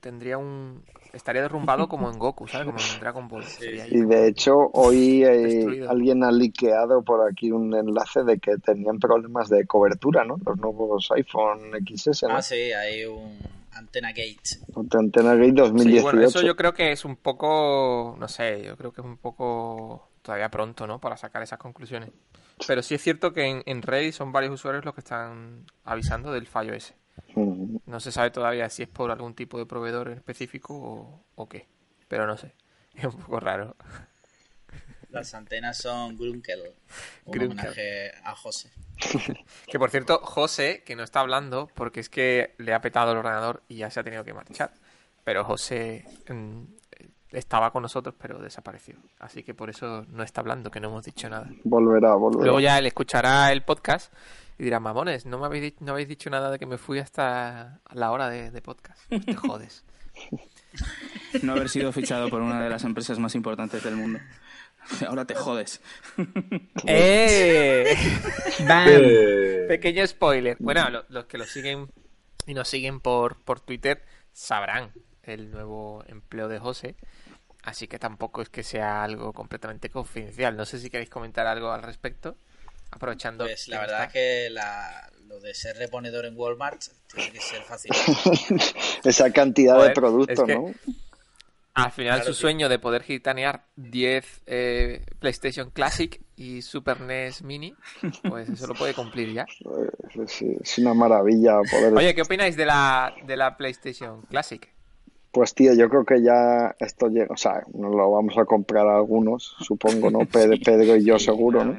tendría 0.00 0.36
un 0.36 0.84
estaría 1.12 1.42
derrumbado 1.42 1.88
como 1.88 2.10
en 2.10 2.18
Goku, 2.18 2.46
¿sabes? 2.46 2.66
Como 2.66 2.78
en 2.78 2.84
Dragon 3.00 3.28
Ball. 3.28 3.44
y 3.90 4.00
de 4.00 4.28
hecho, 4.28 4.70
hoy 4.72 5.24
eh, 5.24 5.86
alguien 5.88 6.24
ha 6.24 6.32
liqueado 6.32 7.02
por 7.02 7.28
aquí 7.28 7.50
un 7.50 7.74
enlace 7.74 8.24
de 8.24 8.38
que 8.38 8.56
tenían 8.58 8.98
problemas 8.98 9.48
de 9.48 9.66
cobertura, 9.66 10.24
¿no? 10.24 10.36
Los 10.44 10.58
nuevos 10.58 11.10
iPhone 11.12 11.72
XS, 11.86 12.24
¿no? 12.24 12.36
Ah, 12.36 12.42
sí, 12.42 12.72
hay 12.72 13.04
un 13.04 13.38
Antena 13.74 14.10
Gate. 14.10 14.60
Antena 14.92 15.34
Gate 15.34 15.52
2018. 15.52 16.02
bueno, 16.02 16.22
eso 16.22 16.42
yo 16.42 16.56
creo 16.56 16.74
que 16.74 16.92
es 16.92 17.04
un 17.04 17.16
poco, 17.16 18.16
no 18.18 18.28
sé, 18.28 18.62
yo 18.64 18.76
creo 18.76 18.92
que 18.92 19.00
es 19.00 19.06
un 19.06 19.16
poco 19.16 20.08
todavía 20.22 20.50
pronto, 20.50 20.86
¿no? 20.86 21.00
Para 21.00 21.16
sacar 21.16 21.42
esas 21.42 21.58
conclusiones. 21.58 22.10
Pero 22.66 22.82
sí 22.82 22.94
es 22.94 23.02
cierto 23.02 23.32
que 23.32 23.46
en, 23.46 23.62
en 23.66 23.82
Reddit 23.82 24.12
son 24.12 24.30
varios 24.30 24.52
usuarios 24.52 24.84
los 24.84 24.94
que 24.94 25.00
están 25.00 25.64
avisando 25.84 26.32
del 26.32 26.46
fallo 26.46 26.74
ese. 26.74 26.94
No 27.34 28.00
se 28.00 28.12
sabe 28.12 28.30
todavía 28.30 28.68
si 28.68 28.82
es 28.82 28.88
por 28.88 29.10
algún 29.10 29.34
tipo 29.34 29.58
de 29.58 29.66
proveedor 29.66 30.10
específico 30.10 31.24
o, 31.34 31.48
qué. 31.48 31.66
Pero 32.08 32.26
no 32.26 32.36
sé. 32.36 32.54
Es 32.94 33.04
un 33.04 33.18
poco 33.18 33.40
raro. 33.40 33.74
Las 35.08 35.32
antenas 35.32 35.78
son 35.78 36.16
Grunkel. 36.16 36.74
Un 37.24 37.42
homenaje 37.42 38.12
a 38.22 38.34
José. 38.34 38.70
que 39.66 39.78
por 39.78 39.90
cierto, 39.90 40.18
José, 40.18 40.82
que 40.84 40.94
no 40.94 41.02
está 41.02 41.20
hablando 41.20 41.70
porque 41.74 42.00
es 42.00 42.10
que 42.10 42.54
le 42.58 42.74
ha 42.74 42.80
petado 42.80 43.12
el 43.12 43.18
ordenador 43.18 43.62
y 43.68 43.76
ya 43.76 43.90
se 43.90 44.00
ha 44.00 44.04
tenido 44.04 44.24
que 44.24 44.34
marchar. 44.34 44.72
Pero 45.24 45.44
José 45.44 46.04
mm, 46.28 46.64
estaba 47.32 47.70
con 47.70 47.82
nosotros, 47.82 48.14
pero 48.18 48.38
desapareció. 48.38 48.96
Así 49.18 49.42
que 49.42 49.54
por 49.54 49.70
eso 49.70 50.04
no 50.08 50.22
está 50.22 50.40
hablando, 50.40 50.70
que 50.70 50.80
no 50.80 50.88
hemos 50.88 51.04
dicho 51.04 51.28
nada. 51.28 51.50
Volverá, 51.64 52.14
volverá. 52.14 52.44
Luego 52.44 52.60
ya 52.60 52.78
él 52.78 52.86
escuchará 52.86 53.50
el 53.52 53.62
podcast 53.62 54.12
y 54.58 54.64
dirán, 54.64 54.82
mamones, 54.82 55.26
no 55.26 55.38
me 55.38 55.46
habéis, 55.46 55.80
no 55.80 55.92
habéis 55.92 56.08
dicho 56.08 56.30
nada 56.30 56.50
de 56.50 56.58
que 56.58 56.66
me 56.66 56.78
fui 56.78 56.98
hasta 56.98 57.80
la 57.92 58.10
hora 58.12 58.28
de, 58.28 58.62
podcast. 58.62 59.00
Pues 59.08 59.24
te 59.26 59.34
jodes. 59.34 59.84
No 61.42 61.52
haber 61.52 61.68
sido 61.68 61.92
fichado 61.92 62.30
por 62.30 62.40
una 62.40 62.62
de 62.62 62.70
las 62.70 62.84
empresas 62.84 63.18
más 63.18 63.34
importantes 63.34 63.82
del 63.84 63.94
mundo. 63.94 64.20
Ahora 65.06 65.26
te 65.26 65.34
jodes. 65.34 65.82
¡Eh! 66.86 67.94
¡Bam! 68.66 68.88
Pequeño 69.68 70.06
spoiler. 70.06 70.56
Bueno, 70.60 70.82
los 71.10 71.26
que 71.26 71.36
lo 71.36 71.44
siguen 71.44 71.88
y 72.46 72.54
nos 72.54 72.68
siguen 72.68 73.00
por, 73.00 73.36
por 73.36 73.60
Twitter 73.60 74.02
sabrán 74.32 74.92
el 75.22 75.50
nuevo 75.50 76.04
empleo 76.06 76.48
de 76.48 76.58
José. 76.58 76.96
Así 77.64 77.86
que 77.86 77.98
tampoco 77.98 78.42
es 78.42 78.48
que 78.48 78.62
sea 78.62 79.04
algo 79.04 79.32
completamente 79.32 79.88
confidencial. 79.88 80.56
No 80.56 80.64
sé 80.64 80.78
si 80.78 80.90
queréis 80.90 81.10
comentar 81.10 81.46
algo 81.46 81.70
al 81.70 81.82
respecto. 81.82 82.36
Aprovechando. 82.90 83.44
Pues 83.44 83.68
la 83.68 83.80
verdad 83.80 84.10
que 84.10 84.50
lo 85.26 85.40
de 85.40 85.54
ser 85.54 85.76
reponedor 85.76 86.26
en 86.26 86.36
Walmart 86.36 86.82
tiene 87.14 87.32
que 87.32 87.40
ser 87.40 87.62
fácil. 87.62 87.90
Esa 89.04 89.32
cantidad 89.32 89.82
de 89.82 89.90
productos, 89.90 90.46
¿no? 90.46 90.74
Al 91.74 91.90
final 91.90 92.22
su 92.22 92.34
sueño 92.34 92.68
de 92.68 92.78
poder 92.78 93.02
gitanear 93.02 93.64
10 93.76 94.42
eh, 94.44 95.06
PlayStation 95.18 95.70
Classic 95.70 96.20
y 96.36 96.60
Super 96.60 97.00
NES 97.00 97.42
Mini, 97.42 97.74
pues 98.28 98.50
eso 98.50 98.66
lo 98.66 98.74
puede 98.74 98.92
cumplir 98.92 99.32
ya. 99.32 99.46
Pues, 100.14 100.42
es, 100.42 100.78
una 100.78 100.92
maravilla 100.92 101.60
poder... 101.70 101.94
Oye, 101.94 102.14
¿qué 102.14 102.20
opináis 102.20 102.54
de 102.54 102.66
la, 102.66 103.14
de 103.24 103.34
la 103.34 103.56
PlayStation 103.56 104.20
Classic? 104.22 104.70
Pues 105.32 105.54
tío, 105.54 105.72
yo 105.72 105.88
creo 105.88 106.04
que 106.04 106.22
ya 106.22 106.76
esto 106.78 107.08
llega, 107.08 107.32
o 107.32 107.36
sea, 107.36 107.64
nos 107.72 107.94
lo 107.94 108.10
vamos 108.10 108.36
a 108.36 108.44
comprar 108.44 108.86
algunos, 108.86 109.56
supongo, 109.60 110.10
¿no? 110.10 110.20
Pedro 110.32 110.96
y 110.96 111.04
yo 111.04 111.18
seguro, 111.18 111.64
¿no? 111.64 111.76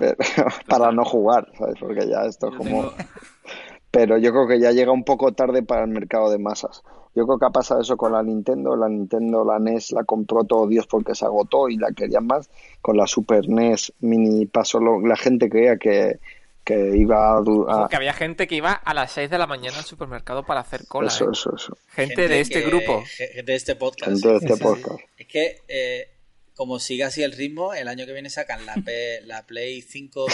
para 0.66 0.90
no 0.92 1.04
jugar, 1.04 1.48
¿sabes? 1.58 1.76
Porque 1.78 2.08
ya 2.08 2.24
esto 2.24 2.48
es 2.48 2.56
como... 2.56 2.90
Pero 3.90 4.18
yo 4.18 4.30
creo 4.30 4.46
que 4.46 4.60
ya 4.60 4.70
llega 4.70 4.92
un 4.92 5.02
poco 5.02 5.32
tarde 5.32 5.64
para 5.64 5.82
el 5.82 5.90
mercado 5.90 6.30
de 6.30 6.38
masas. 6.38 6.84
Yo 7.16 7.26
creo 7.26 7.40
que 7.40 7.46
ha 7.46 7.50
pasado 7.50 7.80
eso 7.80 7.96
con 7.96 8.12
la 8.12 8.22
Nintendo. 8.22 8.76
La 8.76 8.88
Nintendo, 8.88 9.44
la 9.44 9.58
NES 9.58 9.90
la 9.90 10.04
compró 10.04 10.44
todo 10.44 10.68
Dios 10.68 10.86
porque 10.86 11.16
se 11.16 11.24
agotó 11.24 11.68
y 11.68 11.76
la 11.76 11.90
querían 11.90 12.26
más. 12.26 12.48
Con 12.80 12.96
la 12.96 13.08
Super 13.08 13.48
NES 13.48 13.92
Mini 13.98 14.46
pasó 14.46 14.78
lo... 14.78 15.00
la 15.00 15.16
gente 15.16 15.50
creía 15.50 15.76
que, 15.76 16.20
que 16.64 16.96
iba 16.96 17.36
a, 17.36 17.88
Que 17.88 17.96
había 17.96 18.12
gente 18.12 18.46
que 18.46 18.54
iba 18.54 18.72
a 18.72 18.94
las 18.94 19.12
6 19.12 19.30
de 19.30 19.38
la 19.38 19.46
mañana 19.46 19.78
al 19.78 19.84
supermercado 19.84 20.44
para 20.44 20.60
hacer 20.60 20.86
cola. 20.86 21.08
Eso, 21.08 21.24
¿eh? 21.24 21.30
eso, 21.32 21.54
eso. 21.56 21.78
Gente, 21.88 22.28
de 22.28 22.40
este 22.40 22.60
grupo. 22.62 23.02
Gente 23.06 23.42
de 23.42 23.54
este 23.54 23.76
podcast. 23.76 24.12
Gente 24.12 24.28
de 24.28 24.36
este 24.36 24.56
podcast. 24.56 25.00
Es 25.16 25.26
que 25.26 25.58
eh, 25.68 26.10
como 26.54 26.78
siga 26.78 27.06
así 27.06 27.22
el 27.22 27.32
ritmo, 27.32 27.72
el 27.72 27.88
año 27.88 28.04
que 28.06 28.12
viene 28.12 28.28
sacan 28.28 28.64
la, 28.66 28.74
la 29.24 29.46
Play 29.46 29.82
5 29.82 30.26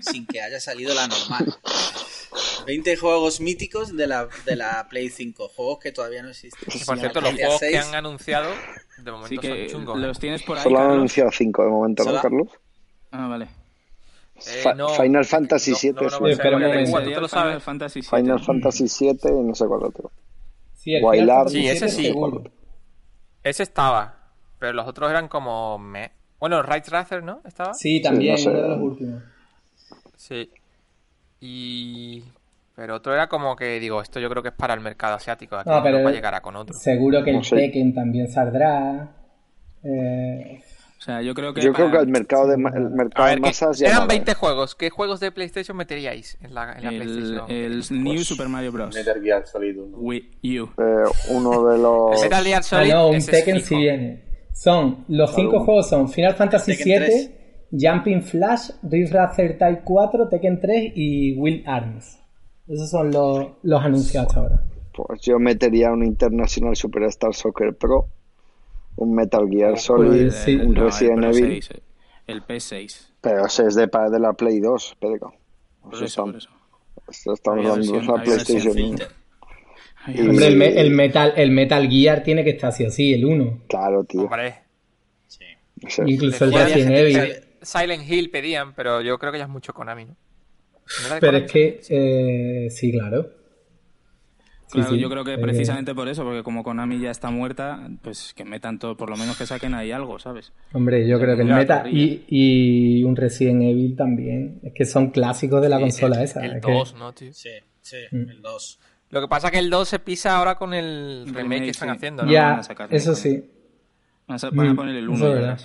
sin 0.00 0.26
que 0.26 0.40
haya 0.40 0.60
salido 0.60 0.94
la 0.94 1.06
normal. 1.06 1.54
20 2.66 2.96
juegos 2.96 3.40
míticos 3.40 3.96
de 3.96 4.06
la, 4.06 4.28
de 4.44 4.56
la 4.56 4.86
Play 4.88 5.08
5, 5.08 5.48
juegos 5.48 5.78
que 5.78 5.92
todavía 5.92 6.22
no 6.22 6.30
existen. 6.30 6.68
por 6.84 6.98
cierto, 6.98 7.20
los 7.20 7.34
juegos 7.34 7.60
que 7.60 7.78
han 7.78 7.94
anunciado 7.94 8.52
de 8.98 9.10
momento 9.12 9.42
son 9.42 9.66
chungos. 9.68 9.98
¿Los 9.98 10.18
tienes 10.18 10.42
por 10.42 10.58
ahí? 10.58 10.64
Solo 10.64 10.78
han 10.78 10.90
anunciado 10.90 11.30
5 11.30 11.62
de 11.62 11.68
momento, 11.68 12.04
¿no, 12.04 12.20
Carlos? 12.20 12.48
Ah, 13.10 13.26
vale. 13.26 13.59
Eh, 14.46 14.62
Final 14.96 15.24
Fantasy 15.24 15.72
VII. 15.80 15.92
No, 15.92 16.00
no, 16.02 16.08
no, 16.08 16.36
Final 16.36 17.60
Fantasy 17.60 18.02
Final 18.02 18.40
Fantasy 18.40 18.84
VII 18.84 19.30
y 19.30 19.42
no 19.42 19.54
sé 19.54 19.66
cuál 19.66 19.84
otro. 19.84 20.10
Sí, 20.74 20.94
el 20.94 21.48
sí 21.48 21.68
ese 21.68 21.88
sí. 21.88 22.14
Ese 23.42 23.62
estaba. 23.62 24.14
Pero 24.58 24.72
los 24.72 24.86
otros 24.86 25.10
eran 25.10 25.28
como 25.28 25.78
me. 25.78 26.12
Bueno, 26.38 26.62
Right 26.62 26.88
Racer, 26.88 27.22
¿no? 27.22 27.40
¿Estaba? 27.44 27.74
Sí, 27.74 28.00
también, 28.00 28.36
uno 28.46 28.62
de 28.62 28.68
los 28.68 28.80
últimos. 28.80 29.22
Sí. 30.16 30.50
Y. 31.40 32.24
Pero 32.74 32.96
otro 32.96 33.12
era 33.12 33.28
como 33.28 33.56
que, 33.56 33.78
digo, 33.78 34.00
esto 34.00 34.20
yo 34.20 34.30
creo 34.30 34.42
que 34.42 34.48
es 34.48 34.54
para 34.54 34.72
el 34.72 34.80
mercado 34.80 35.16
asiático. 35.16 35.56
Aquí 35.56 35.68
no, 35.68 35.82
pero 35.82 36.08
llegará 36.10 36.40
con 36.40 36.56
otro. 36.56 36.74
Seguro 36.74 37.22
que 37.22 37.30
el 37.30 37.42
Tekken 37.42 37.94
también 37.94 38.28
saldrá. 38.30 39.16
Eh... 39.82 40.62
O 41.00 41.02
sea, 41.02 41.22
yo 41.22 41.32
creo 41.32 41.54
que. 41.54 41.62
Yo 41.62 41.72
creo 41.72 41.90
que 41.90 41.96
el 41.96 42.08
mercado 42.08 42.46
de, 42.46 42.56
el 42.56 42.90
mercado 42.90 43.28
de 43.30 43.40
masas 43.40 43.78
ya. 43.78 43.88
Eran 43.88 44.06
20 44.06 44.34
juegos. 44.34 44.74
¿Qué 44.74 44.90
juegos 44.90 45.18
de 45.18 45.32
PlayStation 45.32 45.74
meteríais 45.74 46.36
en 46.42 46.54
la, 46.54 46.74
en 46.74 46.84
la 46.84 46.90
el, 46.90 46.96
PlayStation? 46.98 47.50
El 47.50 48.04
New 48.04 48.22
Super 48.22 48.48
Mario 48.50 48.70
Bros. 48.70 48.94
Metal 48.94 49.22
Gear 49.22 49.46
Solid 49.46 49.78
1. 49.78 49.96
Wii 49.96 50.60
U. 50.60 50.64
Eh, 50.64 51.04
uno 51.30 51.64
de 51.64 51.78
los. 51.82 52.16
El 52.16 52.28
Metal 52.28 52.44
Gear 52.44 52.62
Solid. 52.62 52.90
Ah, 52.90 52.94
no, 52.94 53.08
un 53.08 53.24
Tekken 53.24 53.60
si 53.62 53.76
viene. 53.76 54.24
Son, 54.52 55.06
los 55.08 55.34
cinco 55.34 55.64
juegos 55.64 55.88
son 55.88 56.10
Final 56.10 56.34
Fantasy 56.34 56.72
VII, 56.72 57.30
Jumping 57.72 58.22
Flash, 58.22 58.70
Rift 58.82 59.14
Racer 59.14 59.56
Type 59.56 59.80
4, 59.84 60.28
Tekken 60.28 60.60
3 60.60 60.92
y 60.94 61.34
Will 61.38 61.64
Arms. 61.66 62.18
Esos 62.68 62.90
son 62.90 63.10
los, 63.10 63.46
los 63.62 63.82
anunciados 63.82 64.28
hasta 64.28 64.40
ahora. 64.40 64.62
Pues 64.92 65.22
yo 65.22 65.38
metería 65.38 65.90
un 65.92 66.04
International 66.04 66.76
Superstar 66.76 67.32
Soccer 67.32 67.74
Pro, 67.74 68.08
un 68.96 69.14
Metal 69.14 69.48
Gear 69.48 69.72
pues 69.72 69.82
Solid, 69.82 70.32
un 70.64 70.74
Resident 70.74 71.24
Evil. 71.24 71.64
el 72.26 72.46
P6. 72.46 73.08
Pero 73.20 73.46
ese 73.46 73.66
es 73.66 73.74
de, 73.74 73.86
de 73.86 74.20
la 74.20 74.32
Play 74.32 74.60
2, 74.60 74.96
Pedro. 75.00 75.34
Por 75.82 76.02
eso, 76.02 76.24
por 76.24 76.36
eso. 76.36 76.50
Estamos 77.08 77.66
hablando 77.66 77.92
de 77.92 78.02
la 78.02 78.22
PlayStation 78.22 78.78
1. 78.78 78.98
Hombre, 80.06 80.80
el, 80.80 80.90
metal, 80.92 81.34
el 81.36 81.50
Metal 81.50 81.88
Gear 81.88 82.22
tiene 82.22 82.42
que 82.42 82.50
estar 82.50 82.70
así 82.70 82.84
así, 82.86 83.12
el 83.12 83.24
1. 83.24 83.64
Claro, 83.68 84.04
tío. 84.04 84.28
Sí. 85.26 85.44
Incluso 86.06 86.44
el 86.46 86.52
Resident 86.52 86.90
Evil. 86.90 87.34
Silent 87.62 88.08
Hill 88.08 88.30
pedían, 88.30 88.74
pero 88.74 89.02
yo 89.02 89.18
creo 89.18 89.32
que 89.32 89.38
ya 89.38 89.44
es 89.44 89.50
mucho 89.50 89.74
Konami, 89.74 90.06
¿no? 90.06 90.16
pero 91.20 91.36
es 91.36 91.52
que, 91.52 91.80
eh, 91.88 92.70
sí, 92.70 92.90
claro. 92.90 93.30
Claro, 94.70 94.94
yo 94.94 95.10
creo 95.10 95.24
que 95.24 95.34
eh, 95.34 95.38
precisamente 95.38 95.94
por 95.94 96.08
eso, 96.08 96.24
porque 96.24 96.42
como 96.42 96.62
Konami 96.62 97.00
ya 97.00 97.10
está 97.10 97.30
muerta, 97.30 97.88
pues 98.02 98.34
que 98.34 98.44
metan 98.44 98.78
todo, 98.78 98.96
por 98.96 99.10
lo 99.10 99.16
menos 99.16 99.36
que 99.36 99.46
saquen 99.46 99.74
ahí 99.74 99.92
algo, 99.92 100.18
¿sabes? 100.18 100.52
Hombre, 100.72 101.06
yo 101.06 101.18
creo 101.18 101.36
que 101.36 101.42
el 101.42 101.48
Meta 101.48 101.84
y, 101.88 102.24
y, 102.28 103.04
un 103.04 103.16
Resident 103.16 103.62
Evil 103.62 103.96
también, 103.96 104.60
es 104.62 104.72
que 104.74 104.84
son 104.84 105.10
clásicos 105.10 105.60
de 105.62 105.68
la 105.68 105.80
consola 105.80 106.22
esa. 106.22 106.44
El 106.44 106.60
2, 106.60 106.94
¿no, 106.94 107.12
tío? 107.12 107.32
Sí, 107.32 107.50
sí, 107.80 107.96
mm. 108.10 108.30
el 108.30 108.42
2. 108.42 108.80
Lo 109.10 109.20
que 109.20 109.28
pasa 109.28 109.48
es 109.48 109.52
que 109.52 109.58
el 109.58 109.70
2 109.70 109.88
se 109.88 109.98
pisa 109.98 110.36
ahora 110.36 110.54
con 110.54 110.72
el 110.72 111.26
remake, 111.32 111.64
que 111.64 111.70
están 111.70 111.90
haciendo, 111.90 112.24
¿no? 112.24 112.30
Ya, 112.30 112.60
eso 112.90 113.14
sí. 113.14 113.44
Van 114.26 114.68
a, 114.68 114.74
poner 114.74 114.94
el 114.94 115.08
1. 115.08 115.58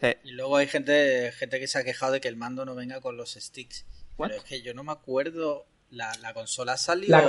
Sí. 0.00 0.06
Y 0.24 0.30
luego 0.30 0.56
hay 0.56 0.66
gente, 0.66 1.32
gente 1.32 1.60
que 1.60 1.66
se 1.66 1.78
ha 1.78 1.84
quejado 1.84 2.12
de 2.12 2.20
que 2.20 2.28
el 2.28 2.36
mando 2.36 2.64
no 2.64 2.74
venga 2.74 3.00
con 3.00 3.16
los 3.16 3.34
sticks. 3.34 3.84
Pero 4.16 4.34
es 4.34 4.44
que 4.44 4.62
yo 4.62 4.74
no 4.74 4.82
me 4.82 4.92
acuerdo 4.92 5.66
la, 5.90 6.12
la, 6.20 6.34
consola 6.34 6.76
salió 6.76 7.08
la, 7.08 7.24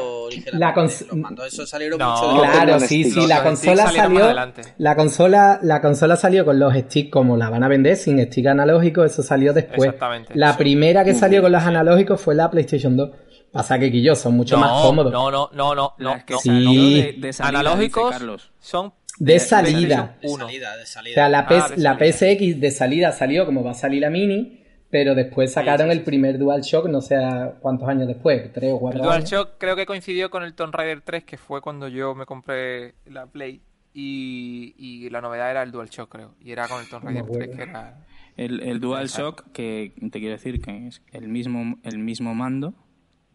la 0.51 0.73
cons 0.73 1.05
los 1.07 1.15
mandos 1.15 1.47
esos 1.47 1.69
salieron 1.69 1.97
no, 1.97 2.11
mucho 2.11 2.41
claro 2.41 2.79
sí 2.81 3.09
sí 3.09 3.25
la 3.25 3.41
consola 3.41 3.89
salió 3.89 4.33
la 4.77 4.95
consola 4.95 5.59
la 5.61 5.81
consola 5.81 6.15
salió 6.17 6.43
con 6.43 6.59
los 6.59 6.73
sticks 6.73 7.09
como 7.09 7.37
la 7.37 7.49
van 7.49 7.63
a 7.63 7.69
vender 7.69 7.95
sin 7.95 8.21
stick 8.25 8.47
analógico 8.47 9.05
eso 9.05 9.23
salió 9.23 9.53
después. 9.53 9.85
Exactamente, 9.85 10.33
la 10.35 10.57
primera 10.57 11.05
que 11.05 11.13
salió 11.13 11.41
con 11.41 11.51
los 11.51 11.63
analógicos 11.63 12.19
fue 12.19 12.35
la 12.35 12.51
PlayStation 12.51 12.97
2 12.97 13.09
Pasa 13.51 13.79
que 13.79 13.91
Quillo 13.91 14.15
son 14.15 14.37
mucho 14.37 14.57
más 14.57 14.83
cómodos. 14.83 15.11
No, 15.11 15.31
no, 15.31 15.49
no, 15.53 15.73
no, 15.73 15.95
no. 15.97 16.15
sí. 16.39 17.19
analógicos 17.39 18.15
son 18.59 18.93
De, 19.17 19.39
salida. 19.39 20.17
De 20.21 20.29
salida, 20.29 20.77
de 20.77 20.85
salida. 20.85 21.11
O 21.11 21.15
sea, 21.15 21.29
la, 21.29 21.47
ah, 21.49 21.69
la 21.75 21.97
PSX 21.97 22.59
de 22.59 22.71
salida 22.71 23.11
salió 23.11 23.45
como 23.45 23.63
va 23.63 23.71
a 23.71 23.73
salir 23.73 24.01
la 24.01 24.11
Mini, 24.11 24.58
pero 24.89 25.13
después 25.13 25.53
sacaron 25.53 25.91
el 25.91 26.03
primer 26.03 26.37
DualShock, 26.39 26.87
no 26.87 27.01
sé 27.01 27.15
cuántos 27.59 27.87
años 27.87 28.07
después, 28.07 28.51
tres 28.51 28.73
o 28.73 28.79
cuatro 28.79 29.01
el 29.01 29.07
DualShock 29.07 29.57
creo 29.57 29.75
que 29.75 29.85
coincidió 29.85 30.29
con 30.29 30.43
el 30.43 30.55
Tomb 30.55 30.73
Raider 30.73 31.01
3, 31.01 31.23
que 31.23 31.37
fue 31.37 31.61
cuando 31.61 31.87
yo 31.87 32.15
me 32.15 32.25
compré 32.25 32.95
la 33.05 33.27
Play. 33.27 33.61
Y, 33.93 35.09
la 35.09 35.19
novedad 35.19 35.51
era 35.51 35.63
el 35.63 35.71
DualShock, 35.71 36.09
creo. 36.09 36.35
Y 36.39 36.51
era 36.51 36.67
con 36.67 36.79
el 36.79 36.89
Tomb 36.89 37.03
Raider 37.03 37.25
3, 37.25 37.55
que 37.55 37.61
era... 37.63 38.05
El, 38.37 38.61
el 38.61 38.79
DualShock, 38.79 39.51
que 39.51 39.93
te 40.11 40.19
quiero 40.19 40.35
decir 40.35 40.61
que 40.61 40.87
es 40.87 41.01
el 41.11 41.27
mismo, 41.27 41.77
el 41.83 41.99
mismo 41.99 42.33
mando. 42.33 42.73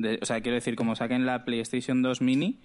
o 0.01 0.25
sea, 0.25 0.41
quiero 0.41 0.55
decir, 0.55 0.77
como 0.77 0.97
saquen 0.97 1.27
la 1.27 1.45
PlayStation 1.45 2.03
2 2.03 2.23
Mini, 2.23 2.61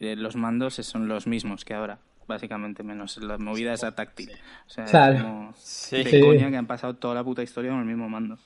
eh, 0.00 0.16
los 0.16 0.34
mandos 0.34 0.74
son 0.74 1.08
los 1.08 1.26
mismos 1.26 1.64
que 1.64 1.74
ahora 1.74 2.00
básicamente, 2.26 2.82
menos 2.82 3.16
la 3.18 3.38
movida 3.38 3.72
esa 3.72 3.94
táctil. 3.94 4.32
O 4.66 4.70
sea, 4.70 4.84
es 4.84 5.22
como 5.22 5.54
de 5.90 6.20
coña 6.20 6.50
que 6.50 6.56
han 6.56 6.66
pasado 6.66 6.94
toda 6.96 7.14
la 7.14 7.24
puta 7.24 7.42
historia 7.42 7.70
con 7.70 7.80
el 7.80 7.86
mismo 7.86 8.08
mando. 8.08 8.38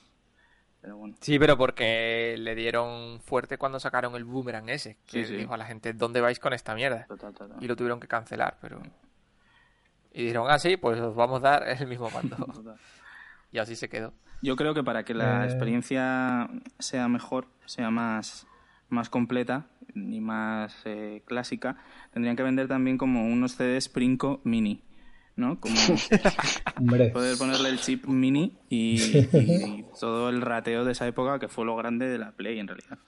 Pero 0.81 0.97
bueno. 0.97 1.15
Sí, 1.21 1.39
pero 1.39 1.59
porque 1.59 2.37
le 2.39 2.55
dieron 2.55 3.21
fuerte 3.21 3.59
cuando 3.59 3.79
sacaron 3.79 4.15
el 4.15 4.25
boomerang 4.25 4.69
ese, 4.71 4.97
que 5.07 5.25
dijo 5.25 5.53
a 5.53 5.59
la 5.59 5.67
gente, 5.67 5.93
¿dónde 5.93 6.21
vais 6.21 6.39
con 6.39 6.53
esta 6.53 6.75
mierda? 6.75 7.07
Y 7.61 7.67
lo 7.67 7.77
tuvieron 7.77 8.01
que 8.01 8.09
cancelar, 8.09 8.57
pero... 8.61 8.81
Y 10.13 10.23
dijeron, 10.23 10.47
ah, 10.49 10.59
sí, 10.59 10.77
pues 10.77 10.99
os 11.01 11.15
vamos 11.15 11.45
a 11.45 11.51
dar 11.51 11.69
el 11.69 11.87
mismo 11.87 12.11
mando. 12.11 12.37
y 13.53 13.59
así 13.59 13.77
se 13.77 13.89
quedó. 13.89 14.13
Yo 14.43 14.57
creo 14.57 14.73
que 14.75 14.83
para 14.83 15.05
que 15.05 15.15
la 15.15 15.45
eh. 15.45 15.47
experiencia 15.47 16.49
sea 16.79 17.09
mejor, 17.09 17.47
sea 17.67 17.91
más, 17.91 18.47
más 18.91 19.09
completa, 19.09 19.67
ni 19.95 20.21
más 20.21 20.75
eh, 20.85 21.23
clásica, 21.25 21.77
tendrían 22.13 22.37
que 22.37 22.43
vender 22.43 22.69
también 22.69 22.99
como 22.99 23.25
unos 23.27 23.57
CDs 23.57 23.89
Princo 23.89 24.41
mini. 24.45 24.83
¿no? 25.37 25.59
Como 25.59 25.75
poder 27.13 27.39
ponerle 27.39 27.71
el 27.71 27.81
chip 27.81 28.05
mini 28.07 28.59
y, 28.69 29.85
todo 29.99 30.29
el 30.29 30.43
rateo 30.43 30.85
de 30.85 30.93
esa 30.93 31.07
época 31.07 31.39
que 31.39 31.49
fue 31.49 31.65
lo 31.65 31.77
grande 31.77 32.09
de 32.09 32.19
la 32.19 32.33
Play 32.33 32.59
en 32.59 32.69
realidad. 32.69 32.99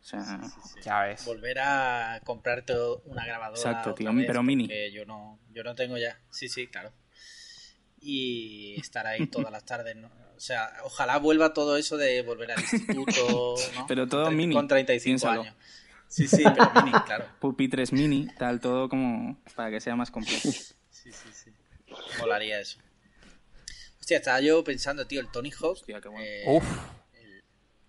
O 0.00 0.04
sea, 0.04 0.40
ya 0.82 1.02
ves. 1.02 1.24
Volver 1.24 1.58
a 1.58 2.20
comprarte 2.24 2.74
una 3.06 3.26
grabadora. 3.26 3.58
Exacto, 3.58 3.94
tío, 3.94 4.10
pero 4.26 4.42
mini. 4.42 4.68
Yo 4.92 5.04
no, 5.06 5.38
yo 5.52 5.64
no 5.64 5.74
tengo 5.74 5.96
ya. 5.96 6.18
Sí, 6.30 6.48
sí, 6.48 6.66
claro. 6.66 6.92
Y 8.00 8.76
estar 8.80 9.06
ahí 9.06 9.26
todas 9.26 9.52
las 9.52 9.64
tardes, 9.64 9.96
¿no? 9.96 10.08
O 10.36 10.40
sea, 10.40 10.72
ojalá 10.84 11.18
vuelva 11.18 11.52
todo 11.52 11.76
eso 11.76 11.96
de 11.96 12.22
volver 12.22 12.52
al 12.52 12.60
instituto, 12.60 13.56
¿no? 13.74 13.86
Pero 13.88 14.06
todo 14.06 14.30
mini. 14.30 14.54
Con 14.54 14.68
35 14.68 15.28
años. 15.28 15.54
Sí, 16.06 16.26
sí, 16.28 16.42
pero 16.42 16.70
mini, 16.84 16.92
claro. 17.06 17.26
Pupitres 17.40 17.92
mini, 17.92 18.28
tal, 18.38 18.60
todo 18.60 18.88
como 18.88 19.42
para 19.56 19.70
que 19.70 19.80
sea 19.80 19.96
más 19.96 20.10
completo. 20.10 20.48
Sí, 20.48 20.72
sí, 20.90 21.28
sí. 21.32 21.52
Molaría 22.20 22.60
eso. 22.60 22.78
Hostia, 24.00 24.18
estaba 24.18 24.40
yo 24.40 24.62
pensando, 24.64 25.06
tío, 25.06 25.20
el 25.20 25.28
Tony 25.30 25.50
Hawk. 25.50 25.72
Hostia, 25.72 26.00
qué 26.00 26.08
bueno. 26.08 26.24
Eh, 26.24 26.44
Uf. 26.46 26.64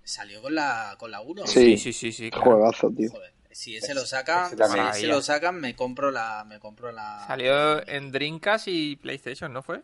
salió 0.03 0.41
con 0.41 0.55
la, 0.55 0.95
con 0.97 1.11
la 1.11 1.21
1. 1.21 1.47
Sí, 1.47 1.77
sí, 1.77 1.93
sí, 1.93 2.11
sí. 2.11 2.29
Juegazo, 2.33 2.91
tío. 2.91 3.11
Joder. 3.11 3.33
Si 3.51 3.75
ese 3.75 3.93
lo 3.93 4.05
sacan, 4.05 4.51
si 4.93 5.05
lo 5.05 5.21
sacan, 5.21 5.59
me 5.59 5.75
compro 5.75 6.11
la, 6.11 6.45
me 6.47 6.59
compro 6.59 6.91
la. 6.91 7.25
Salió 7.27 7.87
en 7.87 8.11
Dreamcast 8.11 8.67
y 8.67 8.95
PlayStation, 8.95 9.51
¿no 9.51 9.61
fue? 9.61 9.81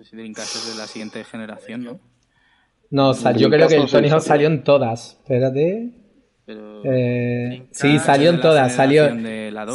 Pues 0.00 0.12
Dreamcast 0.12 0.56
es 0.56 0.72
de 0.72 0.80
la 0.80 0.86
siguiente 0.86 1.22
generación, 1.24 1.84
¿no? 1.84 2.00
No, 2.88 3.12
yo 3.34 3.50
creo 3.50 3.68
que 3.68 3.76
el 3.76 3.86
Tony 3.86 4.08
Hawk 4.08 4.22
salió 4.22 4.46
en 4.46 4.64
todas. 4.64 5.18
Espérate. 5.20 5.90
Eh, 6.46 7.66
sí, 7.70 7.98
salió 7.98 8.30
en 8.30 8.40
todas. 8.40 8.72
Salió, 8.72 9.10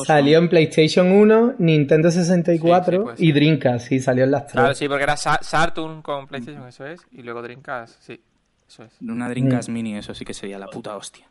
salió 0.03 0.39
en 0.39 0.49
PlayStation 0.49 1.11
1, 1.11 1.57
Nintendo 1.59 2.09
64 2.09 3.13
y 3.19 3.33
Dreamcast. 3.33 3.87
Sí, 3.87 3.99
salió 3.99 4.23
en 4.23 4.31
las 4.31 4.47
tres. 4.47 4.53
Claro, 4.53 4.73
sí, 4.73 4.87
porque 4.87 5.03
era 5.03 5.15
Saturn 5.15 6.01
con 6.01 6.25
PlayStation, 6.25 6.67
eso 6.67 6.87
es. 6.87 7.01
Y 7.11 7.21
luego 7.21 7.43
Dreamcast, 7.43 8.01
sí. 8.01 8.19
Eso 8.67 8.83
es. 8.83 8.99
Una 9.01 9.29
Dreamcast 9.29 9.69
mm. 9.69 9.73
Mini, 9.73 9.95
eso 9.95 10.15
sí 10.15 10.25
que 10.25 10.33
sería 10.33 10.57
la 10.57 10.65
puta 10.65 10.97
hostia. 10.97 11.29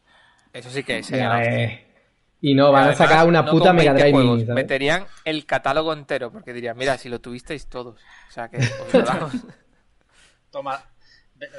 Eso 0.52 0.70
sí 0.70 0.84
que 0.84 1.02
sería 1.02 1.82
Y 2.46 2.52
no, 2.52 2.70
van 2.72 2.90
a 2.90 2.94
sacar 2.94 3.26
una 3.26 3.42
puta 3.42 3.72
Mega 3.72 3.94
Drive 3.94 4.12
Mini. 4.12 4.44
Meterían 4.44 5.06
el 5.24 5.46
catálogo 5.46 5.94
entero, 5.94 6.30
porque 6.30 6.52
dirían, 6.52 6.76
mira, 6.76 6.98
si 6.98 7.08
lo 7.08 7.18
tuvisteis 7.18 7.68
todos. 7.68 7.98
O 8.28 8.30
sea 8.30 8.50
que 8.50 8.58
os 8.58 8.92
lo 8.92 9.00
damos. 9.02 9.32
Toma, 10.50 10.84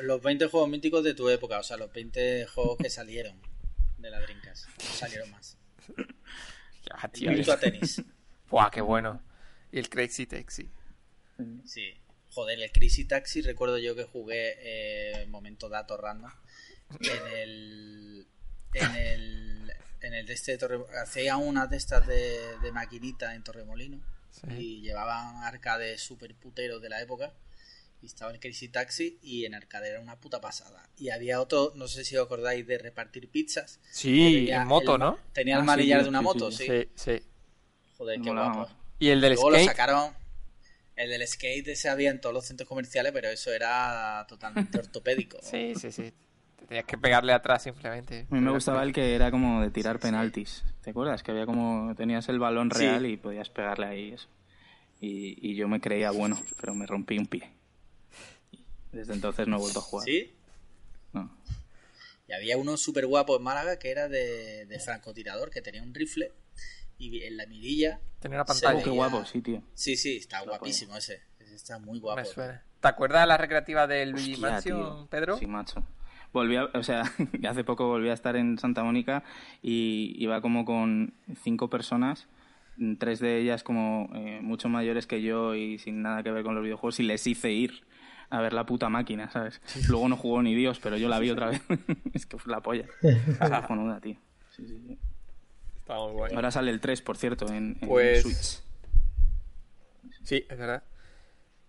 los 0.04 0.22
20 0.22 0.46
juegos 0.46 0.70
míticos 0.70 1.04
de 1.04 1.16
tu 1.16 1.28
época, 1.28 1.58
o 1.58 1.64
sea, 1.64 1.78
los 1.78 1.92
20 1.92 2.46
juegos 2.46 2.78
que 2.78 2.92
salieron 2.92 3.42
de 3.98 4.12
la 4.12 4.20
Dreamcast. 4.20 4.80
salieron 4.80 5.32
más. 5.32 5.58
ya, 6.84 7.08
tío. 7.08 7.32
a 7.52 7.60
tenis. 7.60 8.04
Buah, 8.52 8.70
qué 8.70 8.82
bueno. 8.82 9.24
Y 9.72 9.80
el 9.80 9.90
Crazy 9.90 10.28
Taxi. 10.28 10.70
Sí. 11.66 11.96
Joder, 12.30 12.62
el 12.62 12.72
Crazy 12.72 13.06
Taxi 13.06 13.42
recuerdo 13.42 13.80
yo 13.80 13.96
que 13.96 14.04
jugué 14.04 14.54
eh, 14.60 15.26
momento 15.30 15.68
dato 15.68 15.98
random 15.98 16.30
en 17.00 17.28
el 17.34 18.28
en 18.74 18.96
el 18.96 19.74
en 20.06 20.14
el 20.14 20.26
de 20.26 20.34
este 20.34 20.58
Torre 20.58 20.80
hacía 21.02 21.38
una 21.38 21.68
de 21.68 21.78
estas 21.78 22.06
de, 22.08 22.58
de 22.62 22.72
maquinita 22.72 23.36
en 23.36 23.44
Torremolino 23.44 24.02
y 24.50 24.82
llevaban 24.82 25.44
arcades 25.44 26.02
super 26.02 26.36
puteros 26.36 26.82
de 26.82 26.90
la 26.90 27.02
época 27.02 27.34
estaba 28.06 28.32
en 28.32 28.40
Crazy 28.40 28.70
Taxi 28.70 29.20
y 29.22 29.46
en 29.46 29.56
Arcade 29.56 29.90
era 29.90 30.00
una 30.00 30.20
puta 30.20 30.40
pasada. 30.42 30.88
Y 30.98 31.10
había 31.10 31.42
otro, 31.42 31.74
no 31.76 31.88
sé 31.88 32.06
si 32.06 32.16
os 32.16 32.26
acordáis 32.26 32.66
de 32.66 32.78
repartir 32.78 33.30
pizzas. 33.30 33.80
Sí, 33.92 34.50
en 34.50 34.68
moto, 34.68 34.98
¿no? 34.98 35.20
Tenía 35.34 35.56
el 35.56 35.62
ah, 35.62 35.66
manillar 35.66 36.04
de 36.04 36.10
una 36.10 36.22
moto, 36.22 36.52
sí. 36.52 36.66
Sí, 36.96 37.22
Joder, 37.98 38.22
qué 38.22 38.30
guapo. 38.30 38.70
Y 39.00 39.10
el 39.10 39.22
del 39.22 39.34
Luego 39.34 39.50
skate. 39.50 39.66
lo 39.66 39.72
sacaron. 39.72 40.14
El 40.96 41.10
del 41.10 41.28
skate 41.28 41.68
ese 41.68 41.90
había 41.90 42.10
en 42.10 42.22
todos 42.22 42.34
los 42.34 42.46
centros 42.46 42.70
comerciales, 42.70 43.12
pero 43.12 43.30
eso 43.30 43.52
era 43.52 44.26
totalmente 44.30 44.78
ortopédico. 44.80 45.40
sí, 45.42 45.74
sí, 45.76 45.92
sí. 45.92 46.14
Tenías 46.68 46.86
que 46.86 46.98
pegarle 46.98 47.34
atrás 47.34 47.64
simplemente. 47.64 48.28
A 48.30 48.34
mí 48.34 48.42
me 48.42 48.52
gustaba 48.52 48.84
el 48.84 48.92
que 48.92 49.16
era 49.16 49.30
como 49.32 49.62
de 49.62 49.70
tirar 49.70 50.00
penaltis. 50.00 50.64
¿Te 50.82 50.92
acuerdas? 50.92 51.22
Que 51.22 51.32
había 51.32 51.46
como. 51.46 51.94
Tenías 51.96 52.28
el 52.30 52.40
balón 52.40 52.70
real 52.70 53.06
y 53.06 53.18
podías 53.18 53.50
pegarle 53.50 53.86
ahí 53.86 54.12
eso. 54.12 54.28
Y, 55.00 55.38
y 55.48 55.56
yo 55.56 55.68
me 55.68 55.82
creía 55.82 56.12
bueno, 56.12 56.42
pero 56.60 56.74
me 56.74 56.86
rompí 56.86 57.18
un 57.18 57.28
pie. 57.28 57.52
Desde 58.92 59.14
entonces 59.14 59.48
no 59.48 59.58
he 59.58 59.60
vuelto 59.60 59.80
a 59.80 59.82
jugar. 59.82 60.06
¿Sí? 60.06 60.34
No. 61.14 61.30
Y 62.28 62.34
había 62.34 62.58
uno 62.58 62.78
súper 62.78 63.06
guapo 63.06 63.38
en 63.38 63.44
Málaga 63.44 63.78
que 63.78 63.92
era 63.92 64.08
de, 64.08 64.66
de, 64.66 64.80
francotirador, 64.80 65.52
que 65.52 65.62
tenía 65.62 65.84
un 65.84 65.94
rifle 65.94 66.32
y 66.98 67.24
en 67.24 67.38
la 67.38 67.46
mirilla. 67.46 68.00
Tenía 68.20 68.38
una 68.38 68.46
pantalla. 68.46 68.82
Qué 68.82 68.90
guapo, 68.90 69.26
sí, 69.26 69.42
tío. 69.42 69.62
Sí, 69.74 69.98
sí, 69.98 70.18
está 70.18 70.42
guapísimo 70.42 70.96
ese. 70.96 71.22
ese. 71.40 71.56
Está 71.56 71.78
muy 71.78 72.00
guapo. 72.00 72.24
¿Te 72.80 72.88
acuerdas 72.88 73.22
de 73.24 73.28
la 73.28 73.38
recreativa 73.38 73.86
del 73.86 74.12
Luigi 74.12 74.38
Mansion, 74.38 75.08
Pedro? 75.08 75.38
Sí, 75.38 75.46
macho. 75.46 75.86
Volví 76.36 76.58
a, 76.58 76.66
o 76.66 76.84
sea, 76.84 77.04
hace 77.50 77.64
poco 77.64 77.88
volví 77.88 78.10
a 78.10 78.14
estar 78.14 78.36
en 78.36 78.58
Santa 78.58 78.84
Mónica 78.84 79.24
y 79.62 80.16
iba 80.20 80.42
como 80.42 80.66
con 80.66 81.14
cinco 81.44 81.70
personas 81.70 82.28
tres 83.00 83.22
de 83.22 83.38
ellas 83.40 83.64
como 83.64 84.10
eh, 84.14 84.42
mucho 84.42 84.68
mayores 84.68 85.08
que 85.08 85.22
yo 85.22 85.56
y 85.56 85.80
sin 85.80 86.02
nada 86.02 86.24
que 86.24 86.32
ver 86.32 86.44
con 86.44 86.54
los 86.54 86.62
videojuegos 86.62 87.00
y 87.00 87.04
les 87.04 87.26
hice 87.26 87.52
ir 87.52 87.86
a 88.30 88.42
ver 88.42 88.52
la 88.52 88.66
puta 88.66 88.90
máquina, 88.90 89.32
¿sabes? 89.32 89.62
Luego 89.88 90.10
no 90.10 90.18
jugó 90.18 90.42
ni 90.42 90.54
Dios, 90.56 90.82
pero 90.84 90.98
yo 90.98 91.08
la 91.08 91.20
vi 91.20 91.30
otra 91.30 91.52
vez. 91.52 91.62
es 92.14 92.26
que 92.26 92.38
fue 92.38 92.52
la 92.52 92.60
polla. 92.60 92.86
Esa 93.02 93.66
tío. 94.02 94.18
Sí, 94.50 94.68
sí, 94.68 94.78
sí. 94.88 94.98
Está 95.78 95.96
muy 96.00 96.12
guay. 96.12 96.34
Ahora 96.36 96.52
sale 96.52 96.70
el 96.70 96.82
3, 96.82 97.02
por 97.02 97.16
cierto, 97.16 97.48
en, 97.48 97.76
pues... 97.76 98.24
Switch. 98.24 98.62
Sí, 100.24 100.46
es 100.50 100.58
verdad. 100.58 100.84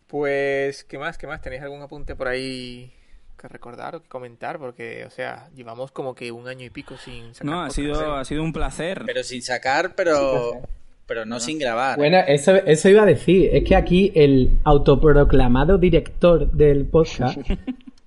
Pues, 0.09 0.83
¿qué 0.83 0.99
más? 0.99 1.19
¿Qué 1.19 1.29
más? 1.29 1.41
¿Tenéis 1.41 1.63
algún 1.63 1.83
apunte 1.83 2.17
por 2.17 2.27
ahí 2.27 2.93
que 3.37 3.49
recordar 3.49 3.97
o 3.97 4.03
que 4.03 4.09
comentar? 4.09 4.59
Porque, 4.59 5.05
o 5.05 5.11
sea, 5.11 5.49
llevamos 5.55 5.93
como 5.93 6.15
que 6.15 6.33
un 6.33 6.49
año 6.49 6.65
y 6.65 6.71
pico 6.71 6.97
sin 6.97 7.35
sacar. 7.35 7.47
No, 7.47 7.63
ha 7.63 7.71
sido, 7.71 8.15
ha 8.15 8.25
sido 8.25 8.43
un 8.43 8.53
placer. 8.53 9.03
Pero 9.07 9.23
sin 9.23 9.43
sacar, 9.43 9.95
pero 9.95 10.63
pero 11.07 11.25
no 11.25 11.39
sin 11.39 11.59
grabar. 11.59 11.97
Bueno, 11.97 12.19
eso, 12.27 12.57
eso 12.57 12.89
iba 12.89 13.03
a 13.03 13.07
decir. 13.07 13.51
Es 13.53 13.65
que 13.65 13.77
aquí 13.77 14.13
el 14.15 14.59
autoproclamado 14.65 15.79
director 15.79 16.51
del 16.51 16.87
podcast. 16.87 17.39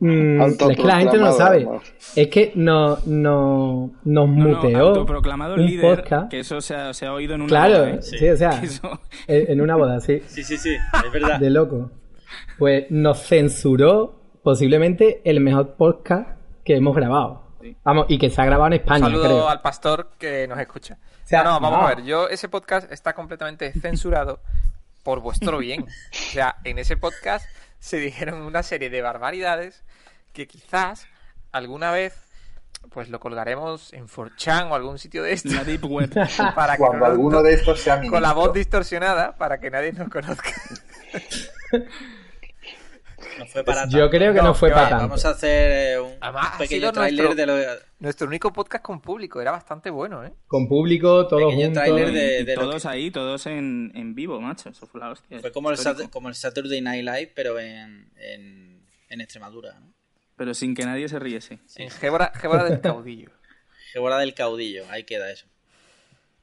Mm, 0.01 0.41
es 0.41 0.77
que 0.77 0.83
la 0.83 0.99
gente 0.99 1.17
no 1.17 1.25
lo 1.25 1.33
sabe. 1.33 1.67
Es 2.15 2.29
que 2.29 2.53
no, 2.55 2.99
no, 3.05 3.91
nos 4.05 4.29
muteó. 4.29 4.79
autoproclamado 4.79 5.55
un 5.55 5.65
líder, 5.65 5.97
podcast. 5.97 6.31
Que 6.31 6.39
eso 6.39 6.61
se 6.61 6.73
ha, 6.73 6.93
se 6.93 7.05
ha, 7.05 7.11
oído 7.11 7.35
en 7.35 7.41
una 7.41 7.49
claro, 7.49 7.79
boda. 7.79 7.89
¿eh? 7.89 8.01
sí. 8.01 8.29
o 8.29 8.37
sea, 8.37 8.61
en 9.27 9.59
una 9.59 9.75
boda, 9.75 9.99
sí. 9.99 10.21
Sí, 10.25 10.45
sí, 10.45 10.55
sí, 10.55 10.73
es 11.05 11.11
verdad. 11.11 11.37
De 11.37 11.49
loco. 11.49 11.91
Pues 12.57 12.89
nos 12.89 13.27
censuró 13.27 14.18
posiblemente 14.43 15.21
el 15.25 15.39
mejor 15.39 15.75
podcast 15.75 16.29
que 16.63 16.75
hemos 16.75 16.95
grabado. 16.95 17.43
Vamos, 17.83 18.05
y 18.07 18.17
que 18.17 18.29
se 18.29 18.41
ha 18.41 18.45
grabado 18.45 18.67
en 18.67 18.73
España. 18.73 19.05
Un 19.07 19.11
saludo 19.11 19.49
al 19.49 19.61
pastor 19.61 20.11
que 20.17 20.47
nos 20.47 20.59
escucha 20.59 20.97
no, 21.31 21.59
vamos 21.59 21.83
a 21.83 21.95
ver, 21.95 22.03
yo 22.03 22.27
ese 22.27 22.49
podcast 22.49 22.91
está 22.91 23.13
completamente 23.13 23.71
censurado 23.73 24.39
por 25.03 25.19
vuestro 25.19 25.57
bien. 25.59 25.83
O 25.83 25.87
sea, 26.11 26.57
en 26.63 26.79
ese 26.79 26.97
podcast 26.97 27.45
se 27.79 27.97
dijeron 27.97 28.41
una 28.41 28.63
serie 28.63 28.89
de 28.89 29.01
barbaridades 29.01 29.83
que 30.33 30.47
quizás 30.47 31.07
alguna 31.51 31.91
vez 31.91 32.13
pues 32.91 33.09
lo 33.09 33.19
colgaremos 33.19 33.91
en 33.93 34.07
4chan 34.07 34.71
o 34.71 34.75
algún 34.75 34.99
sitio 34.99 35.21
de 35.21 35.33
estos. 35.33 35.65
deep 35.65 35.85
web. 35.85 36.09
Para 36.55 36.73
que 36.73 36.79
Cuando 36.79 37.05
alguno 37.05 37.43
de 37.43 37.53
estos 37.53 37.81
sea 37.81 38.01
Con 38.07 38.21
la 38.21 38.33
voz 38.33 38.53
distorsionada 38.53 39.35
para 39.35 39.59
que 39.59 39.69
nadie 39.69 39.91
nos 39.91 40.09
conozca. 40.09 40.51
No 43.39 43.45
fue 43.45 43.63
para 43.63 43.87
Yo 43.87 44.09
creo 44.09 44.33
que 44.33 44.41
no, 44.41 44.53
fue 44.53 44.69
para 44.69 44.89
tanto. 44.89 45.03
Vamos 45.05 45.25
a 45.25 45.29
hacer 45.29 45.95
eh, 45.95 45.99
un, 45.99 46.13
pequeño 46.57 46.91
trailer 46.91 47.35
de 47.35 47.45
lo 47.45 47.55
Nuestro 47.99 48.27
único 48.27 48.53
podcast 48.53 48.83
con 48.83 49.01
público, 49.01 49.41
era 49.41 49.51
bastante 49.51 49.89
bueno, 49.89 50.23
¿eh? 50.25 50.33
Con 50.47 50.67
público, 50.67 51.27
todos 51.27 51.53
juntos. 51.53 51.83
De, 51.83 52.53
todos 52.55 52.85
ahí, 52.85 53.11
todos 53.11 53.45
en, 53.47 53.91
en, 53.95 54.13
vivo, 54.13 54.39
macho. 54.39 54.69
Eso 54.69 54.85
fue 54.85 54.99
la 54.99 55.11
hostia. 55.11 55.39
Fue 55.39 55.51
como 55.51 55.71
el, 55.71 55.77
como 56.11 56.29
el, 56.29 56.35
Saturday 56.35 56.81
Night 56.81 57.03
Live, 57.03 57.31
pero 57.35 57.59
en, 57.59 58.11
en, 58.17 58.85
en 59.09 59.21
Extremadura, 59.21 59.79
¿no? 59.79 59.93
Pero 60.39 60.53
sin 60.53 60.73
que 60.73 60.85
nadie 60.85 61.09
se 61.09 61.19
riese. 61.19 61.59
En 61.75 61.89
Gébora, 61.89 62.31
del 62.63 62.79
Caudillo. 62.79 63.29
Gébora 63.91 64.17
del 64.19 64.33
Caudillo, 64.33 64.85
ahí 64.89 65.03
queda 65.03 65.29
eso. 65.29 65.47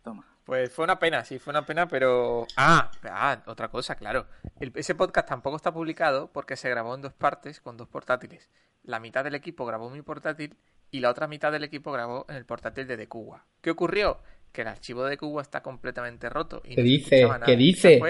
Toma. 0.05 0.36
Pues 0.47 0.71
fue 0.71 0.85
una 0.85 1.01
pena, 1.01 1.25
sí, 1.25 1.41
fue 1.41 1.51
una 1.51 1.67
pena, 1.67 1.89
pero... 1.89 2.47
Ah, 2.57 2.89
ah 3.11 3.43
otra 3.47 3.67
cosa, 3.67 3.97
claro. 3.97 4.27
ese 4.77 4.95
podcast 4.95 5.29
tampoco 5.29 5.57
está 5.57 5.75
publicado 5.75 6.31
porque 6.33 6.55
se 6.55 6.71
grabó 6.71 6.95
en 6.95 7.03
dos 7.03 7.13
partes 7.13 7.61
con 7.61 7.77
dos 7.77 7.89
portátiles. 7.89 8.49
La 8.85 9.01
mitad 9.01 9.25
del 9.25 9.35
equipo 9.35 9.67
grabó 9.67 9.89
en 9.89 9.95
mi 9.95 10.03
portátil 10.03 10.55
y 10.93 11.01
la 11.01 11.11
otra 11.11 11.27
mitad 11.27 11.51
del 11.51 11.65
equipo 11.65 11.91
grabó 11.91 12.27
en 12.29 12.37
el 12.37 12.47
portátil 12.47 12.87
de 12.87 12.97
Decuba. 12.97 13.45
¿Qué 13.61 13.73
ocurrió? 13.73 14.21
Que 14.53 14.63
el 14.63 14.69
archivo 14.69 15.03
de 15.03 15.11
Decuba 15.11 15.43
está 15.43 15.65
completamente 15.65 16.31
roto. 16.31 16.63
Y 16.65 16.77
¿Qué 16.77 16.83
dice? 16.83 17.29
¿Qué 17.45 17.57
dice? 17.57 18.01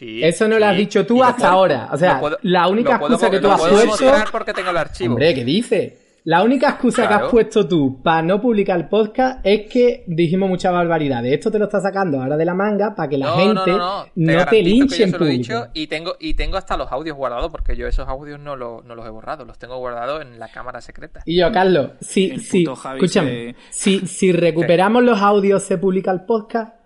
Eso 0.00 0.46
no 0.46 0.60
lo 0.60 0.66
has 0.66 0.76
dicho 0.76 1.04
tú 1.04 1.22
hasta 1.24 1.48
ahora. 1.48 1.88
O 1.90 1.98
sea, 1.98 2.22
la 2.42 2.68
única 2.68 2.94
excusa 2.94 3.28
que 3.28 3.40
tú 3.40 3.50
has 3.50 3.60
puesto. 3.60 4.24
porque 4.30 4.54
tengo 4.54 4.70
el 4.70 4.76
archivo. 4.76 5.14
Hombre, 5.14 5.34
¿qué 5.34 5.44
dice? 5.44 6.01
La 6.24 6.44
única 6.44 6.68
excusa 6.68 7.08
que 7.08 7.14
has 7.14 7.30
puesto 7.30 7.66
tú 7.66 8.00
para 8.00 8.22
no 8.22 8.40
publicar 8.40 8.78
el 8.78 8.88
podcast 8.88 9.40
es 9.42 9.68
que 9.68 10.04
dijimos 10.06 10.48
muchas 10.48 10.72
barbaridades. 10.72 11.32
Esto 11.32 11.50
te 11.50 11.58
lo 11.58 11.64
está 11.64 11.80
sacando 11.80 12.22
ahora 12.22 12.36
de 12.36 12.44
la 12.44 12.54
manga 12.54 12.94
para 12.94 13.08
que 13.08 13.18
la 13.18 13.32
gente 13.32 13.72
no, 14.14 14.46
te, 14.46 14.62
linche 14.62 15.02
en 15.02 15.12
público. 15.12 15.66
y 15.74 15.88
tengo, 15.88 16.14
y 16.20 16.34
tengo 16.34 16.56
hasta 16.56 16.76
los 16.76 16.92
audios 16.92 17.16
guardados 17.16 17.50
porque 17.50 17.76
yo 17.76 17.88
esos 17.88 18.06
audios 18.06 18.38
no, 18.38 18.56
no 18.56 18.94
los 18.94 19.04
he 19.04 19.10
borrado. 19.10 19.44
Los 19.44 19.58
tengo 19.58 19.78
guardados 19.78 20.22
en 20.22 20.38
la 20.38 20.48
cámara 20.48 20.80
secreta. 20.80 21.22
Y 21.26 21.40
yo, 21.40 21.50
Carlos, 21.50 21.90
si, 22.00 22.38
si, 22.38 22.64
escúchame, 22.64 23.56
si, 23.70 24.06
si 24.06 24.30
recuperamos 24.30 25.02
los 25.02 25.20
audios, 25.20 25.64
¿se 25.64 25.76
publica 25.76 26.12
el 26.12 26.20
podcast? 26.20 26.76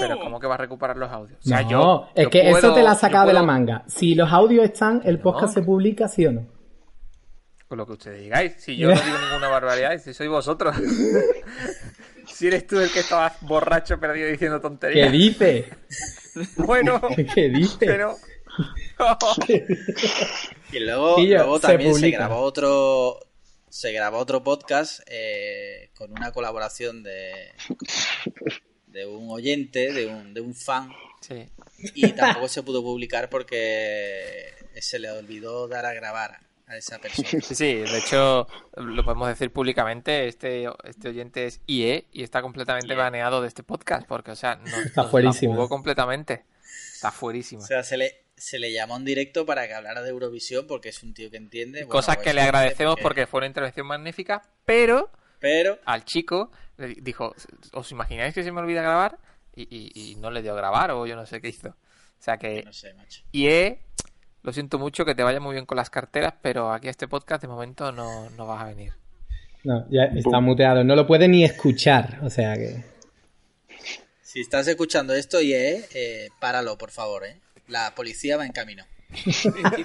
Pero 0.00 0.18
¿cómo 0.20 0.38
que 0.38 0.46
va 0.46 0.54
a 0.54 0.58
recuperar 0.58 0.98
los 0.98 1.10
audios? 1.10 1.38
O 1.38 1.48
sea, 1.48 1.62
no, 1.62 1.70
yo, 1.70 2.06
es 2.14 2.28
que 2.28 2.50
eso 2.50 2.74
te 2.74 2.82
la 2.82 2.92
has 2.92 3.00
sacado 3.00 3.28
de 3.28 3.32
la 3.32 3.42
manga. 3.42 3.84
Si 3.86 4.14
los 4.14 4.30
audios 4.30 4.64
están, 4.64 5.00
¿el 5.04 5.18
podcast 5.18 5.54
se 5.54 5.62
publica, 5.62 6.06
sí 6.06 6.26
o 6.26 6.32
no? 6.32 6.59
Con 7.70 7.78
lo 7.78 7.86
que 7.86 7.92
ustedes 7.92 8.20
digáis. 8.20 8.54
Si 8.58 8.76
yo 8.76 8.88
no 8.94 9.00
digo 9.00 9.16
ninguna 9.16 9.46
barbaridad, 9.46 9.96
si 10.02 10.12
sois 10.12 10.28
vosotros. 10.28 10.74
si 12.26 12.48
eres 12.48 12.66
tú 12.66 12.80
el 12.80 12.90
que 12.90 12.98
estabas 12.98 13.40
borracho 13.42 14.00
perdido 14.00 14.26
diciendo 14.26 14.60
tonterías. 14.60 15.06
¿Qué 15.06 15.16
dice? 15.16 15.68
bueno, 16.56 17.00
¿qué 17.32 17.48
dice? 17.48 17.76
Pero... 17.78 18.16
y 20.72 20.80
luego, 20.80 21.60
también 21.60 21.94
se, 21.94 22.10
grabó 22.10 22.40
otro 22.40 23.20
se 23.68 23.92
grabó 23.92 24.18
otro 24.18 24.42
podcast 24.42 25.02
eh, 25.06 25.90
con 25.94 26.10
una 26.10 26.32
colaboración 26.32 27.04
de 27.04 27.52
de 28.88 29.06
un 29.06 29.30
oyente, 29.30 29.92
de 29.92 30.06
un, 30.06 30.34
de 30.34 30.40
un 30.40 30.56
fan. 30.56 30.90
Y 31.94 32.10
tampoco 32.14 32.48
se 32.48 32.64
pudo 32.64 32.82
publicar 32.82 33.30
porque 33.30 34.54
se 34.80 34.98
le 34.98 35.08
olvidó 35.12 35.68
dar 35.68 35.86
a 35.86 35.94
grabar 35.94 36.49
a 36.70 36.76
esa 36.76 36.98
persona. 36.98 37.28
Sí, 37.28 37.40
sí, 37.54 37.74
de 37.74 37.98
hecho, 37.98 38.46
lo 38.76 39.04
podemos 39.04 39.28
decir 39.28 39.52
públicamente, 39.52 40.28
este, 40.28 40.66
este 40.84 41.08
oyente 41.08 41.46
es 41.46 41.60
IE 41.66 42.06
y 42.12 42.22
está 42.22 42.40
completamente 42.42 42.94
baneado 42.94 43.42
de 43.42 43.48
este 43.48 43.62
podcast, 43.62 44.06
porque, 44.06 44.30
o 44.30 44.36
sea, 44.36 44.56
no, 44.56 44.76
está 44.80 45.04
fuerísimo. 45.04 45.68
completamente. 45.68 46.44
Está 46.94 47.10
fuerísimo. 47.10 47.62
O 47.62 47.66
sea, 47.66 47.82
se 47.82 47.96
le, 47.96 48.24
se 48.36 48.58
le 48.58 48.72
llamó 48.72 48.96
en 48.96 49.04
directo 49.04 49.44
para 49.44 49.66
que 49.66 49.74
hablara 49.74 50.02
de 50.02 50.10
Eurovisión, 50.10 50.66
porque 50.66 50.90
es 50.90 51.02
un 51.02 51.12
tío 51.12 51.30
que 51.30 51.38
entiende. 51.38 51.86
Cosas 51.86 52.18
que 52.18 52.32
le 52.32 52.42
agradecemos 52.42 52.96
porque... 53.02 53.26
fue 53.26 53.38
una 53.38 53.48
intervención 53.48 53.86
magnífica, 53.86 54.42
pero, 54.64 55.10
pero 55.40 55.78
al 55.84 56.04
chico 56.04 56.52
dijo, 56.78 57.34
¿os 57.72 57.90
imagináis 57.90 58.32
que 58.32 58.44
se 58.44 58.52
me 58.52 58.60
olvida 58.60 58.82
grabar? 58.82 59.18
Y, 59.56 60.14
no 60.18 60.30
le 60.30 60.42
dio 60.42 60.52
a 60.52 60.56
grabar 60.56 60.92
o 60.92 61.06
yo 61.06 61.16
no 61.16 61.26
sé 61.26 61.40
qué 61.40 61.48
hizo. 61.48 61.68
O 61.68 62.22
sea 62.22 62.36
que... 62.38 62.64
He, 63.32 63.80
lo 64.42 64.52
siento 64.52 64.78
mucho 64.78 65.04
que 65.04 65.14
te 65.14 65.22
vaya 65.22 65.40
muy 65.40 65.54
bien 65.54 65.66
con 65.66 65.76
las 65.76 65.90
carteras, 65.90 66.34
pero 66.40 66.72
aquí 66.72 66.88
a 66.88 66.90
este 66.90 67.08
podcast 67.08 67.42
de 67.42 67.48
momento 67.48 67.92
no, 67.92 68.30
no 68.30 68.46
vas 68.46 68.62
a 68.62 68.66
venir. 68.66 68.92
No, 69.64 69.86
ya 69.90 70.04
está 70.04 70.40
muteado, 70.40 70.84
no 70.84 70.96
lo 70.96 71.06
puede 71.06 71.28
ni 71.28 71.44
escuchar, 71.44 72.18
o 72.22 72.30
sea 72.30 72.54
que... 72.54 72.82
Si 74.22 74.40
estás 74.40 74.68
escuchando 74.68 75.12
esto, 75.14 75.40
IE, 75.40 75.84
eh, 75.92 76.28
páralo, 76.40 76.78
por 76.78 76.90
favor, 76.90 77.24
¿eh? 77.24 77.40
La 77.66 77.94
policía 77.94 78.36
va 78.36 78.46
en 78.46 78.52
camino. 78.52 78.84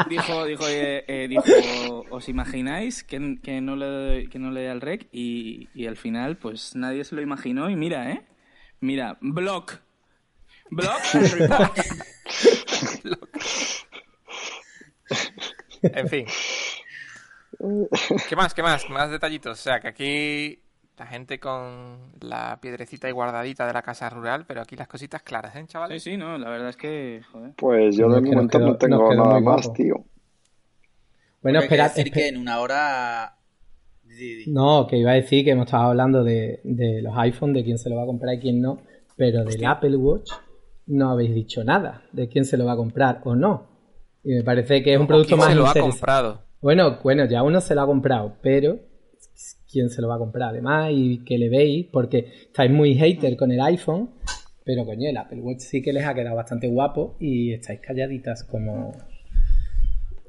dijo, 0.10 0.46
dijo, 0.46 0.68
eh, 0.68 1.04
eh, 1.08 1.28
dijo, 1.28 2.06
¿os 2.12 2.30
imagináis 2.30 3.04
que, 3.04 3.20
no 3.20 3.76
le, 3.76 4.30
que 4.30 4.38
no 4.38 4.52
le 4.52 4.66
da 4.66 4.72
el 4.72 4.82
rec? 4.82 5.08
Y, 5.12 5.68
y, 5.74 5.88
al 5.88 5.98
final, 5.98 6.38
pues 6.38 6.76
nadie 6.76 7.04
se 7.04 7.16
lo 7.16 7.22
imaginó. 7.22 7.70
Y 7.72 7.76
mira, 7.76 8.12
¿eh? 8.12 8.22
Mira, 8.82 9.18
block. 9.20 9.80
Block 10.70 11.02
En 15.82 16.08
fin. 16.08 16.26
¿Qué 18.30 18.36
más? 18.36 18.54
¿Qué 18.54 18.62
más? 18.62 18.90
Más 18.90 19.10
detallitos. 19.10 19.60
O 19.60 19.62
sea, 19.62 19.80
que 19.80 19.88
aquí 19.88 20.60
la 20.98 21.06
gente 21.08 21.40
con 21.40 22.12
la 22.22 22.60
piedrecita 22.62 23.10
y 23.10 23.12
guardadita 23.12 23.68
de 23.68 23.74
la 23.74 23.82
casa 23.82 24.10
rural, 24.10 24.46
pero 24.48 24.62
aquí 24.62 24.76
las 24.76 24.88
cositas 24.88 25.22
claras, 25.24 25.56
¿eh, 25.56 25.66
chavales? 25.68 26.02
Sí, 26.02 26.12
sí, 26.12 26.18
no, 26.18 26.38
la 26.38 26.50
verdad 26.50 26.70
es 26.70 26.78
que, 26.78 27.22
Pues 27.58 27.98
yo 27.98 28.10
de 28.10 28.22
momento 28.22 28.60
no 28.60 28.78
tengo 28.78 29.14
nada 29.14 29.40
más, 29.40 29.72
tío. 29.74 30.06
Bueno, 31.42 31.60
espera, 31.60 31.90
decir 31.90 32.12
que 32.12 32.30
en 32.30 32.38
una 32.38 32.60
hora... 32.60 33.36
No, 34.48 34.88
que 34.88 34.98
iba 34.98 35.12
a 35.12 35.16
decir 35.16 35.44
que 35.44 35.52
hemos 35.52 35.66
estado 35.66 35.90
hablando 35.90 36.24
de, 36.24 36.62
los 36.64 37.14
iPhones, 37.18 37.56
de 37.56 37.64
quién 37.66 37.78
se 37.78 37.90
lo 37.90 37.98
va 37.98 38.04
a 38.04 38.06
comprar 38.06 38.36
y 38.36 38.40
quién 38.40 38.62
no, 38.62 38.82
pero 39.18 39.44
del 39.44 39.66
Apple 39.66 39.98
Watch 39.98 40.32
no 40.88 41.12
habéis 41.12 41.36
dicho 41.36 41.64
nada 41.64 42.04
de 42.14 42.30
quién 42.30 42.46
se 42.46 42.58
lo 42.58 42.66
va 42.66 42.74
a 42.74 42.78
comprar 42.78 43.22
o 43.26 43.36
no. 43.36 43.75
Y 44.26 44.34
me 44.34 44.44
parece 44.44 44.82
que 44.82 44.96
es 44.96 45.00
un 45.00 45.06
producto 45.06 45.38
más 45.38 45.50
se 45.50 45.56
lo 45.56 45.68
ha 45.68 45.74
comprado? 45.74 46.42
Bueno, 46.60 46.98
bueno, 47.04 47.26
ya 47.26 47.44
uno 47.44 47.62
se 47.62 47.76
lo 47.76 47.82
ha 47.82 47.86
comprado, 47.86 48.38
pero 48.42 48.80
quién 49.72 49.90
se 49.92 50.02
lo 50.02 50.08
va 50.08 50.16
a 50.16 50.18
comprar 50.18 50.50
además 50.50 50.90
y 50.92 51.24
que 51.24 51.38
le 51.38 51.48
veis, 51.48 51.88
porque 51.92 52.32
estáis 52.48 52.72
muy 52.72 52.96
hater 52.96 53.38
con 53.38 53.52
el 53.52 53.62
iPhone, 53.62 54.10
pero 54.64 54.84
coño, 54.84 55.10
el 55.10 55.18
Apple 55.18 55.42
Watch 55.42 55.60
sí 55.60 55.84
que 55.84 55.94
les 55.94 56.04
ha 56.06 56.16
quedado 56.16 56.36
bastante 56.36 56.68
guapo 56.68 57.18
y 57.20 57.54
estáis 57.54 57.82
calladitas 57.82 58.44
como 58.46 58.94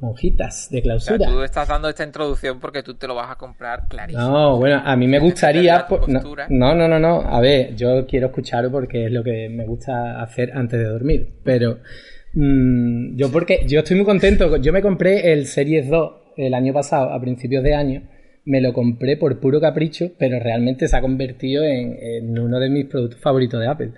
monjitas 0.00 0.68
de 0.70 0.82
clausura. 0.82 1.26
tú 1.26 1.42
estás 1.42 1.66
dando 1.66 1.88
esta 1.88 2.04
introducción 2.04 2.60
porque 2.60 2.82
tú 2.82 2.94
te 2.96 3.06
lo 3.06 3.14
vas 3.14 3.30
a 3.30 3.36
comprar 3.36 3.88
clarísimo. 3.88 4.28
No, 4.28 4.58
bueno, 4.58 4.82
a 4.84 4.94
mí 4.94 5.06
me 5.06 5.18
gustaría... 5.18 5.86
No, 6.50 6.74
no, 6.74 6.86
no, 6.86 6.98
no, 6.98 7.22
a 7.22 7.40
ver, 7.40 7.74
yo 7.74 8.06
quiero 8.06 8.26
escucharlo 8.26 8.70
porque 8.70 9.06
es 9.06 9.10
lo 9.10 9.24
que 9.24 9.48
me 9.48 9.64
gusta 9.64 10.20
hacer 10.20 10.52
antes 10.54 10.78
de 10.78 10.84
dormir, 10.84 11.40
pero... 11.42 11.78
Mm, 12.34 13.16
yo 13.16 13.30
porque 13.30 13.64
yo 13.66 13.80
estoy 13.80 13.96
muy 13.96 14.04
contento, 14.04 14.56
yo 14.58 14.72
me 14.72 14.82
compré 14.82 15.32
el 15.32 15.46
Series 15.46 15.88
2 15.88 16.12
el 16.36 16.54
año 16.54 16.72
pasado, 16.72 17.12
a 17.12 17.20
principios 17.20 17.62
de 17.64 17.74
año, 17.74 18.02
me 18.46 18.60
lo 18.60 18.72
compré 18.72 19.16
por 19.16 19.40
puro 19.40 19.60
capricho, 19.60 20.12
pero 20.18 20.38
realmente 20.38 20.86
se 20.86 20.96
ha 20.96 21.00
convertido 21.00 21.64
en, 21.64 22.38
uno 22.38 22.60
de 22.60 22.70
mis 22.70 22.86
productos 22.86 23.20
favoritos 23.20 23.60
de 23.60 23.66
Apple. 23.66 23.90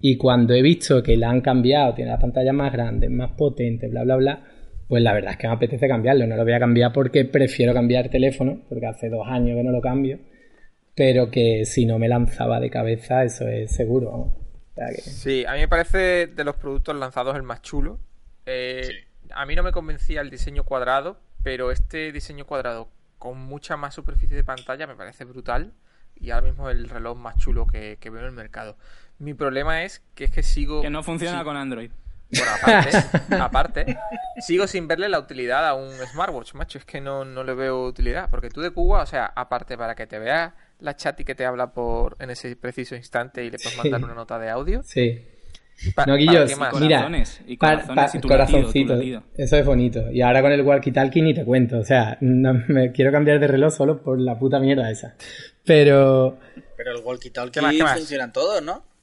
Y 0.00 0.16
cuando 0.16 0.54
he 0.54 0.60
visto 0.60 1.02
que 1.02 1.16
la 1.16 1.30
han 1.30 1.40
cambiado, 1.40 1.94
tiene 1.94 2.10
la 2.10 2.18
pantalla 2.18 2.52
más 2.52 2.72
grande, 2.72 3.08
más 3.08 3.32
potente, 3.32 3.88
bla, 3.88 4.04
bla, 4.04 4.16
bla, 4.16 4.44
pues 4.86 5.02
la 5.02 5.14
verdad 5.14 5.32
es 5.32 5.38
que 5.38 5.48
me 5.48 5.54
apetece 5.54 5.88
cambiarlo. 5.88 6.26
No 6.26 6.36
lo 6.36 6.44
voy 6.44 6.52
a 6.52 6.60
cambiar 6.60 6.92
porque 6.92 7.24
prefiero 7.24 7.72
cambiar 7.72 8.10
teléfono, 8.10 8.60
porque 8.68 8.86
hace 8.86 9.08
dos 9.08 9.26
años 9.26 9.56
que 9.56 9.64
no 9.64 9.72
lo 9.72 9.80
cambio, 9.80 10.18
pero 10.94 11.30
que 11.30 11.64
si 11.64 11.86
no 11.86 11.98
me 11.98 12.08
lanzaba 12.08 12.60
de 12.60 12.68
cabeza, 12.68 13.24
eso 13.24 13.48
es 13.48 13.72
seguro. 13.72 14.43
Sí, 15.02 15.44
a 15.46 15.52
mí 15.52 15.60
me 15.60 15.68
parece 15.68 16.26
de 16.26 16.44
los 16.44 16.56
productos 16.56 16.96
lanzados 16.96 17.36
el 17.36 17.42
más 17.42 17.62
chulo. 17.62 17.98
Eh, 18.46 19.06
a 19.32 19.46
mí 19.46 19.54
no 19.54 19.62
me 19.62 19.72
convencía 19.72 20.20
el 20.20 20.30
diseño 20.30 20.64
cuadrado, 20.64 21.20
pero 21.42 21.70
este 21.70 22.12
diseño 22.12 22.44
cuadrado 22.46 22.88
con 23.18 23.38
mucha 23.38 23.76
más 23.76 23.94
superficie 23.94 24.36
de 24.36 24.44
pantalla, 24.44 24.86
me 24.86 24.96
parece 24.96 25.24
brutal. 25.24 25.72
Y 26.16 26.30
ahora 26.30 26.46
mismo 26.46 26.70
el 26.70 26.88
reloj 26.88 27.18
más 27.18 27.36
chulo 27.36 27.66
que, 27.66 27.98
veo 28.02 28.18
en 28.18 28.26
el 28.26 28.32
mercado. 28.32 28.76
Mi 29.18 29.34
problema 29.34 29.82
es 29.84 30.02
que 30.14 30.24
es 30.24 30.30
que 30.30 30.42
sigo. 30.42 30.82
Que 30.82 30.90
no 30.90 31.02
funciona 31.02 31.42
con 31.44 31.56
Android. 31.56 31.90
Bueno, 32.30 32.52
aparte, 32.60 33.36
aparte, 33.40 33.98
sigo 34.40 34.66
sin 34.66 34.88
verle 34.88 35.08
la 35.08 35.18
utilidad 35.18 35.68
a 35.68 35.74
un 35.74 35.92
smartwatch, 36.12 36.54
macho. 36.54 36.78
Es 36.78 36.84
que 36.84 37.00
no, 37.00 37.24
no 37.24 37.44
le 37.44 37.54
veo 37.54 37.84
utilidad. 37.86 38.30
Porque 38.30 38.50
tú 38.50 38.60
de 38.60 38.70
Cuba, 38.70 39.02
o 39.02 39.06
sea, 39.06 39.32
aparte 39.34 39.76
para 39.76 39.94
que 39.94 40.06
te 40.06 40.18
vea 40.18 40.54
la 40.80 40.96
chat 40.96 41.18
y 41.20 41.24
que 41.24 41.34
te 41.34 41.44
habla 41.46 41.72
por 41.72 42.16
en 42.20 42.30
ese 42.30 42.56
preciso 42.56 42.94
instante 42.94 43.44
y 43.44 43.50
le 43.50 43.58
puedes 43.58 43.76
mandar 43.76 44.04
una 44.04 44.14
nota 44.14 44.38
de 44.38 44.50
audio. 44.50 44.82
Sí. 44.82 45.20
no, 46.06 46.16
Guillo, 46.16 46.46
mira, 46.80 47.10
y 47.46 47.56
corazoncito, 47.56 49.00
eso 49.36 49.56
es 49.56 49.66
bonito. 49.66 50.10
Y 50.10 50.22
ahora 50.22 50.42
con 50.42 50.52
el 50.52 50.64
walkie-talkie 50.64 51.22
ni 51.22 51.34
te 51.34 51.44
cuento. 51.44 51.78
O 51.78 51.84
sea, 51.84 52.16
no, 52.20 52.54
me 52.68 52.92
quiero 52.92 53.10
cambiar 53.10 53.40
de 53.40 53.48
reloj 53.48 53.72
solo 53.74 54.02
por 54.02 54.20
la 54.20 54.38
puta 54.38 54.60
mierda 54.60 54.90
esa. 54.90 55.14
Pero... 55.64 56.38
Pero 56.76 56.92
el 56.92 57.02
walkie-talkie 57.02 57.94
funcionan 57.94 58.32
todos, 58.32 58.62
¿no? 58.62 58.93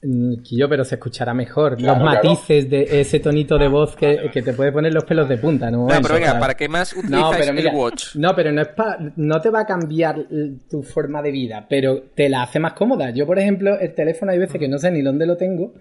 Quillo, 0.42 0.68
pero 0.68 0.84
se 0.84 0.96
escuchará 0.96 1.32
mejor. 1.32 1.80
los 1.80 1.98
matices 2.00 2.68
de 2.68 3.00
ese 3.00 3.20
tonito 3.20 3.56
de 3.56 3.68
voz 3.68 3.94
que, 3.94 4.30
te 4.32 4.52
puede 4.52 4.72
poner 4.72 4.92
los 4.92 5.04
pelos 5.04 5.28
de 5.28 5.36
punta, 5.36 5.70
¿no? 5.70 5.86
No, 5.86 6.00
pero 6.02 6.14
venga, 6.14 6.40
¿para 6.40 6.54
qué 6.54 6.68
más 6.68 6.92
utilizas 6.92 7.46
el 7.46 7.68
watch? 7.72 8.16
No, 8.16 8.34
pero 8.34 8.50
no 8.50 8.62
es 8.62 8.68
pa, 8.68 8.98
no 9.14 9.40
te 9.40 9.50
va 9.50 9.60
a 9.60 9.66
cambiar 9.66 10.26
tu 10.68 10.82
forma 10.82 11.22
de 11.22 11.30
vida, 11.30 11.66
pero 11.68 12.02
te 12.14 12.28
la 12.28 12.42
hace 12.42 12.58
más 12.58 12.72
cómoda. 12.72 13.10
Yo, 13.10 13.26
por 13.26 13.38
ejemplo, 13.38 13.78
el 13.78 13.94
teléfono 13.94 14.32
hay 14.32 14.38
veces 14.38 14.58
que 14.58 14.66
no 14.66 14.78
sé 14.78 14.90
ni 14.90 15.02
dónde 15.02 15.24
lo 15.24 15.36
tengo, 15.36 15.72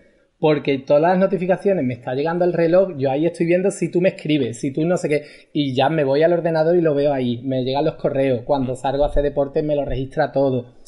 porque 0.41 0.77
todas 0.79 1.01
las 1.01 1.17
notificaciones 1.17 1.83
me 1.83 1.95
está 1.95 2.13
llegando 2.13 2.45
al 2.45 2.53
reloj, 2.53 2.97
yo 2.97 3.09
ahí 3.09 3.25
estoy 3.25 3.47
viendo 3.47 3.71
si 3.71 3.89
tú 3.89 4.01
me 4.01 4.09
escribes, 4.09 4.59
si 4.59 4.71
tú 4.71 4.85
no 4.85 4.97
sé 4.97 5.09
qué, 5.09 5.23
y 5.53 5.73
ya 5.73 5.89
me 5.89 6.03
voy 6.03 6.21
al 6.21 6.33
ordenador 6.33 6.75
y 6.75 6.81
lo 6.81 6.93
veo 6.93 7.13
ahí, 7.13 7.41
me 7.43 7.63
llegan 7.63 7.85
los 7.85 7.95
correos, 7.95 8.41
cuando 8.43 8.75
salgo 8.75 9.03
a 9.03 9.07
hacer 9.07 9.23
deporte 9.23 9.63
me 9.63 9.75
lo 9.75 9.85
registra 9.85 10.31
todo 10.31 10.80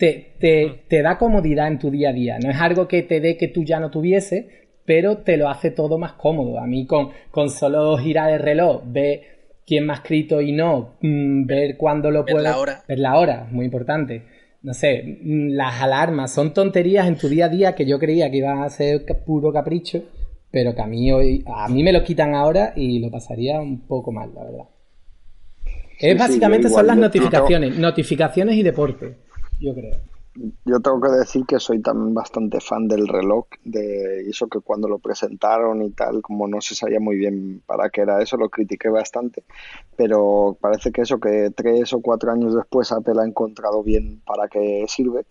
te, 0.00 0.80
te, 0.88 1.02
da 1.02 1.18
comodidad 1.18 1.68
en 1.68 1.78
tu 1.78 1.90
día 1.90 2.08
a 2.08 2.12
día. 2.14 2.38
No 2.42 2.50
es 2.50 2.58
algo 2.58 2.88
que 2.88 3.02
te 3.02 3.20
dé 3.20 3.36
que 3.36 3.48
tú 3.48 3.64
ya 3.64 3.78
no 3.78 3.90
tuviese, 3.90 4.48
pero 4.86 5.18
te 5.18 5.36
lo 5.36 5.50
hace 5.50 5.70
todo 5.70 5.98
más 5.98 6.14
cómodo. 6.14 6.58
A 6.58 6.66
mí 6.66 6.86
con, 6.86 7.10
con 7.30 7.50
solo 7.50 7.98
girar 7.98 8.32
el 8.32 8.40
reloj, 8.40 8.82
ver 8.86 9.20
quién 9.66 9.84
me 9.84 9.92
ha 9.92 9.96
escrito 9.96 10.40
y 10.40 10.52
no, 10.52 10.94
mm, 11.02 11.44
ver 11.44 11.76
cuándo 11.76 12.10
lo 12.10 12.24
puedo... 12.24 12.42
Ver 12.42 12.44
la 12.44 12.58
hora. 12.58 12.82
Ver 12.88 12.98
la 12.98 13.18
hora, 13.18 13.46
muy 13.50 13.66
importante. 13.66 14.22
No 14.62 14.72
sé, 14.72 15.02
mm, 15.22 15.50
las 15.50 15.82
alarmas 15.82 16.32
son 16.32 16.54
tonterías 16.54 17.06
en 17.06 17.16
tu 17.16 17.28
día 17.28 17.44
a 17.44 17.48
día 17.50 17.74
que 17.74 17.84
yo 17.84 17.98
creía 17.98 18.30
que 18.30 18.38
iban 18.38 18.62
a 18.62 18.70
ser 18.70 19.04
puro 19.26 19.52
capricho, 19.52 20.02
pero 20.50 20.74
que 20.74 20.80
a 20.80 20.86
mí 20.86 21.12
hoy, 21.12 21.44
a 21.46 21.68
mí 21.68 21.82
me 21.82 21.92
lo 21.92 22.02
quitan 22.02 22.34
ahora 22.34 22.72
y 22.74 23.00
lo 23.00 23.10
pasaría 23.10 23.60
un 23.60 23.86
poco 23.86 24.12
mal, 24.12 24.30
la 24.34 24.44
verdad. 24.44 24.64
es 26.00 26.18
básicamente 26.18 26.70
son 26.70 26.86
las 26.86 26.96
notificaciones, 26.96 27.76
notificaciones 27.78 28.56
y 28.56 28.62
deporte 28.62 29.29
yo 29.60 29.74
creo. 29.74 29.96
Yo 30.64 30.78
tengo 30.78 31.00
que 31.00 31.10
decir 31.10 31.44
que 31.44 31.58
soy 31.58 31.82
también 31.82 32.14
bastante 32.14 32.60
fan 32.60 32.86
del 32.86 33.08
reloj, 33.08 33.46
de 33.64 34.28
eso 34.28 34.46
que 34.46 34.60
cuando 34.60 34.88
lo 34.88 35.00
presentaron 35.00 35.82
y 35.82 35.90
tal, 35.90 36.22
como 36.22 36.46
no 36.46 36.60
se 36.60 36.76
sabía 36.76 37.00
muy 37.00 37.16
bien 37.16 37.62
para 37.66 37.90
qué 37.90 38.02
era 38.02 38.22
eso, 38.22 38.36
lo 38.36 38.48
critiqué 38.48 38.88
bastante, 38.88 39.42
pero 39.96 40.56
parece 40.60 40.92
que 40.92 41.02
eso 41.02 41.18
que 41.18 41.50
tres 41.54 41.92
o 41.92 42.00
cuatro 42.00 42.30
años 42.30 42.54
después 42.54 42.92
Apple 42.92 43.20
ha 43.20 43.26
encontrado 43.26 43.82
bien 43.82 44.22
para 44.24 44.46
qué 44.46 44.84
sirve 44.86 45.26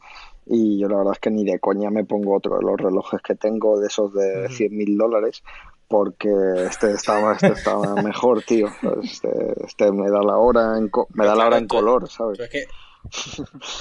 y 0.46 0.80
yo 0.80 0.90
la 0.90 0.98
verdad 0.98 1.14
es 1.14 1.20
que 1.20 1.32
ni 1.32 1.46
de 1.46 1.60
coña 1.60 1.90
me 1.90 2.04
pongo 2.04 2.36
otro 2.36 2.58
de 2.58 2.66
los 2.66 2.78
relojes 2.78 3.22
que 3.22 3.36
tengo 3.36 3.80
de 3.80 3.88
esos 3.88 4.14
de 4.14 4.50
100 4.50 4.76
mil 4.76 4.98
dólares 4.98 5.44
porque 5.88 6.30
este 6.68 6.92
estaba, 6.92 7.34
este 7.34 7.48
estaba 7.48 7.96
mejor, 8.04 8.44
tío. 8.44 8.68
Este, 9.02 9.30
este 9.66 9.92
me 9.92 10.10
da 10.10 10.22
la 10.22 10.38
hora 10.38 10.78
en, 10.78 10.92
me 11.14 11.26
da 11.26 11.36
la 11.36 11.48
hora 11.48 11.58
en 11.58 11.68
color, 11.68 12.08
¿sabes? 12.08 12.40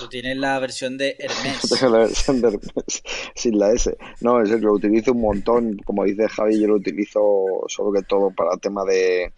Tú 0.00 0.08
tienes 0.08 0.36
la 0.36 0.58
versión 0.58 0.96
de 0.98 1.16
Hermes. 1.18 1.82
La 1.82 1.98
versión 1.98 2.40
de 2.40 2.48
Hermes, 2.48 3.02
sin 3.34 3.58
la 3.58 3.72
S. 3.72 3.96
No, 4.20 4.42
es 4.42 4.50
lo 4.50 4.72
utilizo 4.72 5.12
un 5.12 5.20
montón. 5.20 5.78
Como 5.84 6.04
dice 6.04 6.28
Javi, 6.28 6.60
yo 6.60 6.68
lo 6.68 6.76
utilizo 6.76 7.20
sobre 7.68 8.02
todo 8.02 8.30
para 8.30 8.54
el 8.54 8.60
tema 8.60 8.84
de 8.84 9.32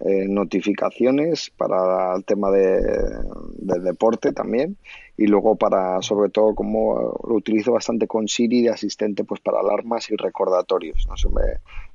eh, 0.00 0.26
notificaciones, 0.28 1.50
para 1.56 2.14
el 2.16 2.24
tema 2.24 2.50
de, 2.50 2.80
deporte 3.82 4.32
también. 4.32 4.76
Y 5.16 5.26
luego 5.26 5.56
para, 5.56 6.02
sobre 6.02 6.28
todo, 6.28 6.54
como 6.54 7.18
lo 7.26 7.34
utilizo 7.34 7.72
bastante 7.72 8.06
con 8.06 8.28
Siri 8.28 8.62
de 8.62 8.70
asistente, 8.70 9.24
pues 9.24 9.40
para 9.40 9.60
alarmas 9.60 10.10
y 10.10 10.16
recordatorios. 10.16 11.06
No 11.08 11.16
sé, 11.16 11.28
me, 11.30 11.42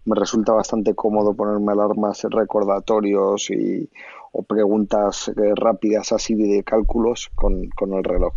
me 0.06 0.20
resulta 0.20 0.54
bastante 0.54 0.96
cómodo 0.96 1.36
ponerme 1.36 1.72
alarmas 1.74 2.24
y 2.24 2.28
recordatorios 2.28 3.52
y 3.52 3.90
o 4.32 4.44
preguntas 4.44 5.30
eh, 5.30 5.54
rápidas 5.56 6.12
así 6.12 6.36
de 6.36 6.64
cálculos 6.64 7.30
con, 7.36 7.68
con, 7.70 7.94
el 7.94 8.04
reloj. 8.04 8.34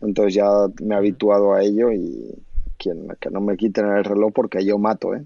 Entonces 0.00 0.34
ya 0.34 0.48
me 0.82 0.94
he 0.94 0.98
habituado 0.98 1.52
a 1.52 1.62
ello 1.62 1.92
y 1.92 2.34
quien, 2.78 3.08
que 3.20 3.30
no 3.30 3.40
me 3.40 3.56
quiten 3.56 3.86
el 3.86 4.04
reloj 4.04 4.32
porque 4.32 4.64
yo 4.64 4.78
mato, 4.78 5.14
¿eh? 5.14 5.24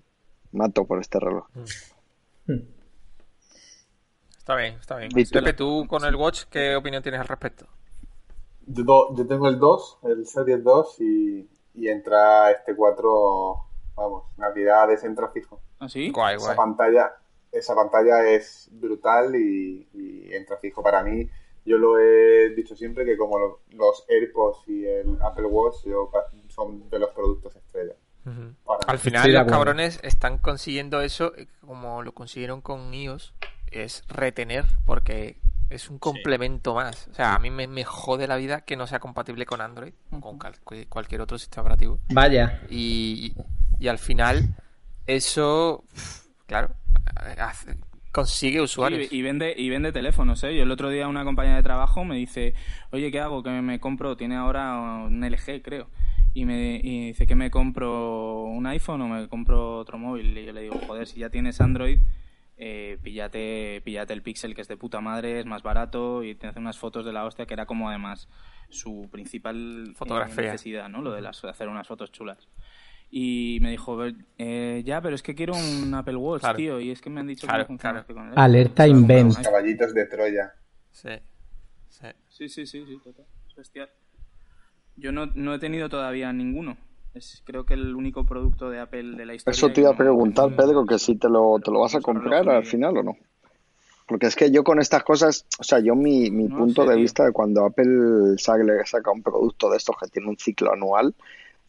Mato 0.53 0.85
por 0.85 1.01
este 1.01 1.21
reloj. 1.21 1.47
Mm. 2.47 2.78
Está 4.49 4.57
bien, 4.57 4.77
está 4.81 4.97
bien. 4.97 5.11
Pepe, 5.31 5.53
tú 5.53 5.87
con 5.87 6.07
el 6.07 6.17
Watch, 6.17 6.45
¿qué 6.45 6.75
opinión 6.75 7.03
tienes 7.03 7.21
al 7.21 7.29
respecto? 7.29 7.67
Yo, 8.67 9.15
yo 9.15 9.27
tengo 9.27 9.47
el 9.47 9.59
2, 9.59 9.99
el 10.05 10.27
Series 10.27 10.65
2 10.65 11.01
y, 11.03 11.47
y 11.75 11.89
entra 11.89 12.51
este 12.53 12.75
4, 12.75 13.57
vamos, 13.95 14.25
navidades 14.39 15.05
entra 15.05 15.29
fijo. 15.29 15.61
¿Ah, 15.81 15.87
sí? 15.91 16.11
Guay, 16.11 16.37
guay. 16.37 16.47
Esa 16.47 16.57
pantalla, 16.57 17.13
esa 17.53 17.75
pantalla 17.75 18.27
es 18.27 18.71
brutal 18.73 19.37
y, 19.37 19.87
entra 20.33 20.57
fijo 20.57 20.83
para 20.83 21.03
mí. 21.03 21.29
Yo 21.67 21.77
lo 21.77 21.99
he 21.99 22.49
dicho 22.55 22.75
siempre 22.75 23.05
que 23.05 23.19
como 23.19 23.59
los 23.73 24.07
AirPods 24.09 24.67
y 24.67 24.87
el 24.87 25.19
Apple 25.21 25.45
Watch 25.45 25.85
son 26.49 26.89
de 26.89 26.99
los 26.99 27.11
productos 27.11 27.55
estrella. 27.55 27.97
Al 28.87 28.99
final 28.99 29.31
los 29.31 29.47
cabrones 29.47 30.01
están 30.03 30.39
consiguiendo 30.39 31.03
eso 31.03 31.35
eh, 31.37 31.49
como 31.67 32.03
lo 32.03 32.13
consiguieron 32.13 32.63
con 32.63 32.93
iOS, 32.95 33.35
es 33.73 34.05
retener 34.09 34.65
porque 34.85 35.39
es 35.71 35.91
un 35.91 35.99
complemento 35.99 36.75
más. 36.75 37.09
O 37.09 37.15
sea, 37.15 37.35
a 37.35 37.39
mí 37.39 37.51
me, 37.51 37.85
jode 37.85 38.27
la 38.27 38.37
vida 38.37 38.63
que 38.63 38.77
no 38.77 38.87
sea 38.87 39.01
compatible 39.01 39.47
con 39.47 39.61
Android 39.61 39.93
o 40.11 40.21
con 40.21 40.39
cualquier 40.89 41.21
otro 41.21 41.39
sistema 41.39 41.63
operativo. 41.63 42.01
Vaya. 42.11 42.61
Y, 42.71 43.35
y 43.79 43.89
al 43.89 43.99
final 43.99 44.55
eso, 45.07 45.85
claro, 46.47 46.75
consigue 48.13 48.61
usuarios. 48.61 49.13
y, 49.13 49.23
vende 49.23 49.55
y 49.57 49.69
vende 49.69 49.93
teléfonos, 49.93 50.43
¿eh? 50.45 50.57
Yo 50.57 50.63
el 50.63 50.71
otro 50.71 50.91
día 50.91 51.09
una 51.09 51.25
compañía 51.25 51.57
de 51.57 51.63
trabajo 51.63 52.05
me 52.05 52.17
dice, 52.17 52.55
oye, 52.91 53.11
¿qué 53.11 53.21
hago? 53.21 53.43
Que 53.43 53.51
me, 53.51 53.81
compro, 53.81 54.17
tiene 54.17 54.37
ahora 54.37 54.77
un 55.07 55.21
LG, 55.25 55.63
creo. 55.63 55.89
Y 56.35 56.45
me 56.45 56.81
dice 56.83 57.27
que 57.27 57.35
me 57.35 57.51
compro 57.51 58.43
un 58.45 58.67
iPhone 58.67 59.03
o 59.03 59.09
me 59.09 59.29
compro 59.29 59.79
otro 59.79 59.99
móvil. 59.99 60.37
Y 60.37 60.45
yo 60.45 60.53
le 60.53 60.63
digo, 60.63 60.79
joder, 60.87 61.07
si 61.07 61.21
ya 61.21 61.31
tienes 61.31 61.61
Android, 61.61 62.01
eh, 62.59 62.99
píllate, 63.03 63.81
píllate 63.85 64.13
el 64.13 64.23
Pixel 64.23 64.55
que 64.55 64.63
es 64.63 64.69
de 64.69 64.77
puta 64.77 65.01
madre, 65.01 65.39
es 65.39 65.47
más 65.47 65.63
barato 65.63 66.25
y 66.25 66.35
te 66.35 66.49
hace 66.49 66.59
unas 66.59 66.79
fotos 66.79 67.05
de 67.05 67.13
la 67.13 67.25
hostia, 67.25 67.47
que 67.47 67.55
era 67.55 67.67
como 67.67 67.89
además 67.89 68.29
su 68.69 69.09
principal 69.11 69.95
Fotografía. 69.95 70.53
necesidad, 70.53 70.89
¿no? 70.89 71.01
Lo 71.01 71.13
de, 71.13 71.23
las, 71.23 71.45
hacer 71.45 71.69
unas 71.69 71.87
fotos 71.87 72.11
chulas. 72.11 72.49
Y 73.11 73.59
me 73.63 73.71
dijo, 73.71 73.97
eh, 74.37 74.83
ya, 74.85 75.01
pero 75.01 75.15
es 75.15 75.23
que 75.23 75.35
quiero 75.35 75.55
un 75.55 75.95
Apple 75.95 76.17
Watch, 76.17 76.45
tío. 76.57 76.79
Y 76.79 76.91
es 76.91 77.01
que 77.01 77.09
me 77.09 77.21
han 77.21 77.27
dicho 77.27 77.47
que 77.47 77.57
no 77.57 77.65
funciona 77.65 78.05
con 78.05 78.29
él. 78.29 78.35
Alerta 78.37 78.87
invent. 78.87 79.41
caballitos 79.43 79.95
de 79.95 80.07
Troya. 80.07 80.53
Sí. 80.91 81.11
Sí, 82.29 82.49
sí, 82.49 82.67
sí, 82.67 82.85
sí, 82.87 82.99
total. 83.03 83.27
bestial. 83.57 83.89
Yo 84.97 85.11
no, 85.11 85.27
no 85.35 85.55
he 85.55 85.59
tenido 85.59 85.89
todavía 85.89 86.33
ninguno. 86.33 86.77
Es 87.19 87.43
creo 87.45 87.67
que 87.67 87.75
el 87.75 87.97
único 87.97 88.25
producto 88.25 88.71
de 88.71 88.79
Apple 88.79 89.17
de 89.17 89.27
la 89.27 89.35
historia. 89.35 89.57
Eso 89.57 89.71
te 89.71 89.81
iba 89.81 89.91
a 89.91 89.97
preguntar, 89.97 90.55
Pedro, 90.55 90.87
que 90.87 91.01
si 91.01 91.17
te 91.17 91.29
lo, 91.29 91.59
te 91.59 91.73
lo 91.73 91.81
vas 91.81 91.97
a 91.97 92.01
comprar 92.01 92.49
al 92.49 92.65
final 92.65 92.97
o 92.99 93.03
no. 93.03 93.17
Porque 94.07 94.27
es 94.27 94.37
que 94.37 94.53
yo 94.53 94.63
con 94.63 94.81
estas 94.81 95.03
cosas, 95.03 95.45
o 95.59 95.65
sea, 95.65 95.81
yo 95.81 95.97
mi, 95.97 96.31
mi 96.31 96.49
punto 96.49 96.87
de 96.87 96.97
vista 96.97 97.25
de 97.25 97.33
cuando 97.33 97.65
Apple 97.65 98.37
saca 98.39 99.11
un 99.11 99.23
producto 99.23 99.69
de 99.69 99.77
estos 99.77 99.97
que 100.01 100.09
tiene 100.09 100.29
un 100.29 100.39
ciclo 100.39 100.73
anual, 100.73 101.13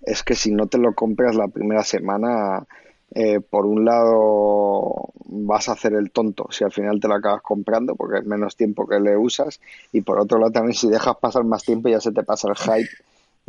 es 0.03 0.23
que 0.23 0.35
si 0.35 0.51
no 0.51 0.67
te 0.67 0.77
lo 0.77 0.93
compras 0.93 1.35
la 1.35 1.47
primera 1.47 1.83
semana, 1.83 2.65
eh, 3.11 3.39
por 3.39 3.65
un 3.65 3.85
lado 3.85 5.09
vas 5.25 5.67
a 5.67 5.71
hacer 5.71 5.93
el 5.93 6.11
tonto 6.11 6.47
si 6.51 6.63
al 6.63 6.71
final 6.71 6.99
te 6.99 7.07
lo 7.07 7.15
acabas 7.15 7.41
comprando 7.41 7.95
porque 7.95 8.19
es 8.19 8.25
menos 8.25 8.55
tiempo 8.55 8.87
que 8.87 8.99
le 8.99 9.17
usas 9.17 9.59
y 9.91 10.01
por 10.01 10.19
otro 10.19 10.37
lado 10.37 10.51
también 10.51 10.75
si 10.75 10.89
dejas 10.89 11.15
pasar 11.17 11.43
más 11.43 11.63
tiempo 11.63 11.89
ya 11.89 11.99
se 11.99 12.11
te 12.11 12.21
pasa 12.21 12.49
el 12.49 12.55
hype 12.55 12.89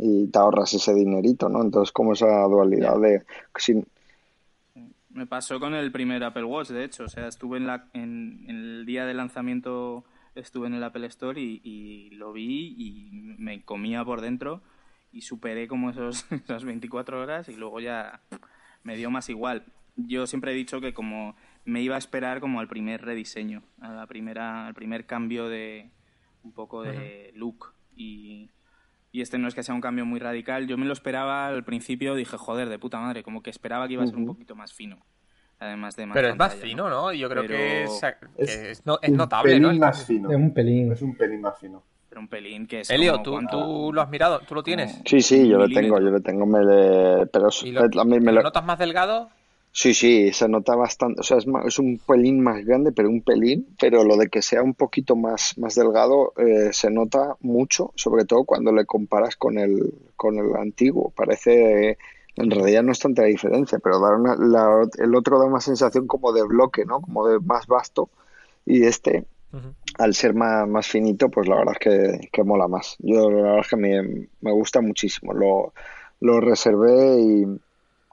y 0.01 0.27
te 0.27 0.39
ahorras 0.39 0.73
ese 0.73 0.93
dinerito, 0.93 1.47
¿no? 1.47 1.61
Entonces 1.61 1.91
como 1.91 2.13
esa 2.13 2.43
dualidad 2.43 2.99
de... 2.99 3.23
Me 5.11 5.27
pasó 5.27 5.59
con 5.59 5.75
el 5.75 5.91
primer 5.91 6.23
Apple 6.23 6.45
Watch, 6.45 6.69
de 6.69 6.83
hecho, 6.83 7.03
o 7.03 7.09
sea, 7.09 7.27
estuve 7.27 7.57
en, 7.57 7.67
la, 7.67 7.85
en, 7.93 8.45
el 8.47 8.85
día 8.85 9.05
de 9.05 9.13
lanzamiento, 9.13 10.05
estuve 10.35 10.67
en 10.67 10.73
el 10.73 10.83
Apple 10.83 11.05
Store 11.07 11.39
y 11.39 12.09
lo 12.11 12.33
vi 12.33 12.75
y 12.77 13.09
me 13.11 13.61
comía 13.63 14.03
por 14.03 14.21
dentro 14.21 14.61
y 15.11 15.21
superé 15.21 15.67
como 15.67 15.89
esos, 15.89 16.25
esas 16.31 16.63
24 16.63 17.21
horas 17.21 17.49
y 17.49 17.55
luego 17.55 17.79
ya 17.79 18.21
me 18.83 18.95
dio 18.95 19.11
más 19.11 19.29
igual. 19.29 19.63
Yo 19.95 20.25
siempre 20.25 20.51
he 20.51 20.55
dicho 20.55 20.81
que 20.81 20.93
como 20.93 21.35
me 21.65 21.81
iba 21.81 21.95
a 21.95 21.99
esperar 21.99 22.39
como 22.39 22.59
al 22.59 22.67
primer 22.67 23.01
rediseño, 23.03 23.61
a 23.81 23.91
la 23.91 24.07
primera, 24.07 24.67
al 24.67 24.73
primer 24.73 25.05
cambio 25.05 25.47
de 25.49 25.89
un 26.43 26.53
poco 26.53 26.81
de 26.81 27.31
look 27.35 27.73
y, 27.95 28.49
y 29.11 29.21
este 29.21 29.37
no 29.37 29.47
es 29.47 29.55
que 29.55 29.63
sea 29.63 29.75
un 29.75 29.81
cambio 29.81 30.05
muy 30.05 30.19
radical. 30.19 30.67
Yo 30.67 30.77
me 30.77 30.85
lo 30.85 30.93
esperaba 30.93 31.47
al 31.47 31.63
principio, 31.63 32.15
dije, 32.15 32.37
joder, 32.37 32.69
de 32.69 32.79
puta 32.79 32.99
madre, 32.99 33.23
como 33.23 33.41
que 33.43 33.49
esperaba 33.49 33.87
que 33.87 33.93
iba 33.93 34.03
a 34.03 34.07
ser 34.07 34.15
un 34.15 34.25
poquito 34.25 34.55
más 34.55 34.73
fino. 34.73 34.99
Además 35.59 35.95
de 35.95 36.07
más 36.07 36.15
Pero 36.15 36.29
es 36.29 36.37
más 36.37 36.55
fino, 36.55 36.89
¿no? 36.89 37.13
Yo 37.13 37.29
creo 37.29 37.45
que, 37.45 37.83
es, 37.83 38.01
es, 38.37 38.85
notable, 38.85 39.59
¿no? 39.59 39.71
Más 39.73 40.05
fino. 40.05 40.31
Es 40.31 40.37
un 40.37 40.53
pelín. 40.53 40.91
Es 40.91 41.01
un 41.01 41.15
pelín 41.15 41.41
más 41.41 41.59
fino. 41.59 41.83
pero 42.09 42.21
un 42.21 42.27
pelín 42.27 42.65
que 42.65 42.79
es. 42.79 42.89
Elio, 42.89 43.21
¿tú, 43.21 43.91
lo 43.93 44.01
has 44.01 44.09
mirado? 44.09 44.39
¿Tú 44.39 44.55
lo 44.55 44.63
tienes? 44.63 45.01
Sí, 45.05 45.21
sí, 45.21 45.47
yo 45.47 45.57
lo 45.57 45.67
tengo, 45.69 45.99
yo 45.99 46.09
lo 46.09 46.21
tengo. 46.21 46.47
Me 46.47 46.59
pero 47.27 47.49
lo, 47.91 48.05
me 48.05 48.19
lo... 48.19 48.41
notas 48.41 48.65
más 48.65 48.79
delgado? 48.79 49.29
Sí, 49.73 49.93
sí, 49.93 50.33
se 50.33 50.49
nota 50.49 50.75
bastante. 50.75 51.21
O 51.21 51.23
sea, 51.23 51.37
es, 51.37 51.45
es, 51.65 51.79
un 51.79 51.97
pelín 51.99 52.41
más 52.43 52.63
grande, 52.65 52.91
pero 52.91 53.09
un 53.09 53.21
pelín. 53.21 53.73
Pero 53.79 54.03
lo 54.03 54.17
de 54.17 54.27
que 54.27 54.41
sea 54.41 54.61
un 54.61 54.73
poquito 54.73 55.15
más, 55.15 55.57
más 55.57 55.75
delgado 55.75 56.33
eh, 56.37 56.69
se 56.73 56.91
nota 56.91 57.37
mucho, 57.39 57.93
sobre 57.95 58.25
todo 58.25 58.43
cuando 58.43 58.73
le 58.73 58.85
comparas 58.85 59.37
con 59.37 59.57
el, 59.57 59.93
con 60.15 60.37
el 60.37 60.55
antiguo. 60.57 61.11
Parece. 61.15 61.97
En 62.35 62.49
realidad 62.49 62.83
no 62.83 62.91
es 62.93 62.99
tanta 62.99 63.23
diferencia, 63.23 63.79
pero 63.79 63.97
el 64.97 65.15
otro 65.15 65.37
da 65.37 65.45
una 65.45 65.59
sensación 65.59 66.07
como 66.07 66.31
de 66.31 66.43
bloque, 66.43 66.85
¿no? 66.85 67.01
Como 67.01 67.27
de 67.27 67.39
más 67.39 67.67
vasto. 67.67 68.09
Y 68.65 68.83
este, 68.83 69.25
al 69.97 70.13
ser 70.13 70.33
más, 70.33 70.67
más 70.67 70.87
finito, 70.87 71.29
pues 71.29 71.47
la 71.47 71.57
verdad 71.57 71.75
es 71.79 72.29
que, 72.31 72.43
mola 72.43 72.67
más. 72.67 72.95
Yo 72.99 73.29
la 73.29 73.41
verdad 73.41 73.59
es 73.59 73.67
que 73.67 73.75
me, 73.75 74.29
me 74.39 74.51
gusta 74.51 74.79
muchísimo. 74.81 75.33
Lo, 75.33 75.73
lo 76.21 76.39
reservé 76.39 77.19
y 77.19 77.45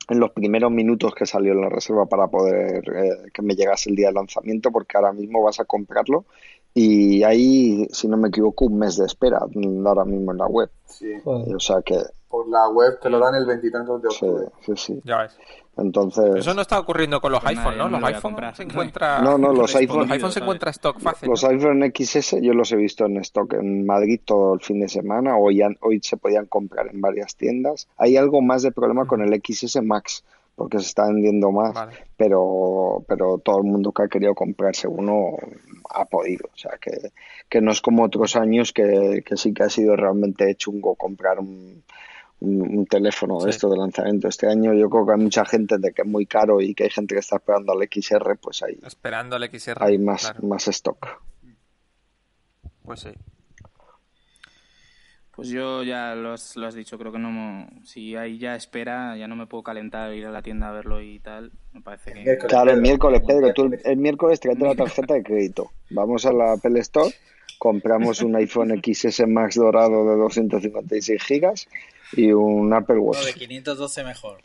en 0.09 0.21
los 0.21 0.31
primeros 0.31 0.71
minutos 0.71 1.15
que 1.15 1.27
salió 1.27 1.53
en 1.53 1.61
la 1.61 1.69
reserva 1.69 2.07
para 2.07 2.29
poder 2.29 2.83
eh, 2.89 3.31
que 3.33 3.43
me 3.43 3.55
llegase 3.55 3.91
el 3.91 3.97
día 3.97 4.09
de 4.09 4.15
lanzamiento, 4.15 4.73
porque 4.73 4.97
ahora 4.97 5.13
mismo 5.13 5.43
vas 5.43 5.61
a 5.61 5.65
comprarlo 5.65 6.25
y 6.81 7.25
hay, 7.25 7.89
si 7.91 8.07
no 8.07 8.17
me 8.17 8.29
equivoco, 8.29 8.67
un 8.67 8.79
mes 8.79 8.97
de 8.97 9.07
espera 9.07 9.39
ahora 9.39 10.05
mismo 10.05 10.31
en 10.31 10.39
la 10.39 10.47
web. 10.47 10.71
Sí. 10.87 11.13
O 11.25 11.59
sea 11.59 11.83
que... 11.83 11.99
Por 12.29 12.49
la 12.49 12.69
web 12.69 13.01
te 13.01 13.11
lo 13.11 13.19
dan 13.19 13.35
el 13.35 13.47
veintitantos 13.47 14.01
de 14.01 14.09
octubre. 14.09 14.47
Sí, 14.61 14.73
sí, 14.77 14.95
sí. 14.95 15.01
Ya 15.05 15.23
ves. 15.23 15.37
Entonces... 15.77 16.37
Eso 16.37 16.55
no 16.55 16.63
está 16.63 16.79
ocurriendo 16.79 17.21
con 17.21 17.33
los 17.33 17.41
pues 17.41 17.57
iPhones, 17.57 17.79
¿no? 17.79 17.89
Los 17.89 18.05
iPhones 18.05 18.57
se 18.57 18.63
encuentra... 18.63 19.21
No, 19.23 19.37
no, 19.37 19.53
los 19.53 19.75
iPhones... 19.75 20.21
Los 20.21 20.35
se 20.35 20.39
encuentra 20.39 20.71
stock 20.71 21.01
fácil. 21.01 21.29
Los 21.29 21.43
iPhone 21.43 21.93
XS 21.93 22.37
yo 22.43 22.53
los 22.53 22.71
he 22.71 22.77
visto 22.77 23.07
en 23.07 23.17
stock 23.19 23.55
en 23.55 23.85
Madrid 23.85 24.21
todo 24.25 24.55
el 24.55 24.61
fin 24.61 24.79
de 24.79 24.89
semana. 24.89 25.37
Hoy, 25.37 25.61
hoy 25.81 26.01
se 26.01 26.17
podían 26.17 26.47
comprar 26.47 26.89
en 26.95 27.01
varias 27.01 27.35
tiendas. 27.35 27.89
Hay 27.97 28.17
algo 28.17 28.41
más 28.41 28.63
de 28.63 28.71
problema 28.71 29.07
con 29.07 29.21
el 29.21 29.43
XS 29.43 29.83
Max 29.83 30.23
porque 30.59 30.81
se 30.81 30.87
está 30.87 31.07
vendiendo 31.07 31.53
más, 31.53 31.73
pero, 32.17 33.05
pero 33.07 33.39
todo 33.39 33.59
el 33.59 33.65
mundo 33.65 33.93
que 33.93 34.03
ha 34.03 34.09
querido 34.09 34.35
comprarse 34.35 34.89
uno 34.89 35.37
ha 35.89 36.05
podido. 36.05 36.51
O 36.53 36.59
sea, 36.59 36.73
que, 36.81 37.13
que 37.49 37.61
no 37.61 37.71
es 37.71 37.81
como 37.81 38.03
otros 38.03 38.35
años 38.35 38.73
que, 38.73 39.23
que 39.25 39.37
sí 39.37 39.55
que 39.55 39.63
ha 39.63 39.71
sido 39.71 39.95
realmente 39.95 40.53
chungo 40.57 40.97
comprar 40.97 41.39
un, 41.39 41.85
un, 42.41 42.87
teléfono 42.87 43.39
de 43.39 43.51
esto 43.51 43.71
de 43.71 43.77
lanzamiento. 43.77 44.27
Este 44.27 44.49
año 44.49 44.75
yo 44.75 44.91
creo 44.91 45.07
que 45.07 45.13
hay 45.13 45.21
mucha 45.21 45.45
gente 45.45 45.79
de 45.79 45.93
que 45.93 46.03
es 46.03 46.09
muy 46.09 46.27
caro 46.27 46.61
y 46.61 46.75
que 46.75 46.85
hay 46.85 46.91
gente 46.91 47.15
que 47.15 47.21
está 47.21 47.37
esperando 47.37 47.73
al 47.73 47.89
XR, 47.89 48.37
pues 48.43 48.61
ahí 48.65 48.81
esperando 48.85 49.37
al 49.37 49.49
XR, 49.49 49.81
hay 49.81 49.97
más, 49.99 50.35
más 50.43 50.67
stock. 50.67 51.23
Pues 52.85 52.99
sí. 52.99 53.11
Pues 55.39 55.51
yo 55.51 55.85
ya 55.85 56.17
lo 56.17 56.33
has, 56.33 56.57
lo 56.57 56.67
has 56.67 56.75
dicho, 56.75 56.99
creo 56.99 57.13
que 57.13 57.19
no. 57.21 57.69
Si 57.85 58.17
hay 58.17 58.39
ya 58.41 58.57
espera, 58.57 59.17
ya 59.17 59.29
no 59.29 59.37
me 59.37 59.47
puedo 59.47 59.63
calentar 59.63 60.13
ir 60.13 60.27
a 60.27 60.33
la 60.33 60.43
tienda 60.43 60.69
a 60.69 60.73
verlo 60.73 61.01
y 61.01 61.21
tal. 61.21 61.53
Me 61.73 61.81
parece 61.81 62.13
que. 62.13 62.39
Claro, 62.49 62.73
el 62.73 62.81
miércoles, 62.81 63.23
Pedro, 63.25 63.55
tú 63.55 63.71
el, 63.85 63.97
miércoles 63.99 64.41
traete 64.41 64.65
la 64.65 64.75
tarjeta 64.75 65.15
de 65.15 65.23
crédito. 65.23 65.71
Vamos 65.91 66.27
a 66.27 66.33
la 66.33 66.55
Apple 66.55 66.81
Store, 66.81 67.15
compramos 67.57 68.21
un 68.21 68.35
iPhone 68.35 68.83
XS 68.83 69.29
Max 69.29 69.55
dorado 69.55 70.11
de 70.11 70.17
256 70.17 71.23
gigas 71.23 71.69
y 72.15 72.33
un 72.33 72.75
Apple 72.75 72.99
Watch. 72.99 73.21
No, 73.21 73.27
de 73.27 73.35
512 73.35 74.03
mejor. 74.03 74.41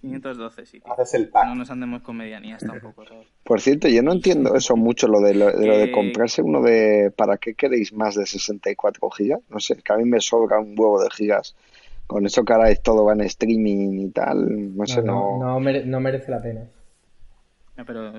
512, 0.00 0.66
sí. 0.66 0.82
Haces 0.84 1.14
el 1.14 1.28
pack. 1.28 1.46
No 1.46 1.54
nos 1.54 1.70
andemos 1.70 2.02
con 2.02 2.16
medianías 2.16 2.62
tampoco. 2.64 3.04
Por 3.44 3.60
cierto, 3.60 3.88
yo 3.88 4.02
no 4.02 4.12
entiendo 4.12 4.54
eso 4.54 4.76
mucho, 4.76 5.08
lo 5.08 5.20
de, 5.20 5.34
lo, 5.34 5.50
de, 5.50 5.90
comprarse 5.92 6.42
uno 6.42 6.62
de... 6.62 7.12
¿Para 7.16 7.38
qué 7.38 7.54
queréis 7.54 7.92
más 7.92 8.14
de 8.14 8.26
64 8.26 9.10
gigas? 9.10 9.40
No 9.48 9.60
sé, 9.60 9.76
que 9.76 9.92
a 9.92 9.96
mí 9.96 10.04
me 10.04 10.20
sobra 10.20 10.58
un 10.58 10.78
huevo 10.78 11.02
de 11.02 11.10
gigas. 11.10 11.54
Con 12.06 12.24
eso 12.26 12.44
que 12.44 12.52
ahora 12.52 12.70
es 12.70 12.82
todo 12.82 13.04
va 13.04 13.12
en 13.12 13.20
streaming 13.22 13.98
y 13.98 14.10
tal, 14.10 14.76
no 14.76 14.86
sé, 14.86 15.02
no... 15.02 15.38
No, 15.38 15.60
no 15.60 16.00
merece 16.00 16.30
la 16.30 16.40
pena. 16.40 16.62
pero 17.86 18.12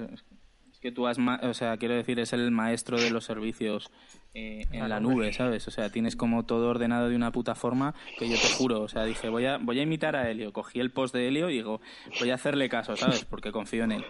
que 0.82 0.92
tú 0.92 1.08
has, 1.08 1.18
o 1.18 1.54
sea, 1.54 1.78
quiero 1.78 1.96
decir, 1.96 2.20
es 2.20 2.34
el 2.34 2.52
maestro 2.52 3.00
de 3.00 3.10
los 3.10 3.26
servicios 3.26 3.92
eh, 4.34 4.66
en 4.72 4.88
la 4.88 5.00
nube, 5.00 5.34
¿sabes? 5.34 5.68
O 5.68 5.72
sea, 5.72 5.90
tienes 5.90 6.16
como 6.16 6.46
todo 6.46 6.70
ordenado 6.70 7.10
de 7.10 7.16
una 7.16 7.32
puta 7.32 7.56
forma 7.56 7.94
que 8.18 8.30
yo 8.30 8.38
te 8.38 8.48
juro, 8.50 8.82
o 8.82 8.88
sea, 8.88 9.04
dije, 9.04 9.30
voy 9.30 9.46
a, 9.46 9.58
voy 9.58 9.80
a 9.80 9.84
imitar 9.84 10.16
a 10.16 10.30
Helio, 10.30 10.54
cogí 10.54 10.80
el 10.80 10.92
post 10.92 11.14
de 11.14 11.28
Helio 11.28 11.50
y 11.50 11.54
digo, 11.54 11.82
voy 12.20 12.32
a 12.32 12.36
hacerle 12.36 12.70
caso, 12.70 12.96
¿sabes? 12.96 13.26
Porque 13.26 13.52
confío 13.52 13.84
en 13.84 13.94
él. 13.94 14.06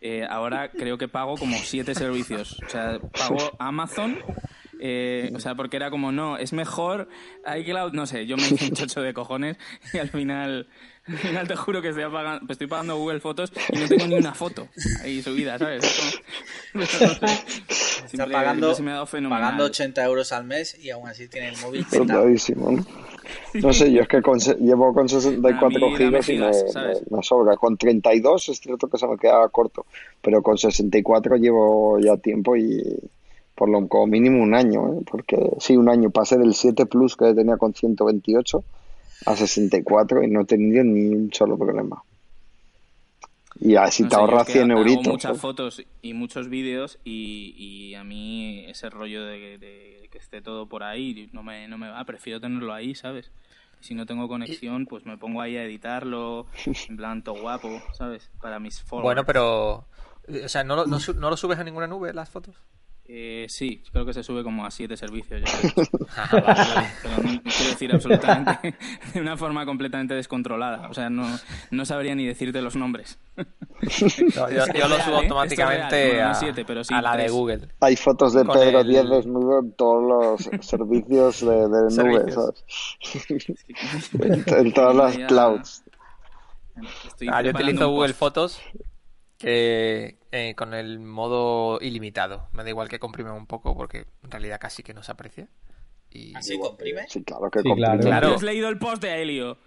Eh, 0.00 0.26
ahora 0.28 0.70
creo 0.70 0.98
que 0.98 1.08
pago 1.08 1.36
como 1.36 1.56
siete 1.58 1.94
servicios, 1.94 2.60
o 2.66 2.68
sea, 2.68 2.98
pago 3.16 3.38
Amazon, 3.58 4.18
eh, 4.80 5.30
o 5.34 5.40
sea, 5.40 5.54
porque 5.54 5.76
era 5.76 5.90
como, 5.90 6.12
no, 6.12 6.36
es 6.36 6.52
mejor 6.52 7.08
iCloud, 7.58 7.92
no 7.92 8.06
sé, 8.06 8.26
yo 8.26 8.36
me 8.36 8.42
hice 8.42 8.66
un 8.66 8.72
chocho 8.72 9.02
de 9.02 9.12
cojones 9.14 9.56
y 9.92 9.98
al 9.98 10.08
final, 10.08 10.68
al 11.06 11.18
final 11.18 11.48
te 11.48 11.56
juro 11.56 11.82
que 11.82 11.88
estoy 11.88 12.04
pagando, 12.10 12.52
estoy 12.52 12.66
pagando 12.66 12.96
Google 12.96 13.20
Fotos 13.20 13.52
y 13.70 13.78
no 13.78 13.88
tengo 13.88 14.06
ni 14.06 14.14
una 14.14 14.34
foto 14.34 14.68
ahí 15.02 15.22
subida, 15.22 15.58
¿sabes? 15.58 15.84
Está 16.74 18.26
pagando, 18.26 18.74
pagando 19.28 19.64
80 19.64 20.04
euros 20.04 20.32
al 20.32 20.44
mes 20.44 20.78
y 20.78 20.90
aún 20.90 21.08
así 21.08 21.28
tiene 21.28 21.48
el 21.48 21.56
móvil 21.58 21.86
¿no? 22.56 22.84
No 23.54 23.72
sé, 23.72 23.92
yo 23.92 24.02
es 24.02 24.08
que 24.08 24.20
llevo 24.60 24.92
con 24.92 25.08
64 25.08 25.96
gigas 25.96 26.28
y 26.28 26.38
me, 26.38 27.22
sobra. 27.22 27.56
Con 27.56 27.76
32 27.76 28.48
es 28.48 28.60
cierto 28.60 28.88
que 28.88 28.98
se 28.98 29.06
me 29.06 29.16
quedaba 29.16 29.48
corto, 29.48 29.86
pero 30.20 30.42
con 30.42 30.58
64 30.58 31.36
llevo 31.36 31.98
ya 31.98 32.16
tiempo 32.16 32.56
y 32.56 32.82
por 33.54 33.68
lo 33.68 33.86
como 33.88 34.06
mínimo 34.06 34.42
un 34.42 34.54
año, 34.54 34.94
¿eh? 34.94 35.04
porque 35.10 35.36
sí, 35.58 35.76
un 35.76 35.88
año 35.88 36.10
pasé 36.10 36.38
del 36.38 36.54
7 36.54 36.86
Plus 36.86 37.16
que 37.16 37.34
tenía 37.34 37.56
con 37.56 37.74
128 37.74 38.64
a 39.26 39.36
64 39.36 40.22
y 40.22 40.30
no 40.30 40.42
he 40.42 40.44
tenido 40.44 40.82
ni 40.84 41.14
un 41.14 41.32
solo 41.32 41.58
problema. 41.58 42.02
Y 43.60 43.76
así 43.76 44.08
te 44.08 44.16
ahorras 44.16 44.48
100 44.48 44.70
euritos. 44.72 45.06
muchas 45.06 45.32
pues. 45.32 45.40
fotos 45.40 45.82
y 46.00 46.14
muchos 46.14 46.48
vídeos 46.48 46.98
y, 47.04 47.94
a 47.94 48.02
mí 48.02 48.64
ese 48.66 48.90
rollo 48.90 49.24
de, 49.24 50.08
que 50.10 50.18
esté 50.18 50.42
todo 50.42 50.66
por 50.66 50.82
ahí 50.82 51.28
no 51.32 51.42
me, 51.42 51.68
no 51.68 51.78
me 51.78 51.88
va. 51.88 52.04
Prefiero 52.04 52.40
tenerlo 52.40 52.72
ahí, 52.72 52.94
¿sabes? 52.94 53.30
Si 53.80 53.94
no 53.94 54.06
tengo 54.06 54.28
conexión, 54.28 54.86
pues 54.86 55.04
me 55.06 55.18
pongo 55.18 55.40
ahí 55.40 55.56
a 55.56 55.64
editarlo, 55.64 56.46
en 56.88 56.96
plan 56.96 57.22
todo 57.22 57.40
guapo, 57.40 57.68
¿sabes? 57.92 58.30
Para 58.40 58.58
mis 58.58 58.80
fotos. 58.82 59.04
Bueno, 59.04 59.24
pero... 59.24 59.86
O 60.44 60.48
sea, 60.48 60.62
¿no, 60.62 60.86
no, 60.86 60.98
¿no 60.98 61.30
lo 61.30 61.36
subes 61.36 61.58
a 61.58 61.64
ninguna 61.64 61.88
nube 61.88 62.12
las 62.12 62.30
fotos? 62.30 62.56
Eh, 63.14 63.44
sí, 63.46 63.82
creo 63.92 64.06
que 64.06 64.14
se 64.14 64.22
sube 64.22 64.42
como 64.42 64.64
a 64.64 64.70
siete 64.70 64.96
servicios. 64.96 65.42
Ya. 65.42 65.48
Ah, 66.16 66.28
pero 67.02 67.22
no, 67.22 67.42
quiero 67.42 67.70
decir 67.70 67.92
absolutamente 67.92 68.74
de 69.14 69.20
una 69.20 69.36
forma 69.36 69.66
completamente 69.66 70.14
descontrolada. 70.14 70.88
O 70.88 70.94
sea, 70.94 71.10
no, 71.10 71.26
no 71.70 71.84
sabría 71.84 72.14
ni 72.14 72.26
decirte 72.26 72.62
los 72.62 72.74
nombres. 72.74 73.18
yo, 73.36 74.88
lo 74.88 74.98
subo 75.00 75.16
¿eh? 75.16 75.22
automáticamente 75.22 76.22
a, 76.22 77.02
la 77.02 77.16
de 77.16 77.28
Google. 77.28 77.68
Hay 77.80 77.96
fotos 77.96 78.32
de 78.32 78.46
Pedro 78.46 78.82
Díaz 78.82 79.08
desnudo 79.10 79.60
en 79.60 79.72
todos 79.72 80.02
los 80.48 80.64
servicios 80.66 81.40
de, 81.40 81.68
de 81.68 82.02
nube, 82.02 82.24
en, 84.58 84.72
todas 84.72 84.96
las 84.96 85.18
clouds. 85.28 85.82
Ah, 87.30 87.42
yo 87.42 87.50
utilizo 87.50 87.90
Google 87.90 88.14
Fotos 88.14 88.62
que 89.42 90.16
eh, 90.30 90.54
con 90.56 90.72
el 90.74 91.00
modo 91.00 91.80
ilimitado. 91.80 92.48
Me 92.52 92.62
da 92.62 92.70
igual 92.70 92.88
que 92.88 92.98
comprime 92.98 93.30
un 93.30 93.46
poco 93.46 93.76
porque 93.76 94.06
en 94.22 94.30
realidad 94.30 94.58
casi 94.60 94.82
que 94.82 94.94
no 94.94 95.02
se 95.02 95.12
aprecia. 95.12 95.48
Y... 96.10 96.34
¿Así 96.36 96.58
comprime? 96.58 97.06
Sí, 97.08 97.22
claro 97.24 97.50
que 97.50 97.62
comprime. 97.62 97.98
Claro. 97.98 98.34
¿Has 98.34 98.42
leído 98.42 98.68
el 98.68 98.78
post 98.78 99.02
de 99.02 99.22
Helio? 99.22 99.58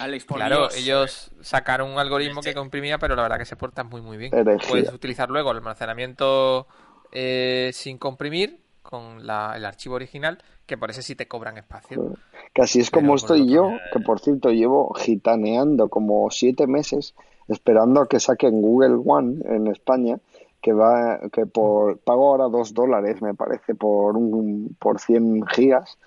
Alex, 0.00 0.26
claro, 0.26 0.68
ellos 0.76 1.30
sacaron 1.40 1.90
un 1.90 1.98
algoritmo 1.98 2.42
que 2.42 2.52
comprimía, 2.52 2.98
pero 2.98 3.16
la 3.16 3.22
verdad 3.22 3.38
que 3.38 3.46
se 3.46 3.56
porta 3.56 3.84
muy 3.84 4.02
muy 4.02 4.18
bien. 4.18 4.30
Puedes 4.68 4.92
utilizar 4.92 5.30
luego 5.30 5.50
el 5.50 5.58
almacenamiento 5.58 6.66
eh, 7.10 7.70
sin 7.72 7.96
comprimir 7.96 8.60
con 8.82 9.20
el 9.20 9.30
archivo 9.30 9.94
original, 9.94 10.42
que 10.66 10.76
por 10.76 10.90
eso 10.90 11.00
sí 11.00 11.14
te 11.14 11.26
cobran 11.26 11.56
espacio. 11.56 12.16
Casi 12.52 12.80
es 12.80 12.90
como 12.90 13.14
estoy 13.14 13.48
yo, 13.48 13.70
que 13.94 14.00
por 14.00 14.20
cierto 14.20 14.50
llevo 14.50 14.92
gitaneando 14.92 15.88
como 15.88 16.30
siete 16.30 16.66
meses 16.66 17.14
esperando 17.48 18.00
a 18.00 18.08
que 18.08 18.20
saquen 18.20 18.62
Google 18.62 19.02
One 19.04 19.40
en 19.44 19.66
España, 19.66 20.18
que 20.60 20.72
va 20.72 21.20
que 21.32 21.46
por 21.46 21.98
pago 21.98 22.30
ahora 22.30 22.48
dos 22.48 22.72
dólares 22.72 23.20
me 23.20 23.34
parece 23.34 23.74
por 23.74 24.16
un 24.16 24.76
por 24.78 25.00
100 25.00 25.46
gigas 25.46 25.98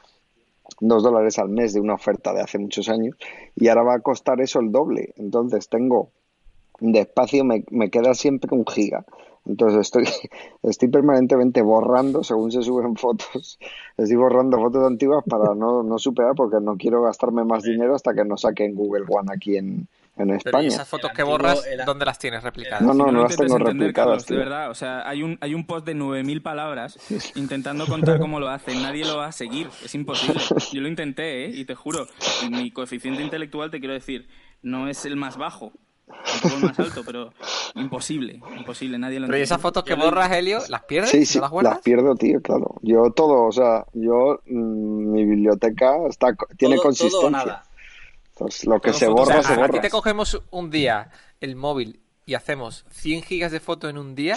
dos 0.80 1.04
dólares 1.04 1.40
al 1.40 1.50
mes 1.50 1.74
de 1.74 1.80
una 1.80 1.94
oferta 1.94 2.34
de 2.34 2.42
hace 2.42 2.58
muchos 2.58 2.90
años 2.90 3.16
y 3.56 3.68
ahora 3.68 3.84
va 3.84 3.94
a 3.96 4.00
costar 4.00 4.42
eso 4.42 4.60
el 4.60 4.72
doble. 4.72 5.14
Entonces 5.18 5.70
tengo 5.70 6.10
de 6.80 7.00
espacio 7.00 7.46
me, 7.46 7.64
me 7.72 7.90
queda 7.90 8.14
siempre 8.14 8.50
un 8.56 8.66
giga. 8.66 9.06
Entonces 9.46 9.82
estoy 9.82 10.06
estoy 10.64 10.90
permanentemente 10.90 11.62
borrando 11.62 12.24
según 12.24 12.52
se 12.52 12.64
suben 12.64 12.96
fotos 12.96 13.60
estoy 13.98 14.16
borrando 14.16 14.58
fotos 14.58 14.86
antiguas 14.86 15.24
para 15.30 15.54
no, 15.54 15.84
no 15.84 16.00
superar 16.00 16.34
porque 16.36 16.58
no 16.60 16.78
quiero 16.78 17.04
gastarme 17.04 17.44
más 17.44 17.64
dinero 17.64 17.94
hasta 17.96 18.14
que 18.14 18.26
no 18.26 18.38
saquen 18.38 18.74
Google 18.74 19.06
One 19.08 19.32
aquí 19.32 19.58
en, 19.58 19.88
en 20.18 20.32
España. 20.32 20.68
esas 20.68 20.88
fotos 20.88 21.12
que 21.12 21.24
borras, 21.24 21.64
¿dónde 21.86 22.06
las 22.06 22.20
tienes 22.20 22.44
replicadas? 22.44 22.82
No, 22.82 22.94
no, 22.94 23.12
no, 23.12 23.24
las 23.24 23.36
tengo 23.36 23.58
replicadas. 23.58 24.26
de 24.26 24.38
verdad, 24.38 24.70
o 24.70 24.76
sea, 24.76 25.08
hay 25.08 25.24
un, 25.24 25.38
hay 25.42 25.54
un 25.54 25.66
post 25.66 25.86
de 25.86 25.96
9.000 25.96 26.42
palabras 26.42 26.98
intentando 27.36 27.86
contar 27.86 28.20
cómo 28.20 28.40
lo 28.40 28.50
hacen. 28.50 28.82
Nadie 28.82 29.06
lo 29.06 29.18
va 29.18 29.28
a 29.28 29.32
seguir, 29.32 29.70
es 29.84 29.94
imposible. 29.96 30.42
Yo 30.72 30.82
lo 30.82 30.88
intenté, 30.88 31.46
¿eh? 31.46 31.50
Y 31.54 31.66
te 31.66 31.76
juro, 31.76 32.08
mi 32.50 32.72
coeficiente 32.72 33.22
intelectual, 33.22 33.72
te 33.72 33.80
quiero 33.80 33.94
decir, 33.94 34.28
no 34.62 34.88
es 34.88 35.06
el 35.06 35.16
más 35.16 35.38
bajo. 35.38 35.72
Tampoco 36.08 36.56
el 36.56 36.62
más 36.62 36.80
alto, 36.80 37.02
pero 37.04 37.34
imposible, 37.74 38.40
imposible, 38.58 39.00
nadie 39.00 39.20
lo 39.20 39.26
Pero 39.26 39.40
¿y 39.40 39.42
esas 39.42 39.60
fotos 39.60 39.84
que 39.84 39.96
borras, 39.96 40.32
Helio, 40.32 40.60
las 40.70 40.84
pierdes? 40.84 41.10
Sí, 41.10 41.26
sí, 41.26 41.40
las, 41.40 41.52
las, 41.52 41.82
pierdo, 41.82 42.16
tío, 42.16 42.42
claro. 42.42 42.76
Yo 42.84 43.12
todo, 43.12 43.46
o 43.46 43.52
sea, 43.52 43.86
yo, 43.94 44.40
mm, 44.46 45.12
mi 45.12 45.26
biblioteca 45.26 45.96
está, 46.08 46.36
tiene 46.58 46.78
consistencia. 46.78 47.20
Todo 47.20 47.32
nada. 47.32 47.64
Entonces, 48.38 48.66
lo 48.66 48.82
que 48.82 48.92
se 48.92 49.08
borra, 49.08 49.42
se 49.42 49.56
borra. 49.56 49.68
Aquí 49.68 49.80
te 49.80 49.90
cogemos 49.90 50.42
un 50.52 50.70
día 50.70 51.10
el 51.40 51.56
móvil 51.56 52.02
y 52.26 52.34
hacemos 52.34 52.86
100 52.90 53.22
gigas 53.22 53.52
de 53.54 53.62
foto 53.62 53.88
en 53.88 53.98
un 53.98 54.14
día 54.14 54.36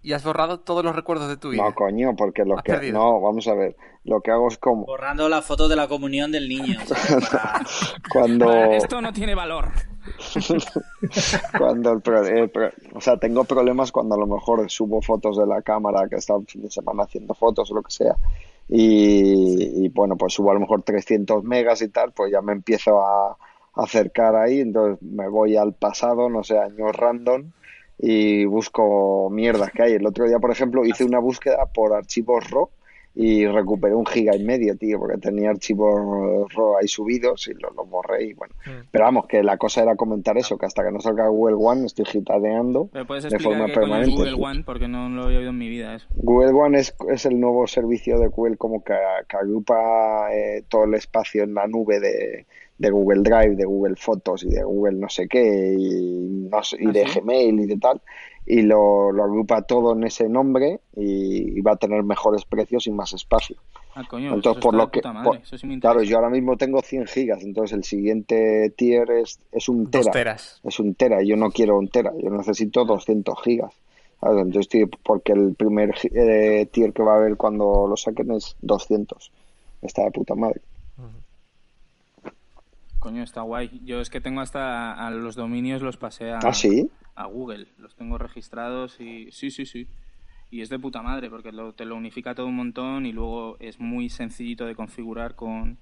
y 0.00 0.12
has 0.14 0.24
borrado 0.24 0.60
todos 0.60 0.82
los 0.82 0.96
recuerdos 0.96 1.28
de 1.28 1.36
tu 1.36 1.50
vida. 1.50 1.62
No, 1.62 1.74
coño, 1.74 2.16
porque 2.16 2.42
lo 2.44 2.56
que... 2.56 2.90
No, 2.90 3.20
vamos 3.20 3.46
a 3.48 3.54
ver. 3.54 3.76
Lo 4.04 4.22
que 4.22 4.30
hago 4.30 4.48
es 4.48 4.56
como... 4.56 4.86
Borrando 4.86 5.28
la 5.28 5.42
foto 5.42 5.68
de 5.68 5.76
la 5.76 5.88
comunión 5.88 6.32
del 6.32 6.48
niño. 6.48 6.78
Cuando... 8.12 8.50
Esto 8.50 9.02
no 9.02 9.12
tiene 9.12 9.34
valor. 9.34 9.72
cuando 11.58 11.92
el, 11.92 12.52
o 12.92 13.00
sea, 13.00 13.16
tengo 13.16 13.44
problemas 13.44 13.90
cuando 13.90 14.14
a 14.14 14.18
lo 14.18 14.26
mejor 14.26 14.70
subo 14.70 15.00
fotos 15.00 15.38
de 15.38 15.46
la 15.46 15.62
cámara 15.62 16.06
que 16.10 16.16
está 16.16 16.34
un 16.34 16.46
fin 16.46 16.60
de 16.60 16.70
semana 16.70 17.04
haciendo 17.04 17.32
fotos 17.32 17.70
o 17.70 17.74
lo 17.74 17.82
que 17.82 17.90
sea 17.90 18.14
y, 18.68 19.88
bueno, 19.90 20.16
pues 20.16 20.34
subo 20.34 20.50
a 20.50 20.54
lo 20.54 20.60
mejor 20.60 20.82
300 20.82 21.44
megas 21.44 21.82
y 21.82 21.88
tal, 21.88 22.12
pues 22.12 22.32
ya 22.32 22.40
me 22.40 22.52
empiezo 22.52 23.00
a, 23.00 23.36
acercar 23.76 24.36
ahí, 24.36 24.60
entonces 24.60 25.02
me 25.02 25.28
voy 25.28 25.56
al 25.56 25.74
pasado, 25.74 26.28
no 26.28 26.44
sé, 26.44 26.56
años 26.56 26.94
random 26.94 27.50
y 27.98 28.44
busco 28.44 29.28
mierdas 29.30 29.72
que 29.72 29.82
hay. 29.82 29.92
El 29.94 30.06
otro 30.06 30.26
día, 30.26 30.38
por 30.38 30.52
ejemplo, 30.52 30.84
hice 30.84 31.04
una 31.04 31.18
búsqueda 31.18 31.66
por 31.74 31.92
archivos 31.92 32.48
RAW 32.50 32.70
y 33.16 33.46
recuperé 33.46 33.94
un 33.94 34.06
giga 34.06 34.34
y 34.34 34.42
medio, 34.42 34.76
tío, 34.76 34.98
porque 34.98 35.18
tenía 35.18 35.50
archivos 35.50 36.52
RAW 36.52 36.78
ahí 36.78 36.88
subidos 36.88 37.46
y 37.46 37.54
los 37.54 37.74
lo 37.74 37.84
borré 37.84 38.24
y 38.24 38.34
bueno. 38.34 38.54
Mm. 38.66 38.88
Pero 38.90 39.04
vamos, 39.04 39.26
que 39.26 39.42
la 39.44 39.56
cosa 39.56 39.82
era 39.82 39.94
comentar 39.94 40.36
eso, 40.36 40.58
que 40.58 40.66
hasta 40.66 40.82
que 40.84 40.90
no 40.90 41.00
salga 41.00 41.28
Google 41.28 41.56
One 41.58 41.86
estoy 41.86 42.06
gitadeando 42.06 42.90
de 42.92 43.38
forma 43.38 43.66
permanente. 43.68 44.10
Google 44.10 44.34
One? 44.34 44.64
Porque 44.64 44.88
no, 44.88 45.08
lo 45.08 45.24
había 45.24 45.38
oído 45.38 45.50
en 45.50 45.58
mi 45.58 45.68
vida 45.68 45.94
eso. 45.94 46.06
Google 46.16 46.52
One 46.52 46.78
es, 46.78 46.94
es 47.08 47.24
el 47.26 47.38
nuevo 47.38 47.68
servicio 47.68 48.18
de 48.18 48.28
Google 48.28 48.56
como 48.56 48.82
que, 48.82 48.94
agrupa 49.28 50.32
eh, 50.32 50.64
todo 50.68 50.84
el 50.84 50.94
espacio 50.94 51.44
en 51.44 51.54
la 51.54 51.66
nube 51.66 52.00
de, 52.00 52.46
de 52.78 52.90
Google 52.90 53.22
Drive, 53.22 53.56
de 53.56 53.64
Google 53.64 53.96
Fotos 53.96 54.42
y 54.44 54.50
de 54.50 54.64
Google 54.64 54.98
no 54.98 55.08
sé 55.08 55.28
qué 55.28 55.74
y, 55.78 56.48
no 56.50 56.60
y 56.78 56.88
¿Ah, 56.88 56.92
de 56.92 57.04
Gmail 57.04 57.60
y 57.60 57.66
de 57.66 57.76
tal 57.78 58.00
y 58.46 58.62
lo, 58.62 59.10
lo, 59.12 59.24
agrupa 59.24 59.62
todo 59.62 59.92
en 59.94 60.04
ese 60.04 60.28
nombre 60.28 60.80
y, 60.94 61.60
va 61.62 61.72
a 61.72 61.76
tener 61.76 62.02
mejores 62.02 62.44
precios 62.44 62.86
y 62.86 62.90
más 62.90 63.12
espacio. 63.12 63.56
Ah, 63.94 64.02
coño, 64.08 64.34
entonces, 64.34 64.62
por 64.62 64.74
lo 64.74 64.90
que, 64.90 65.00
claro, 65.80 66.02
yo 66.02 66.16
ahora 66.16 66.30
mismo 66.30 66.56
tengo 66.56 66.82
100 66.82 67.06
gigas, 67.06 67.42
entonces 67.42 67.76
el 67.76 67.84
siguiente 67.84 68.70
tier 68.76 69.10
es, 69.10 69.38
es 69.52 69.68
un 69.68 69.90
tera. 69.90 70.36
Es 70.64 70.78
un 70.80 70.94
tera, 70.94 71.22
yo 71.22 71.36
no 71.36 71.50
quiero 71.50 71.78
un 71.78 71.88
tera, 71.88 72.12
yo 72.20 72.30
necesito 72.30 72.84
200 72.84 73.42
gigas. 73.42 73.72
Entonces, 74.22 74.88
porque 75.02 75.32
el 75.32 75.54
primer 75.54 75.94
eh, 76.14 76.66
tier 76.72 76.92
que 76.92 77.02
va 77.02 77.14
a 77.14 77.16
haber 77.18 77.36
cuando 77.36 77.86
lo 77.86 77.96
saquen 77.96 78.32
es 78.32 78.56
200. 78.62 79.30
Está 79.82 80.04
de 80.04 80.10
puta 80.10 80.34
madre. 80.34 80.62
Coño, 82.98 83.22
está 83.22 83.42
guay. 83.42 83.82
Yo 83.84 84.00
es 84.00 84.08
que 84.08 84.22
tengo 84.22 84.40
hasta 84.40 84.94
a 84.94 85.10
los 85.10 85.34
dominios 85.34 85.82
los 85.82 85.98
pasé 85.98 86.32
a, 86.32 86.38
¿Ah, 86.38 86.54
sí? 86.54 86.90
A 87.14 87.26
Google. 87.26 87.68
Los 87.78 87.94
tengo 87.94 88.18
registrados 88.18 89.00
y 89.00 89.30
sí, 89.30 89.50
sí, 89.50 89.66
sí. 89.66 89.86
Y 90.50 90.62
es 90.62 90.68
de 90.68 90.78
puta 90.78 91.02
madre 91.02 91.30
porque 91.30 91.50
te 91.76 91.84
lo 91.84 91.96
unifica 91.96 92.34
todo 92.34 92.46
un 92.46 92.56
montón 92.56 93.06
y 93.06 93.12
luego 93.12 93.56
es 93.60 93.80
muy 93.80 94.08
sencillito 94.08 94.66
de 94.66 94.74
configurar 94.74 95.34
con 95.34 95.78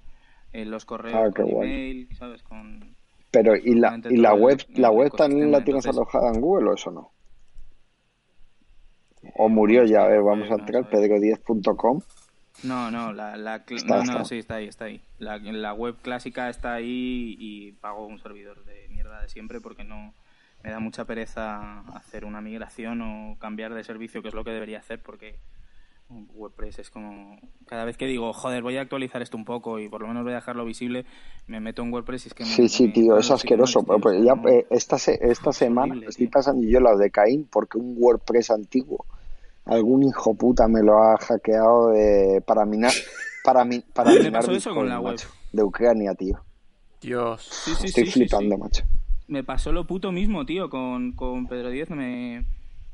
eh, 0.51 0.65
los 0.65 0.85
correos, 0.85 1.29
ah, 1.29 1.31
con 1.35 1.49
email, 1.49 2.07
¿sabes? 2.15 2.41
Con, 2.43 2.95
Pero 3.31 3.55
¿y 3.55 3.75
la, 3.75 3.99
y 4.09 4.17
la 4.17 4.33
web, 4.33 4.59
la 4.75 4.89
web 4.89 5.11
también 5.15 5.51
la 5.51 5.63
tienes 5.63 5.85
alojada 5.85 6.31
en 6.33 6.41
Google 6.41 6.69
o 6.69 6.73
eso 6.73 6.91
no? 6.91 7.11
O 9.35 9.47
murió 9.47 9.85
ya, 9.85 10.03
a 10.03 10.07
ver, 10.07 10.21
vamos 10.21 10.49
a 10.51 10.55
entrar, 10.55 10.89
pedro10.com. 10.89 12.01
No, 12.63 12.91
no, 12.91 13.11
la, 13.13 13.35
la 13.35 13.63
no, 13.85 14.03
no, 14.03 14.25
sí, 14.25 14.37
está 14.37 14.55
ahí, 14.55 14.67
está 14.67 14.85
ahí. 14.85 15.01
La, 15.17 15.37
la 15.37 15.73
web 15.73 15.95
clásica 16.01 16.49
está 16.49 16.73
ahí 16.73 17.35
y 17.39 17.71
pago 17.73 18.05
un 18.05 18.19
servidor 18.19 18.63
de 18.65 18.87
mierda 18.89 19.21
de 19.21 19.29
siempre 19.29 19.59
porque 19.59 19.83
no 19.83 20.13
me 20.63 20.71
da 20.71 20.79
mucha 20.79 21.05
pereza 21.05 21.81
hacer 21.95 22.25
una 22.25 22.41
migración 22.41 23.01
o 23.01 23.37
cambiar 23.37 23.73
de 23.73 23.83
servicio, 23.83 24.21
que 24.21 24.29
es 24.29 24.33
lo 24.33 24.43
que 24.43 24.51
debería 24.51 24.79
hacer 24.79 25.01
porque 25.01 25.39
WordPress 26.09 26.79
es 26.79 26.89
como 26.89 27.37
cada 27.65 27.85
vez 27.85 27.97
que 27.97 28.05
digo, 28.05 28.33
joder, 28.33 28.61
voy 28.61 28.77
a 28.77 28.81
actualizar 28.81 29.21
esto 29.21 29.37
un 29.37 29.45
poco 29.45 29.79
y 29.79 29.89
por 29.89 30.01
lo 30.01 30.07
menos 30.07 30.23
voy 30.23 30.33
a 30.33 30.37
dejarlo 30.37 30.63
visible, 30.65 31.05
me 31.47 31.59
meto 31.59 31.81
en 31.81 31.91
WordPress 31.91 32.25
y 32.25 32.27
es 32.29 32.33
que 32.33 32.45
Sí, 32.45 32.69
sí, 32.69 32.89
tío, 32.89 33.17
es 33.17 33.31
asqueroso, 33.31 33.85
ya 34.23 34.33
eh, 34.49 34.67
esta 34.69 34.97
esta 34.97 35.51
semana 35.51 35.95
estoy 36.07 36.27
pasando 36.27 36.67
yo 36.67 36.79
las 36.79 36.99
de 36.99 37.09
Caín 37.09 37.47
porque 37.51 37.77
un 37.77 37.95
WordPress 37.97 38.51
antiguo 38.51 39.05
algún 39.65 40.03
hijo 40.03 40.35
puta 40.35 40.67
me 40.67 40.83
lo 40.83 41.01
ha 41.01 41.17
hackeado 41.17 41.89
de, 41.89 42.43
para 42.45 42.65
minar 42.65 42.93
para, 43.43 43.65
mi, 43.65 43.79
para 43.79 44.11
minar 44.11 44.49
eso 44.51 44.73
con 44.73 44.87
la 44.87 44.99
web? 44.99 45.19
de 45.51 45.63
Ucrania, 45.63 46.15
tío. 46.15 46.43
Dios. 47.01 47.67
Estoy 47.83 48.05
flipando, 48.05 48.57
macho. 48.57 48.83
Me 49.27 49.43
pasó 49.43 49.71
lo 49.71 49.85
puto 49.85 50.11
mismo, 50.11 50.45
tío, 50.45 50.69
con, 50.69 51.13
con 51.13 51.47
Pedro 51.47 51.69
10 51.69 51.89
me, 51.91 52.45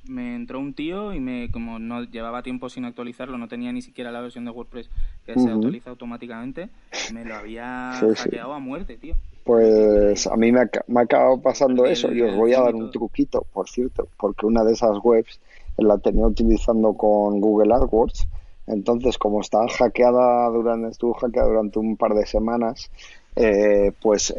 me 0.07 0.35
entró 0.35 0.59
un 0.59 0.73
tío 0.73 1.13
y 1.13 1.19
me 1.19 1.49
como 1.51 1.79
no 1.79 2.03
llevaba 2.03 2.43
tiempo 2.43 2.69
sin 2.69 2.85
actualizarlo, 2.85 3.37
no 3.37 3.47
tenía 3.47 3.71
ni 3.71 3.81
siquiera 3.81 4.11
la 4.11 4.21
versión 4.21 4.45
de 4.45 4.51
WordPress 4.51 4.89
que 5.25 5.33
se 5.35 5.49
actualiza 5.49 5.89
automáticamente, 5.89 6.69
me 7.13 7.25
lo 7.25 7.35
había 7.35 7.93
hackeado 8.15 8.53
a 8.53 8.59
muerte, 8.59 8.97
tío. 8.97 9.15
Pues 9.43 10.27
a 10.27 10.35
mí 10.35 10.51
me 10.51 10.61
ha, 10.61 10.69
me 10.87 10.99
ha 10.99 11.03
acabado 11.03 11.41
pasando 11.41 11.85
eso. 11.85 12.11
y 12.11 12.21
os 12.21 12.35
voy 12.35 12.53
a 12.53 12.61
dar 12.61 12.75
un 12.75 12.91
truquito, 12.91 13.45
por 13.53 13.67
cierto, 13.67 14.07
porque 14.17 14.45
una 14.45 14.63
de 14.63 14.73
esas 14.73 14.97
webs 15.03 15.39
la 15.77 15.97
tenía 15.97 16.27
utilizando 16.27 16.93
con 16.93 17.39
Google 17.39 17.73
AdWords. 17.73 18.27
Entonces, 18.67 19.17
como 19.17 19.41
estaba 19.41 19.67
hackeada 19.67 20.47
durante, 20.49 20.89
estuvo 20.89 21.13
hackeada 21.15 21.47
durante 21.47 21.79
un 21.79 21.97
par 21.97 22.13
de 22.13 22.27
semanas, 22.27 22.91
eh, 23.35 23.91
pues 24.01 24.35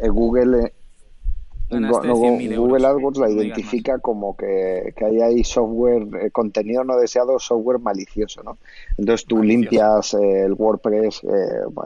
eh, 1.71 1.79
Google, 1.89 2.43
eh, 2.43 2.57
Google 2.57 2.85
AdWords 2.85 3.19
la 3.19 3.29
identifica 3.29 3.99
como 3.99 4.35
que, 4.35 4.93
que 4.95 5.05
ahí 5.05 5.21
hay 5.21 5.43
software, 5.43 6.31
contenido 6.31 6.83
no 6.83 6.97
deseado, 6.97 7.39
software 7.39 7.79
malicioso, 7.79 8.43
¿no? 8.43 8.57
Entonces 8.97 9.25
tú 9.25 9.41
limpias 9.41 10.13
el 10.13 10.53
WordPress, 10.53 11.21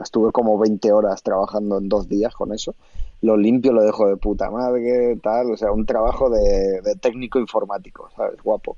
estuve 0.02 0.32
como 0.32 0.58
20 0.58 0.92
horas 0.92 1.22
trabajando 1.22 1.78
en 1.78 1.88
dos 1.88 2.08
días 2.08 2.34
con 2.34 2.52
eso, 2.52 2.74
lo 3.22 3.36
limpio, 3.36 3.72
lo 3.72 3.82
dejo 3.82 4.06
de 4.08 4.16
puta 4.16 4.50
madre, 4.50 5.16
tal, 5.22 5.52
o 5.52 5.56
sea, 5.56 5.72
un 5.72 5.86
trabajo 5.86 6.28
de, 6.30 6.80
de 6.82 6.96
técnico 6.96 7.38
informático, 7.38 8.10
¿sabes? 8.14 8.42
Guapo. 8.42 8.76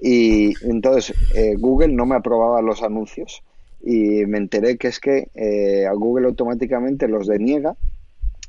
Y 0.00 0.54
entonces 0.66 1.16
eh, 1.34 1.54
Google 1.56 1.94
no 1.94 2.06
me 2.06 2.16
aprobaba 2.16 2.60
los 2.62 2.82
anuncios 2.82 3.42
y 3.82 4.26
me 4.26 4.38
enteré 4.38 4.76
que 4.76 4.88
es 4.88 4.98
que 5.00 5.28
eh, 5.34 5.86
a 5.86 5.92
Google 5.92 6.26
automáticamente 6.26 7.08
los 7.08 7.26
deniega 7.26 7.76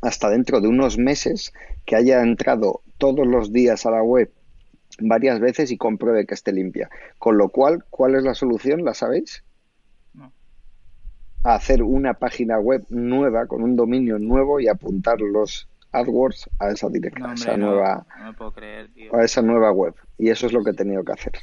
hasta 0.01 0.29
dentro 0.29 0.61
de 0.61 0.67
unos 0.67 0.97
meses 0.97 1.53
que 1.85 1.95
haya 1.95 2.21
entrado 2.21 2.81
todos 2.97 3.25
los 3.25 3.51
días 3.51 3.85
a 3.85 3.91
la 3.91 4.03
web 4.03 4.31
varias 4.99 5.39
veces 5.39 5.71
y 5.71 5.77
compruebe 5.77 6.25
que 6.25 6.33
esté 6.33 6.51
limpia. 6.51 6.89
Con 7.17 7.37
lo 7.37 7.49
cual, 7.49 7.83
¿cuál 7.89 8.15
es 8.15 8.23
la 8.23 8.33
solución? 8.33 8.83
¿La 8.85 8.93
sabéis? 8.93 9.43
No. 10.13 10.31
hacer 11.43 11.83
una 11.83 12.13
página 12.13 12.59
web 12.59 12.85
nueva 12.89 13.45
con 13.47 13.61
un 13.61 13.75
dominio 13.75 14.19
nuevo 14.19 14.59
y 14.59 14.67
apuntar 14.67 15.19
los 15.21 15.67
AdWords 15.91 16.49
a 16.59 16.69
esa 16.69 16.89
directa, 16.89 17.31
a 17.31 17.33
esa 17.33 17.57
nueva, 17.57 18.05
a 19.13 19.23
esa 19.23 19.41
nueva 19.41 19.71
web. 19.71 19.93
Y 20.17 20.29
eso 20.29 20.47
es 20.47 20.53
lo 20.53 20.63
que 20.63 20.71
he 20.71 20.73
tenido 20.75 21.03
que 21.03 21.13
hacer. 21.13 21.33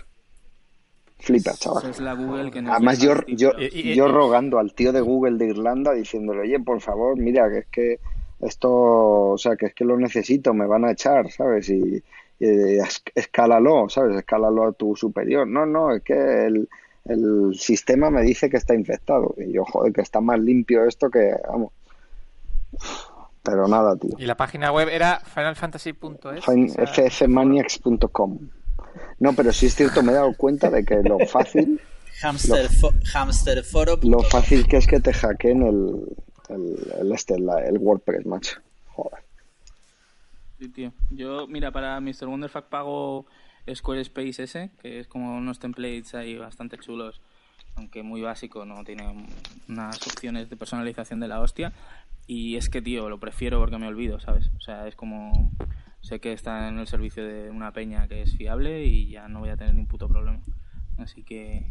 Flipa, 1.19 1.53
chaval. 1.53 1.93
Además, 2.69 2.99
yo, 2.99 3.15
yo, 3.29 3.57
yo 3.57 4.09
rogando 4.09 4.59
al 4.59 4.75
tío 4.75 4.93
de 4.93 5.01
Google 5.01 5.39
de 5.39 5.51
Irlanda 5.51 5.93
diciéndole, 5.93 6.41
oye, 6.41 6.59
por 6.59 6.81
favor, 6.81 7.17
mira, 7.17 7.49
que 7.49 7.59
es 7.59 7.67
que 7.67 8.01
esto, 8.43 8.71
o 8.71 9.39
sea, 9.39 9.57
que 9.57 9.67
es 9.67 9.75
que 9.75 9.85
lo 9.85 9.97
necesito, 9.97 10.53
me 10.53 10.67
van 10.67 10.85
a 10.85 10.91
echar, 10.93 11.31
¿sabes? 11.31 11.69
Y, 11.71 12.03
escálalo, 13.15 13.89
¿sabes? 13.89 14.17
Escálalo 14.17 14.67
a 14.67 14.73
tu 14.73 14.97
superior. 14.97 15.47
No, 15.47 15.65
no, 15.65 15.95
es 15.95 16.03
que 16.03 16.47
el, 16.47 16.69
el 17.05 17.55
sistema 17.57 18.11
me 18.11 18.23
dice 18.23 18.51
que 18.51 18.57
está 18.57 18.75
infectado. 18.75 19.37
Y 19.39 19.53
yo, 19.53 19.65
joder, 19.65 19.93
que 19.93 20.01
está 20.01 20.21
más 20.21 20.41
limpio 20.41 20.85
esto 20.85 21.09
que, 21.09 21.37
vamos. 21.49 21.73
Pero 23.45 23.69
nada, 23.69 23.97
tío. 23.97 24.11
¿Y 24.19 24.25
la 24.25 24.37
página 24.37 24.73
web 24.73 24.89
era 24.89 25.21
finalfantasy.es? 25.21 26.45
ffmaniacs.com. 26.45 28.39
No, 29.21 29.33
pero 29.35 29.53
sí 29.53 29.67
es 29.67 29.77
cierto, 29.77 30.03
me 30.03 30.11
he 30.11 30.15
dado 30.17 30.35
cuenta 30.37 30.69
de 30.69 30.85
que 30.85 30.97
lo 30.97 31.19
fácil. 31.21 31.81
Hamsterforo. 32.23 33.99
Lo 34.03 34.21
fácil 34.23 34.67
que 34.67 34.79
es 34.79 34.87
que 34.87 35.01
te 35.01 35.13
hackeen 35.13 35.63
el, 35.63 36.17
el, 36.55 36.77
el, 37.01 37.13
este, 37.13 37.35
el 37.35 37.79
WordPress, 37.79 38.27
macho. 38.27 38.61
Joder. 38.89 39.23
Sí, 40.59 40.69
tío. 40.69 40.93
Yo, 41.11 41.47
mira, 41.47 41.73
para 41.73 42.01
Mr. 42.01 42.27
Wonderfuck 42.27 42.67
pago 42.67 43.27
Squarespace 43.73 44.45
ese, 44.45 44.71
que 44.81 45.01
es 45.01 45.09
como 45.09 45.37
unos 45.37 45.59
templates 45.59 46.15
ahí 46.15 46.37
bastante 46.37 46.79
chulos, 46.79 47.21
aunque 47.77 48.03
muy 48.03 48.21
básico, 48.21 48.65
no 48.65 48.85
tiene 48.85 49.27
unas 49.69 50.07
opciones 50.07 50.51
de 50.51 50.57
personalización 50.57 51.21
de 51.21 51.29
la 51.29 51.41
hostia. 51.41 51.73
Y 52.27 52.57
es 52.57 52.69
que, 52.69 52.81
tío, 52.81 53.09
lo 53.09 53.19
prefiero 53.19 53.59
porque 53.59 53.79
me 53.79 53.89
olvido, 53.89 54.21
¿sabes? 54.21 54.51
O 54.57 54.61
sea, 54.61 54.87
es 54.87 54.95
como... 54.95 55.51
Sé 56.01 56.19
que 56.19 56.33
está 56.33 56.69
en 56.69 56.79
el 56.81 56.89
servicio 56.89 57.25
de 57.25 57.51
una 57.51 57.73
peña 57.73 58.09
que 58.09 58.23
es 58.23 58.37
fiable 58.37 58.85
y 58.85 59.09
ya 59.09 59.29
no 59.29 59.39
voy 59.39 59.51
a 59.51 59.57
tener 59.57 59.75
ni 59.75 59.81
un 59.81 59.87
puto 59.87 60.09
problema. 60.09 60.41
Así 60.99 61.23
que 61.23 61.71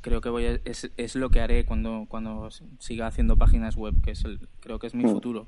creo 0.00 0.20
que 0.20 0.28
voy 0.28 0.60
es, 0.64 0.90
es, 0.96 1.14
lo 1.14 1.30
que 1.30 1.40
haré 1.40 1.64
cuando, 1.64 2.06
cuando 2.08 2.48
siga 2.78 3.06
haciendo 3.06 3.36
páginas 3.36 3.76
web, 3.76 3.94
que 4.02 4.12
es 4.12 4.24
el, 4.24 4.40
creo 4.60 4.78
que 4.78 4.86
es 4.86 4.94
mi 4.94 5.04
mm. 5.04 5.10
futuro. 5.10 5.46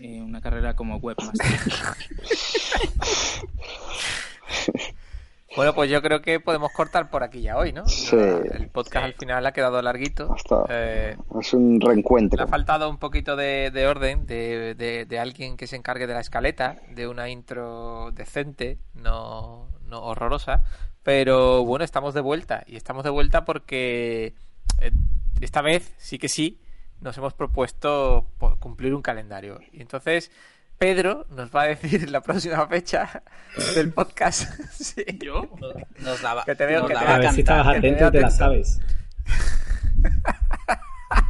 Eh, 0.00 0.22
una 0.22 0.40
carrera 0.40 0.76
como 0.76 0.96
webmaster. 0.96 1.46
Bueno, 5.56 5.74
pues 5.74 5.90
yo 5.90 6.02
creo 6.02 6.20
que 6.20 6.38
podemos 6.38 6.70
cortar 6.70 7.08
por 7.08 7.22
aquí 7.22 7.40
ya 7.40 7.56
hoy, 7.56 7.72
¿no? 7.72 7.88
Sí. 7.88 8.14
El 8.14 8.68
podcast 8.68 9.06
al 9.06 9.14
final 9.14 9.46
ha 9.46 9.52
quedado 9.52 9.80
larguito. 9.80 10.36
Eh, 10.68 11.16
es 11.40 11.54
un 11.54 11.80
reencuentro. 11.80 12.36
Le 12.36 12.44
ha 12.44 12.46
faltado 12.46 12.90
un 12.90 12.98
poquito 12.98 13.36
de, 13.36 13.86
orden 13.88 14.26
de, 14.26 14.74
de, 14.74 15.18
alguien 15.18 15.56
que 15.56 15.66
se 15.66 15.76
encargue 15.76 16.06
de 16.06 16.12
la 16.12 16.20
escaleta, 16.20 16.76
de 16.94 17.08
una 17.08 17.30
intro 17.30 18.10
decente, 18.12 18.78
no, 18.92 19.68
no 19.86 20.02
horrorosa. 20.02 20.62
Pero 21.06 21.64
bueno, 21.64 21.84
estamos 21.84 22.14
de 22.14 22.20
vuelta. 22.20 22.64
Y 22.66 22.74
estamos 22.74 23.04
de 23.04 23.10
vuelta 23.10 23.44
porque 23.44 24.34
eh, 24.80 24.90
esta 25.40 25.62
vez 25.62 25.94
sí 25.98 26.18
que 26.18 26.28
sí 26.28 26.60
nos 27.00 27.16
hemos 27.16 27.32
propuesto 27.32 28.28
cumplir 28.58 28.92
un 28.92 29.02
calendario. 29.02 29.60
Y 29.72 29.82
entonces 29.82 30.32
Pedro 30.78 31.24
nos 31.30 31.54
va 31.54 31.62
a 31.62 31.66
decir 31.68 32.10
la 32.10 32.22
próxima 32.22 32.66
fecha 32.66 33.22
del 33.76 33.92
podcast. 33.92 34.50
sí. 34.72 35.04
¿Yo? 35.24 35.48
Nos 36.00 36.22
daba. 36.22 36.44
Que 36.44 36.56
te 36.56 36.66
veo 36.66 36.88
que 36.88 36.94
te 36.94 36.98
A 36.98 37.18
ver 37.18 37.30
si 37.30 37.42
estabas 37.42 37.76
atento 37.76 38.10
te 38.10 38.20
la 38.20 38.30
sabes. 38.30 38.80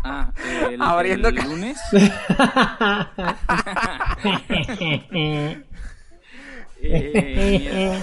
Ah, 0.09 0.33
el, 0.71 0.81
Abriendo 0.81 1.29
el 1.29 1.35
lunes. 1.35 1.79
eh, 6.91 8.03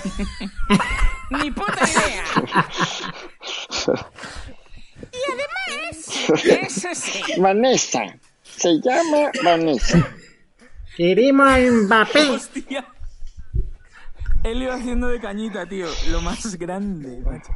Ni 1.30 1.52
puta 1.52 1.82
idea. 1.90 2.24
y 5.12 5.18
además, 5.32 6.98
sí. 6.98 7.22
Vanessa. 7.40 8.18
Se 8.44 8.80
llama 8.80 9.32
Vanessa. 9.44 10.16
Queremos 10.96 11.60
Mbappé. 11.86 12.30
Hostia. 12.30 12.86
Él 14.44 14.62
iba 14.62 14.76
haciendo 14.76 15.08
de 15.08 15.20
cañita, 15.20 15.66
tío. 15.66 15.88
Lo 16.12 16.22
más 16.22 16.56
grande, 16.58 17.18
macho. 17.26 17.54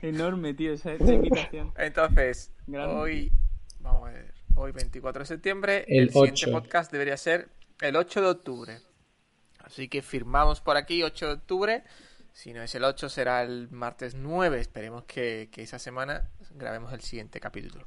Enorme, 0.00 0.54
tío, 0.54 0.72
esa, 0.72 0.94
invitación. 0.94 1.72
Entonces, 1.76 2.52
hoy, 2.72 3.32
vamos 3.80 4.08
a 4.08 4.12
ver, 4.12 4.34
hoy 4.54 4.72
24 4.72 5.20
de 5.20 5.26
septiembre, 5.26 5.84
el, 5.88 6.10
siguiente 6.10 6.48
podcast 6.48 6.92
debería 6.92 7.16
ser 7.16 7.48
el 7.80 7.96
8 7.96 8.20
de 8.22 8.26
octubre. 8.28 8.78
Así 9.68 9.88
que 9.88 10.00
firmamos 10.00 10.60
por 10.60 10.76
aquí 10.76 11.02
8 11.02 11.26
de 11.26 11.32
octubre. 11.34 11.84
Si 12.32 12.52
no 12.52 12.62
es 12.62 12.74
el 12.74 12.84
8, 12.84 13.08
será 13.08 13.42
el 13.42 13.68
martes 13.70 14.14
9. 14.14 14.58
Esperemos 14.58 15.04
que, 15.04 15.50
que 15.52 15.62
esa 15.62 15.78
semana 15.78 16.30
grabemos 16.54 16.92
el 16.92 17.00
siguiente 17.00 17.38
capítulo. 17.38 17.84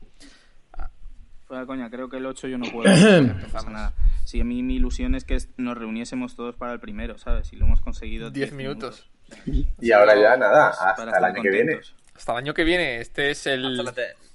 Fuera 1.47 1.65
coña, 1.65 1.89
creo 1.89 2.07
que 2.07 2.17
el 2.17 2.25
8 2.25 2.47
yo 2.47 2.57
no 2.57 2.65
puedo. 2.71 2.89
empezar 2.89 3.69
nada. 3.69 3.93
Si 4.25 4.39
a 4.39 4.43
mí 4.43 4.61
mi 4.61 4.75
ilusión 4.75 5.15
es 5.15 5.25
que 5.25 5.38
nos 5.57 5.77
reuniésemos 5.77 6.36
todos 6.36 6.55
para 6.55 6.73
el 6.73 6.79
primero, 6.79 7.17
¿sabes? 7.17 7.51
Y 7.51 7.55
lo 7.55 7.65
hemos 7.65 7.82
conseguido. 7.82 8.29
10 8.29 8.53
minutos. 8.53 9.09
Y 9.45 9.91
ahora 9.91 10.15
ya 10.15 10.38
nada, 10.38 10.69
hasta 10.69 11.03
el 11.03 11.23
año 11.23 11.41
que 11.41 11.49
viene. 11.49 11.79
Hasta 12.15 12.32
el 12.34 12.38
año 12.38 12.53
que 12.53 12.63
viene, 12.63 12.99
este 12.99 13.32
es 13.32 13.47
el... 13.47 13.82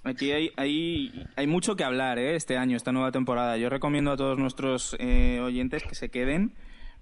Aquí 0.05 0.31
hay, 0.31 0.53
hay, 0.57 1.27
hay, 1.35 1.47
mucho 1.49 1.75
que 1.75 1.83
hablar 1.83 2.19
¿eh? 2.19 2.37
este 2.37 2.57
año, 2.57 2.77
esta 2.77 2.93
nueva 2.93 3.11
temporada. 3.11 3.57
Yo 3.57 3.69
recomiendo 3.69 4.13
a 4.13 4.17
todos 4.17 4.39
nuestros 4.39 4.95
eh, 5.01 5.41
oyentes 5.43 5.83
que 5.83 5.97
se 5.97 6.11
queden, 6.11 6.55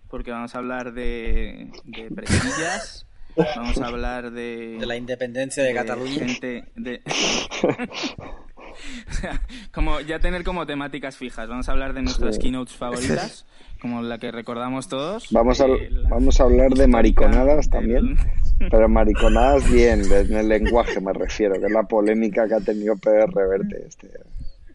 porque 0.08 0.30
vamos 0.30 0.54
a 0.54 0.58
hablar 0.58 0.92
de, 0.92 1.70
de 1.84 2.10
presillas, 2.10 3.06
vamos 3.56 3.78
a 3.78 3.86
hablar 3.86 4.30
de... 4.30 4.76
De 4.78 4.86
la 4.86 4.96
independencia 4.96 5.62
de, 5.62 5.70
de 5.70 5.74
Cataluña. 5.74 6.26
Gente 6.26 6.64
de... 6.76 7.02
como 9.72 10.00
ya 10.00 10.18
tener 10.18 10.44
como 10.44 10.66
temáticas 10.66 11.16
fijas. 11.16 11.48
Vamos 11.48 11.68
a 11.68 11.72
hablar 11.72 11.94
de 11.94 12.02
nuestras 12.02 12.38
keynotes 12.38 12.74
favoritas, 12.74 13.46
como 13.80 14.02
la 14.02 14.18
que 14.18 14.30
recordamos 14.30 14.88
todos. 14.88 15.28
Vamos 15.30 15.60
a, 15.60 15.66
vamos 16.08 16.40
a 16.40 16.44
hablar 16.44 16.70
de 16.72 16.86
mariconadas 16.86 17.68
también, 17.70 18.16
pero 18.70 18.88
mariconadas 18.88 19.70
bien, 19.70 20.02
en 20.10 20.36
el 20.36 20.48
lenguaje 20.48 21.00
me 21.00 21.12
refiero, 21.12 21.58
que 21.58 21.66
es 21.66 21.72
la 21.72 21.84
polémica 21.84 22.46
que 22.48 22.54
ha 22.54 22.60
tenido 22.60 22.96
PR 22.96 23.32
Reverte 23.32 23.84
este, 23.86 24.08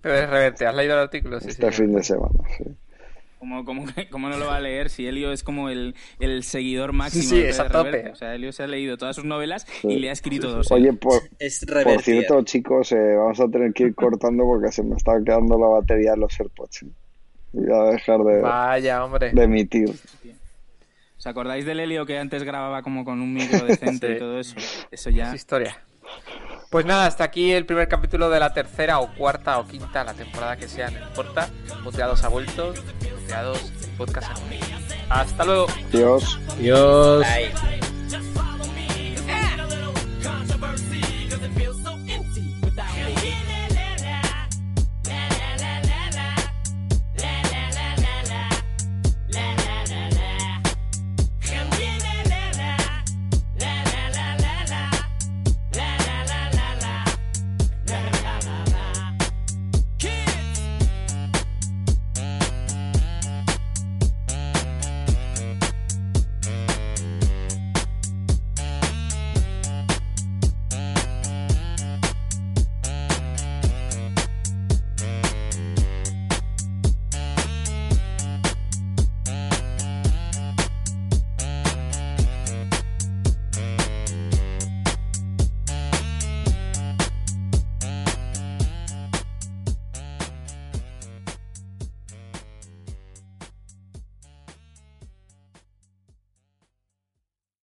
PR 0.01 0.29
Reverte, 0.29 0.65
¿has 0.65 0.75
leído 0.75 0.93
el 0.93 1.01
artículo? 1.01 1.37
este 1.37 1.71
fin 1.71 1.93
de 1.93 2.03
semana, 2.03 2.39
sí. 2.57 2.63
Como, 3.39 3.63
como, 3.63 3.85
como, 4.11 4.29
no 4.29 4.37
lo 4.37 4.47
va 4.47 4.57
a 4.57 4.59
leer 4.59 4.89
si 4.89 5.07
Elio 5.07 5.31
es 5.31 5.43
como 5.43 5.69
el, 5.69 5.95
el 6.19 6.43
seguidor 6.43 6.91
máximo 6.93 7.23
sí, 7.23 7.41
de 7.41 7.53
tope. 7.53 8.09
O 8.09 8.15
sea, 8.15 8.35
Elio 8.35 8.51
se 8.51 8.63
ha 8.63 8.67
leído 8.67 8.97
todas 8.97 9.15
sus 9.15 9.25
novelas 9.25 9.65
y 9.83 9.95
le 9.97 10.09
ha 10.09 10.11
escrito 10.11 10.49
dos. 10.49 10.71
Oye, 10.71 10.91
por, 10.93 11.21
por 11.83 12.01
cierto, 12.01 12.41
chicos, 12.43 12.91
eh, 12.91 13.15
vamos 13.15 13.39
a 13.39 13.47
tener 13.47 13.73
que 13.73 13.83
ir 13.83 13.95
cortando 13.95 14.43
porque 14.43 14.71
se 14.71 14.83
me 14.83 14.95
está 14.95 15.13
quedando 15.23 15.57
la 15.57 15.67
batería 15.67 16.11
de 16.11 16.17
los 16.17 16.37
AirPods. 16.39 16.83
¿eh? 16.83 16.87
Voy 17.53 17.71
a 17.71 17.91
dejar 17.91 18.19
de, 18.19 18.41
Vaya, 18.41 19.03
hombre. 19.03 19.31
de 19.31 19.43
emitir. 19.43 19.89
¿Os 21.17 21.27
acordáis 21.27 21.65
del 21.65 21.79
Helio 21.79 22.05
que 22.05 22.17
antes 22.17 22.43
grababa 22.43 22.81
como 22.81 23.03
con 23.03 23.21
un 23.21 23.33
micro 23.33 23.65
decente 23.65 24.15
y 24.15 24.19
todo 24.19 24.39
eso? 24.39 24.55
Eso 24.91 25.09
ya. 25.09 25.29
Es 25.29 25.35
historia. 25.35 25.81
Pues 26.69 26.85
nada, 26.85 27.07
hasta 27.07 27.23
aquí 27.23 27.51
el 27.51 27.65
primer 27.65 27.87
capítulo 27.87 28.29
de 28.29 28.39
la 28.39 28.53
tercera 28.53 28.99
o 28.99 29.11
cuarta 29.15 29.57
o 29.57 29.65
quinta, 29.67 30.03
la 30.03 30.13
temporada 30.13 30.55
que 30.55 30.67
sea, 30.67 30.91
no 30.91 30.99
importa. 30.99 31.49
Muteados 31.83 32.23
ha 32.23 32.27
vuelto, 32.27 32.75
muteados 33.21 33.71
podcast 33.97 34.29
en 34.51 34.59
Hasta 35.09 35.45
luego. 35.45 35.65
Dios. 35.91 36.39
Dios. 36.59 37.25